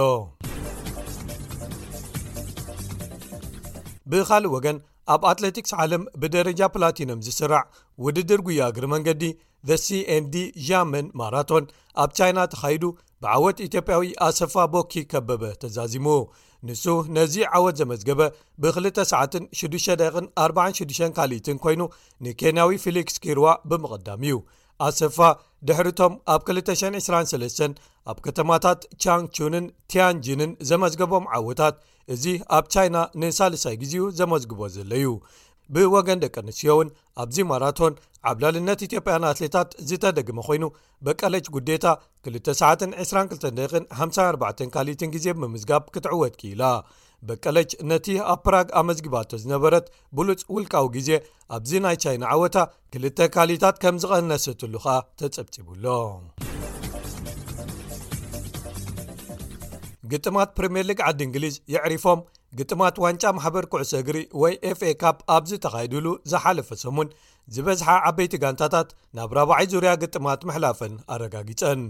ብኻልእ 4.12 4.53
ወገን 4.57 4.77
ኣብ 5.14 5.22
ኣትለቲክስ 5.31 5.72
ዓለም 5.83 6.03
ብደረጃ 6.20 6.61
ፕላቲኖም 6.74 7.22
ዝስራዕ 7.27 7.64
ውድድር 8.05 8.41
ጉያግሪ 8.49 8.85
መንገዲ 8.95 9.24
ዘ 9.68 9.77
c 9.85 9.97
ንዲ 10.24 10.37
ዣመን 10.68 11.07
ማራቶን 11.20 11.64
ኣብ 12.03 12.11
ቻይና 12.18 12.39
ተኻይዱ 12.53 12.85
ብዓወት 13.24 13.59
ኢትዮጵያዊ 13.66 14.07
ኣሰፋ 14.27 14.55
ቦኪ 14.72 14.93
ከበበ 15.12 15.43
ተዛዚሙ 15.62 16.07
ንሱ 16.68 16.84
ነዚ 17.16 17.34
ዓወት 17.56 17.74
ዘመዝገበ 17.80 18.20
ብ2ሰዓ646 18.62 21.00
ካልኢትን 21.16 21.58
ኮይኑ 21.64 21.80
ንኬንያዊ 22.24 22.70
ፊሊክስ 22.84 23.16
ኪርዋ 23.24 23.46
ብምቐዳም 23.70 24.20
እዩ 24.28 24.34
ኣሰፋ 24.86 25.18
ድሕሪቶም 25.68 26.12
ኣብ 26.34 26.40
223 26.58 27.80
ኣብ 28.10 28.16
ከተማታት 28.24 28.80
ቻንቹንን 29.04 29.64
ቲያንጅንን 29.92 30.50
ዘመዝገቦም 30.70 31.24
ዓወታት 31.38 31.74
እዚ 32.14 32.24
ኣብ 32.56 32.64
ቻይና 32.74 32.96
ንሳልሳይ 33.22 33.74
ግዜ 33.82 33.92
ዘመዝግቦ 34.20 34.60
ዘሎዩ 34.76 35.06
ብወገን 35.74 36.18
ደቂ 36.24 36.34
ኣንስትዮ 36.42 36.68
እውን 36.74 36.88
ኣብዚ 37.22 37.36
ማራቶን 37.50 37.94
ዓብላልነት 38.30 38.80
ኢትዮጵያን 38.86 39.26
ኣትሌታት 39.30 39.68
ዝተደግመ 39.88 40.38
ኾይኑ 40.48 40.64
በቀለች 41.06 41.46
ጉዴታ 41.56 41.84
2ሰ2254 42.28 44.62
ካሊትን 44.76 45.10
ግዜ 45.16 45.26
ብምዝጋብ 45.40 45.84
ክትዕወት 45.94 46.34
ኪኢላ 46.42 46.62
በቀለች 47.28 47.70
ነቲ 47.90 48.06
ኣብ 48.32 48.40
ፕራግ 48.46 48.66
ኣመዝግባቶ 48.80 49.30
ዝነበረት 49.42 49.86
ብሉፅ 50.16 50.40
ውልቃዊ 50.54 50.84
ግዜ 50.96 51.10
ኣብዚ 51.56 51.70
ናይ 51.84 51.96
ቻይና 52.04 52.22
ዓወታ 52.34 52.56
ክልተ 52.94 53.18
ካሊታት 53.36 53.76
ከም 53.84 53.94
ዝቐነስትሉ 54.02 54.72
ኸኣ 54.86 54.96
ተጸብጺቡሎ 55.20 55.86
ግጥማት 60.10 60.50
ፕሪምየርሊግ 60.56 60.98
ዓዲ 61.08 61.18
እንግሊዝ 61.28 61.54
ይዕሪፎም 61.74 62.20
ግጥማት 62.59 62.97
ዋንጫ 63.05 63.22
ማሕበር 63.36 63.64
ኩዕሶ 63.72 63.92
እግሪ 64.03 64.18
ወይ 64.42 64.55
ኤፍኤካፕ 64.70 65.16
ኣብዚ 65.36 65.51
ተኻይድሉ 65.64 66.07
ዝሓለፈ 66.30 66.68
ሰሙን 66.84 67.09
ዝበዝሓ 67.55 67.88
ዓበይቲ 68.09 68.34
ጋንታታት 68.42 68.88
ናብ 69.16 69.32
4ባዓይ 69.38 69.66
ዙርያ 69.72 69.90
ግጥማት 70.03 70.40
መሕላፈን 70.51 70.94
ኣረጋጊፀን 71.16 71.82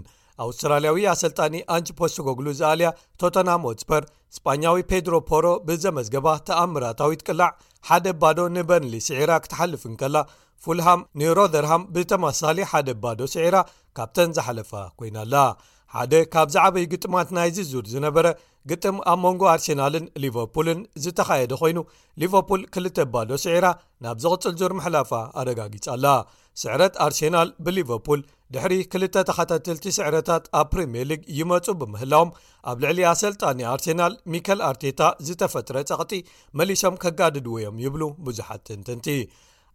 ኣውስትራልያዊ 0.45 1.03
ኣሰልጣኒ 1.13 1.55
ኣንጭፖሶኮግሉ 1.75 2.47
ዝኣልያ 2.59 2.89
ቶተናም 3.21 3.63
ኦፅፐር 3.69 4.03
እስጳኛዊ 4.33 4.75
ፔድሮ 4.91 5.13
ፖሮ 5.29 5.45
ብዘመዝገባ 5.67 6.27
ተኣምራታዊት 6.47 7.21
ቅላዕ 7.27 7.49
ሓደ 7.89 8.07
ባዶ 8.23 8.39
ንበንሊ 8.57 8.93
ስዒራ 9.07 9.31
ክትሓልፍን 9.45 9.95
ከላ 10.01 10.17
ፉልሃም 10.65 11.01
ንሮዘርሃም 11.21 11.87
ብተመሳሊ 11.95 12.59
ሓደ 12.73 12.89
ባዶ 13.05 13.19
ስዒራ 13.33 13.57
ካብተን 13.97 14.29
ዝሓለፋ 14.37 14.71
ኮይናኣላ 14.99 15.35
ሓደ 15.95 16.13
ካብዝዓበዪ 16.33 16.85
ግጥማት 16.93 17.29
ናይ 17.35 17.49
ዚ 17.55 17.65
ዙድ 17.71 17.85
ዝነበረ 17.95 18.25
ግጥም 18.69 18.97
ኣብ 19.09 19.19
መንጎ 19.23 19.41
ኣርሴናልን 19.51 20.05
ሊቨርፑልን 20.21 20.79
ዝተኻየደ 21.03 21.53
ኮይኑ 21.61 21.77
ሊቨርፑል 22.21 22.61
ክልተ 22.73 22.97
ባዶ 23.13 23.29
ስዒራ 23.43 23.67
ናብ 24.03 24.17
ዝቕጽል 24.23 24.55
ዞርምሕላፋ 24.61 25.11
ኣረጋጊጽ 25.41 25.85
ኣላ 25.95 26.05
ስዕረት 26.61 26.95
ኣርሴናል 27.05 27.49
ብሊቨርፑል 27.65 28.21
ድሕሪ 28.53 28.73
ክልተ 28.91 29.15
ተኸታተልቲ 29.29 29.85
ስዕረታት 29.97 30.43
ኣብ 30.59 30.67
ፕሪምየር 30.73 31.07
ሊግ 31.11 31.21
ይመፁ 31.39 31.65
ብምህላዎም 31.81 32.29
ኣብ 32.71 32.77
ልዕሊ 32.85 32.99
ኣሰልጣን 33.13 33.63
ኣርሴናል 33.73 34.15
ሚኬል 34.35 34.61
ኣርቴታ 34.69 35.01
ዝተፈጥረ 35.27 35.77
ጸቕጢ 35.91 36.13
መሊሶም 36.61 36.97
ከጋድድዎ 37.05 37.55
እዮም 37.61 37.77
ይብሉ 37.85 38.03
ብዙሓት 38.27 38.63
ትንትንቲ 38.69 39.09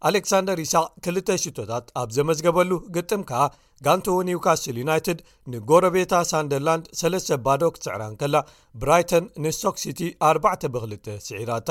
ኣሌክሳንደር 0.07 0.59
ኢስቅ 0.63 0.81
2ልሽቶታት 1.07 1.85
ኣብ 2.01 2.09
ዘመዝገበሉ 2.15 2.71
ግጥም 2.95 3.21
ከኣ 3.29 3.43
ጋንቶ 3.85 4.07
ኒውካስትል 4.29 4.77
ዩናይትድ 4.81 5.19
ንጎረቤታ 5.53 6.13
ሳንደርላንድ 6.31 6.85
3ለስ 7.01 7.27
ባዶ 7.45 7.61
ክትስዕራን 7.75 8.15
ከላ 8.21 8.35
ብራይተን 8.81 9.25
ንስክ 9.43 9.77
ሲቲ 9.83 10.01
4 10.31 10.67
ብ2 10.73 11.13
ስዒራታ 11.27 11.69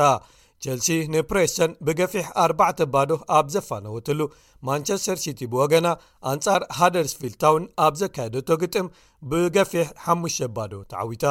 ቸልሲ 0.64 0.88
ንፕሬስቶን 1.14 1.72
ብገፊሕ 1.86 2.26
4 2.44 2.86
ባዶ 2.94 3.10
ኣብ 3.38 3.46
ዘፋነወትሉ 3.56 4.20
ማንቸስተር 4.68 5.18
ሲቲ 5.26 5.40
ብወገና 5.52 5.88
ኣንጻር 6.32 6.62
ሃደርስቪልድ 6.78 7.36
ታውን 7.44 7.64
ኣብ 7.86 7.94
ዘካየደቶ 8.02 8.48
ግጥም 8.64 8.88
ብገፊሕ 9.32 9.88
5 10.16 10.50
ባዶ 10.58 10.72
ተዓዊታ 10.92 11.26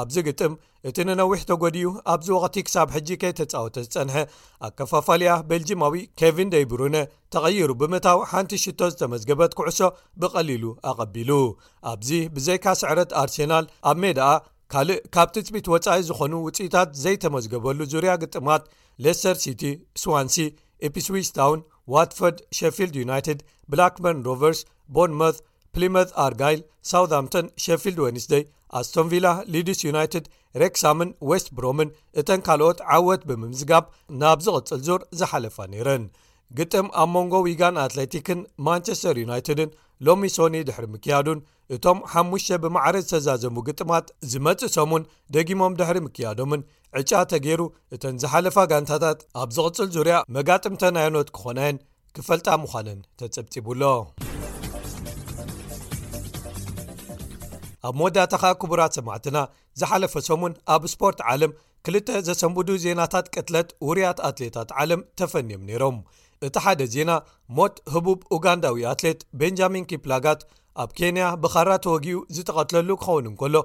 ኣብዚ 0.00 0.16
ግጥም 0.28 0.52
እቲ 0.88 0.96
ንነዊሕ 1.08 1.40
ተጐዲኡ 1.50 1.90
ኣብዚ 2.12 2.28
ወቅቲ 2.42 2.54
ክሳብ 2.66 2.88
ሕጂ 2.94 3.08
ከይተፃወተ 3.22 3.76
ዝፀንሐ 3.86 4.14
ኣከፋፋለያ 4.66 5.32
በልጂማዊ 5.48 5.94
ኬቪን 6.20 6.48
ደይ 6.54 6.64
ብሩነ 6.70 6.96
ተቐይሩ 7.34 7.70
ብምታዊ 7.80 8.18
ሓንቲ 8.30 8.52
ሽቶ 8.64 8.80
ዝተመዝገበት 8.92 9.52
ኩዕሶ 9.58 9.80
ብቐሊሉ 10.22 10.64
ኣቐቢሉ 10.92 11.30
ኣብዚ 11.92 12.10
ብዘይካ 12.36 12.66
ስዕረት 12.80 13.12
ኣርሴናል 13.22 13.66
ኣብ 13.90 13.96
ሜድኣ 14.04 14.26
ካልእ 14.74 15.00
ካብ 15.14 15.28
ትፅቢት 15.36 15.66
ወፃኢ 15.74 16.00
ዝኾኑ 16.08 16.32
ውፅኢታት 16.46 16.90
ዘይተመዝገበሉ 17.04 17.78
ዙርያ 17.94 18.12
ግጥማት 18.24 18.64
ሌስተር 19.06 19.36
ሲቲ 19.44 19.62
ስዋንሲ 20.04 20.36
ኢፕስዊስ 20.88 21.30
ታውን 21.38 21.60
ዋትፎርድ 21.94 22.38
ሸፊልድ 22.58 22.94
ዩናይትድ 23.04 23.40
ብላክመን 23.72 24.18
ሮቨርስ 24.28 24.60
ቦንሞት 24.96 25.36
ፕሊመት 25.76 26.08
ኣርጋይል 26.24 26.60
ሳውትኣምቶን 26.92 27.46
ሸፊልድ 27.64 27.98
ወንስደይ 28.06 28.42
ኣስቶንቪላ 28.78 29.26
ሊድስ 29.54 29.80
ዩናይትድ 29.88 30.26
ሬክሳምን 30.60 31.10
ወስት 31.30 31.48
ብሮምን 31.56 31.90
እተን 32.20 32.40
ካልኦት 32.46 32.78
ዓወት 32.96 33.22
ብምምዝጋብ 33.28 33.84
ናብ 34.20 34.38
ዝቕፅል 34.46 34.80
ዙር 34.88 35.02
ዝሓለፋ 35.18 35.56
ነይረን 35.72 36.04
ግጥም 36.58 36.88
ኣብ 37.02 37.08
መንጎ 37.16 37.34
ዊጋን 37.46 37.76
ኣትለቲክን 37.84 38.40
ማንቸስተር 38.66 39.16
ዩናይትድን 39.22 39.70
ሎሚ 40.06 40.22
ሶኒ 40.36 40.56
ድሕሪ 40.68 40.86
ምክያዱን 40.96 41.40
እቶም 41.74 41.98
ሓሙሽተ 42.12 42.58
ብማዕረ 42.62 42.96
ዝተዛዘሙ 43.04 43.56
ግጥማት 43.68 44.06
ዝመፅእ 44.32 44.72
ሶሙን 44.76 45.04
ደጊሞም 45.34 45.76
ድሕሪ 45.80 45.98
ምክያዶምን 46.06 46.64
ዕጫ 47.00 47.12
ተገይሩ 47.32 47.62
እተን 47.96 48.16
ዝሓለፋ 48.24 48.56
ጋንታታት 48.72 49.20
ኣብ 49.42 49.48
ዝቕፅል 49.58 49.88
ዙርያ 49.96 50.16
መጋጥምተናይኖት 50.38 51.30
ክኾናየን 51.38 51.78
ክፈልጣ 52.16 52.46
ምዃነን 52.64 53.00
ተፅብፂቡሎ 53.20 53.82
ኣብ 57.88 57.94
መወዳእታ 57.98 58.34
ኸ 58.42 58.50
ክቡራት 58.62 58.92
ሰማዕትና 58.96 59.38
ዝሓለፈ 59.80 60.12
ሰሙን 60.28 60.52
ኣብ 60.74 60.82
ስፖርት 60.92 61.20
ዓለም 61.32 61.52
ክልተ 61.86 62.08
ዘሰንቡዱ 62.26 62.68
ዜናታት 62.82 63.26
ቅትለት 63.34 63.68
ውርያት 63.88 64.18
ኣትሌታት 64.28 64.68
ዓለም 64.82 65.00
ተፈንዮም 65.20 65.62
ነይሮም 65.68 65.96
እቲ 66.46 66.54
ሓደ 66.64 66.82
ዜና 66.94 67.10
ሞት 67.58 67.74
ህቡብ 67.94 68.20
ኡጋንዳዊ 68.36 68.82
ኣትሌት 68.92 69.20
ቤንጃሚን 69.40 69.88
ኪፕላጋት 69.92 70.40
ኣብ 70.82 70.90
ኬንያ 70.98 71.24
ብኻራ 71.42 71.70
ተወጊኡ 71.86 72.18
ዝተቐትለሉ 72.36 72.88
ክኸውን 73.02 73.28
እንከሎ 73.30 73.56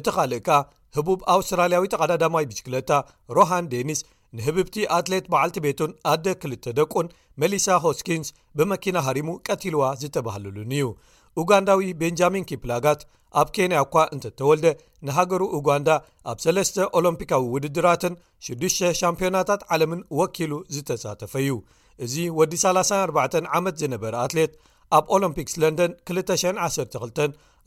እቲ 0.00 0.06
ኻልእ 0.16 0.40
ከ 0.46 0.58
ህቡብ 0.98 1.20
ኣውስትራልያዊ 1.34 1.84
ተቐዳዳማይ 1.94 2.46
ብጅክለታ 2.50 2.90
ሮሃን 3.38 3.68
ዴኒስ 3.74 4.00
ንህብብቲ 4.38 4.76
ኣትሌት 4.96 5.26
በዓልቲ 5.32 5.58
ቤቱን 5.66 5.92
ኣደ 6.12 6.26
ክልተ 6.42 6.64
ደቁን 6.78 7.06
መሊሳ 7.42 7.66
ሆስኪንስ 7.84 8.28
ብመኪና 8.58 8.96
ሃሪሙ 9.06 9.28
ቀቲልዋ 9.48 9.82
ዝተባሃለሉኒ 10.02 10.72
እዩ 10.80 10.86
ኡጋንዳዊ 11.40 11.80
ቤንጃሚን 12.00 12.46
ኪፕላጋት 12.50 13.00
ኣብ 13.40 13.48
ኬንያ 13.56 13.78
እኳ 13.86 13.96
እንተ 14.14 14.24
እተወልደ 14.32 14.66
ንሃገሩ 15.06 15.42
ኡጋንዳ 15.56 15.88
ኣብ 16.30 16.38
ሰለስተ 16.44 16.76
ኦሎምፒካዊ 16.98 17.42
ውድድራትን 17.54 18.14
ሽዱሽ 18.46 18.76
ሻምፕዮናታት 19.00 19.62
ዓለምን 19.74 20.00
ወኪሉ 20.20 20.52
ዝተሳተፈ 20.74 21.34
እዩ 21.44 21.56
እዚ 22.04 22.14
ወዲ 22.38 22.52
34 22.62 23.36
ዓመት 23.58 23.76
ዝነበረ 23.82 24.14
ኣትሌት 24.24 24.54
ኣብ 24.96 25.04
ኦሎምፒክስ 25.16 25.54
ለንደን 25.62 25.92
212 26.14 26.98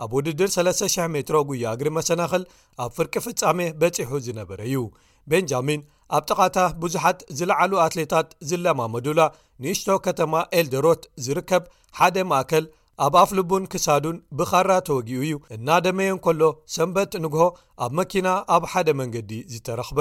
ኣብ 0.03 0.11
ውድድር 0.17 0.49
3,00 0.55 1.11
ሜትሮ 1.15 1.37
ጉያ 1.49 1.71
ግሪ 1.79 1.89
መሰናኽል 1.99 2.43
ኣብ 2.83 2.91
ፍርቂ 2.97 3.13
ፍጻሜ 3.25 3.59
በጺሑ 3.79 4.11
ዝነበረ 4.27 4.59
እዩ 4.69 4.83
ቤንጃሚን 5.31 5.81
ኣብ 6.17 6.23
ጥቓታ 6.31 6.59
ብዙሓት 6.83 7.19
ዝለዓሉ 7.39 7.71
ኣትሌታት 7.85 8.29
ዝለማመዱላ 8.49 9.19
ንእሽቶ 9.63 9.89
ከተማ 10.05 10.33
ኤልደሮት 10.59 11.03
ዝርከብ 11.25 11.65
ሓደ 11.99 12.17
ማእከል 12.31 12.65
ኣብ 13.05 13.13
ኣፍልቡን 13.21 13.63
ክሳዱን 13.73 14.17
ብኻራ 14.37 14.71
ተወጊኡ 14.87 15.19
እዩ 15.25 15.35
እናደመየን 15.55 16.17
ከሎ 16.23 16.41
ሰንበት 16.75 17.11
ንግሆ 17.25 17.43
ኣብ 17.85 17.91
መኪና 17.99 18.27
ኣብ 18.55 18.63
ሓደ 18.71 18.89
መንገዲ 19.01 19.29
ዝተረክበ 19.51 19.99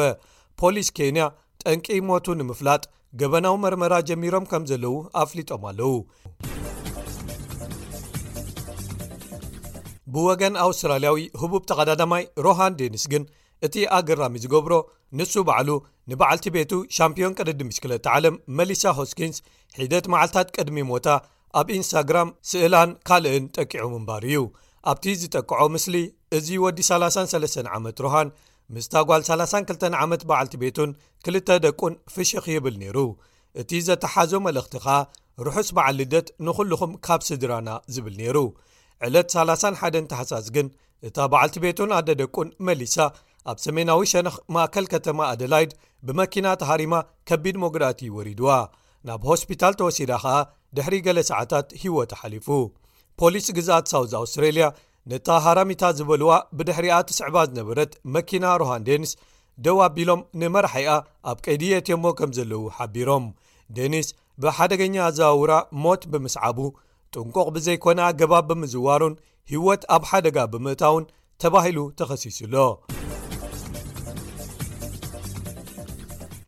ፖሊስ 0.61 0.88
ኬንያ 0.96 1.24
ጠንቂ 1.62 1.86
ሞቱ 2.09 2.26
ንምፍላጥ 2.40 2.82
ገበናዊ 3.20 3.55
መርመራ 3.64 3.94
ጀሚሮም 4.09 4.49
ከም 4.53 4.64
ዘለው 4.70 4.96
ኣፍሊጦም 5.22 5.62
ኣለው 5.70 5.92
ብወገን 10.14 10.55
ኣውስትራልያዊ 10.66 11.22
ህቡብ 11.42 11.62
ተቀዳዳማይ 11.70 12.24
ሮሃን 12.46 12.76
ዴኒስ 12.82 13.05
ግን 13.14 13.24
እቲ 13.66 13.74
ኣግራሚ 13.99 14.34
ዝገብሮ 14.44 14.74
ንሱ 15.18 15.32
በዕሉ 15.49 15.70
ንበዓልቲ 16.11 16.46
ቤቱ 16.57 16.72
ሻምፒዮን 16.96 17.36
ቅደዲምሽ2ለ 17.40 17.92
ዓለም 18.18 18.34
መሊሳ 18.59 18.84
ሆስኪንስ 19.01 19.38
ሒደት 19.80 20.07
መዓልትታት 20.12 20.51
ቅድሚ 20.59 20.80
ሞታ 20.90 21.07
ኣብ 21.59 21.68
ኢንስታግራም 21.76 22.28
ስእላን 22.51 22.90
ካልእን 23.09 23.44
ጠቂዑ 23.57 23.84
ምንባር 23.94 24.24
እዩ 24.30 24.40
ኣብቲ 24.90 25.05
ዝጠቅዖ 25.20 25.61
ምስሊ 25.74 25.94
እዚ 26.36 26.49
ወዲ 26.64 26.78
33 26.88 27.70
ዓመት 27.76 27.99
ሩሃን 28.05 28.28
ምስታጓል 28.74 29.22
32 29.28 29.86
ዓመት 30.05 30.22
በዓልቲ 30.28 30.55
ቤቱን 30.62 30.90
ክል 31.24 31.36
ደቁን 31.66 31.94
ፍሽኽ 32.14 32.46
ይብል 32.55 32.74
ነይሩ 32.82 32.99
እቲ 33.61 33.70
ዘተሓዞ 33.86 34.32
መልእኽቲ 34.46 34.74
ኸኣ 34.84 34.96
ርሑስ 35.46 35.68
በዓልልደት 35.76 36.28
ንዅሉኹም 36.46 36.92
ካብ 37.07 37.20
ስድራና 37.28 37.68
ዝብል 37.94 38.14
ነይሩ 38.20 38.36
ዕለት 39.07 39.28
31 39.44 40.11
ተሓሳስ 40.12 40.46
ግን 40.57 40.68
እታ 41.09 41.16
በዓልቲ 41.32 41.57
ቤቱን 41.64 41.90
ኣደ 41.99 42.09
ደቁን 42.22 42.49
መሊሳ 42.68 42.96
ኣብ 43.51 43.59
ሰሜናዊ 43.64 44.01
ሸነኽ 44.12 44.36
ማእከል 44.55 44.86
ከተማ 44.92 45.18
ኣደላይድ 45.32 45.70
ብመኪናተሃሪማ 46.07 46.94
ከቢድ 47.30 47.57
መጉዳኣት 47.64 48.01
ወሪድዋ 48.18 48.51
ናብ 49.09 49.22
ሆስፒታል 49.30 49.74
ተወሲዳ 49.80 50.12
ኸኣ 50.24 50.36
ድሕሪ 50.76 50.94
ገሌ 51.06 51.18
ሰዓታት 51.30 51.66
ሂይወት 51.82 52.10
ሓሊፉ 52.20 52.48
ፖሊስ 53.20 53.46
ግዛኣት 53.56 53.86
ሳውዝ 53.92 54.12
ኣውስትሬልያ 54.20 54.66
ነታ 55.10 55.28
ሃራሚታ 55.44 55.82
ዝበልዋ 55.98 56.30
ብድሕሪኣ 56.56 56.96
ትስዕባ 57.08 57.36
ዝነበረት 57.50 57.92
መኪና 58.14 58.44
ሮሃን 58.62 58.82
ዴኒስ 58.88 59.12
ደዋቢሎም 59.66 60.20
ንመርሓይኣ 60.40 60.90
ኣብ 61.30 61.38
ቀይዲየትሞ 61.46 62.04
ከም 62.18 62.30
ዘለዉ 62.38 62.62
ሓቢሮም 62.78 63.24
ዴኒስ 63.78 64.08
ብሓደገኛ 64.42 64.96
ዝውራ 65.20 65.52
ሞት 65.86 66.02
ብምስዓቡ 66.12 66.58
ጥንቆቕ 67.14 67.48
ብዘይኮነ 67.56 68.00
ገባብ 68.20 68.46
ብምዝዋሩን 68.50 69.16
ህይወት 69.52 69.82
ኣብ 69.96 70.04
ሓደጋ 70.12 70.36
ብምእታውን 70.52 71.04
ተባሂሉ 71.42 71.78
ተኸሲሱሎ 71.98 72.54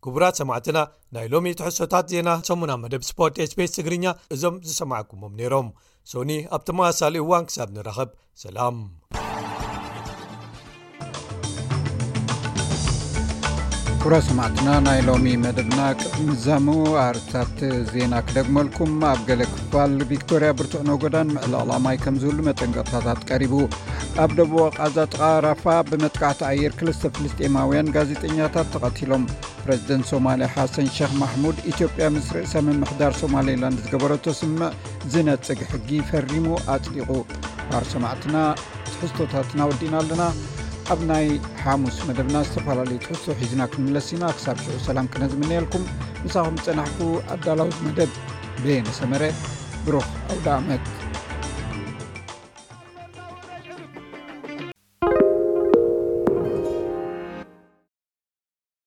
ክቡራት 0.05 0.39
ሰማዕትና 0.41 0.77
ናይ 1.15 1.25
ሎሚ 1.33 1.47
ትሕሶታት 1.59 2.05
ዜና 2.13 2.29
ሰሙና 2.49 2.73
መደብ 2.83 3.03
ስፖርት 3.09 3.35
ኤስፔስ 3.45 3.75
ትግርኛ 3.77 4.05
እዞም 4.35 4.57
ዝሰማዓኩሞም 4.67 5.35
ነይሮም 5.41 5.69
ሶኒ 6.13 6.31
ኣብ 6.57 6.61
ቲመሳሳሊ 6.69 7.15
እዋን 7.25 7.47
ክሳብ 7.49 7.69
ንራኸብ 7.77 8.09
ሰላም 8.43 8.77
ጉራ 14.03 14.17
ሰማዕትና 14.27 14.67
ናይ 14.85 14.99
ሎሚ 15.07 15.25
መደብና 15.41 15.79
ቅጥምዛሙ 16.01 16.65
ኣርስታት 17.01 17.57
ዜና 17.91 18.13
ክደግመልኩም 18.27 18.93
ኣብ 19.09 19.19
ገለ 19.27 19.41
ክፍፋል 19.51 19.91
ቪክቶርያ 20.11 20.47
ብርትዕ 20.59 20.79
ነጎዳን 20.87 21.27
ምዕልቕልማይ 21.35 21.97
ከም 22.03 22.15
ዝብሉ 22.23 22.37
መጠንቀታታት 22.47 23.19
ቀሪቡ 23.31 23.53
ኣብ 24.23 24.31
ደብ 24.37 24.53
ቃዛ 24.77 24.95
ጥቓራፋ 25.11 25.65
ብመጥካዕቲ 25.89 26.41
ኣየር 26.49 26.73
ክልስተ 26.79 27.03
ፍልስጤማውያን 27.17 27.91
ጋዜጠኛታት 27.97 28.69
ተቐቲሎም 28.75 29.27
ፕሬዚደንት 29.65 30.09
ሶማልያ 30.13 30.47
ሓሰን 30.55 30.89
ሸክ 30.97 31.13
ማሕሙድ 31.21 31.59
ኢትዮጵያ 31.73 32.07
ምስሪ 32.15 32.37
እሰ 32.47 32.55
ምምሕዳር 32.69 33.15
ሶማሌላንድ 33.21 33.79
ዝገበረቶ 33.85 34.25
ስምዕ 34.41 34.71
ዝነፅግ 35.13 35.61
ሕጊ 35.73 35.89
ፈሪሙ 36.11 36.47
ኣጽዲቑ 36.77 37.11
ባር 37.69 37.85
ሰማዕትና 37.93 38.35
ትሕዝቶታት 38.93 39.51
ናወዲእና 39.61 39.95
ኣለና 40.03 40.23
ኣብ 40.93 40.99
ናይ 41.11 41.25
ሓሙስ 41.63 41.97
መደብና 42.07 42.37
ዝተፈላለዩ 42.47 42.97
ትሕሶ 43.03 43.23
ሒዝና 43.41 43.61
ክንምለስ 43.73 44.07
ኢማ 44.15 44.23
ክሳብ 44.37 44.57
ዝዑ 44.65 44.77
ሰላም 44.87 45.09
ክነዝምንየልኩም 45.13 45.83
ንሳኹም 46.25 46.55
ዝፅናሕቱ 46.63 46.99
ኣዳላውት 47.35 47.77
መደብ 47.87 48.11
ቤየመሰመረ 48.63 49.23
ብሩኽ 49.85 50.09
ኣውደ 50.31 50.47
ኣእመት 50.57 50.99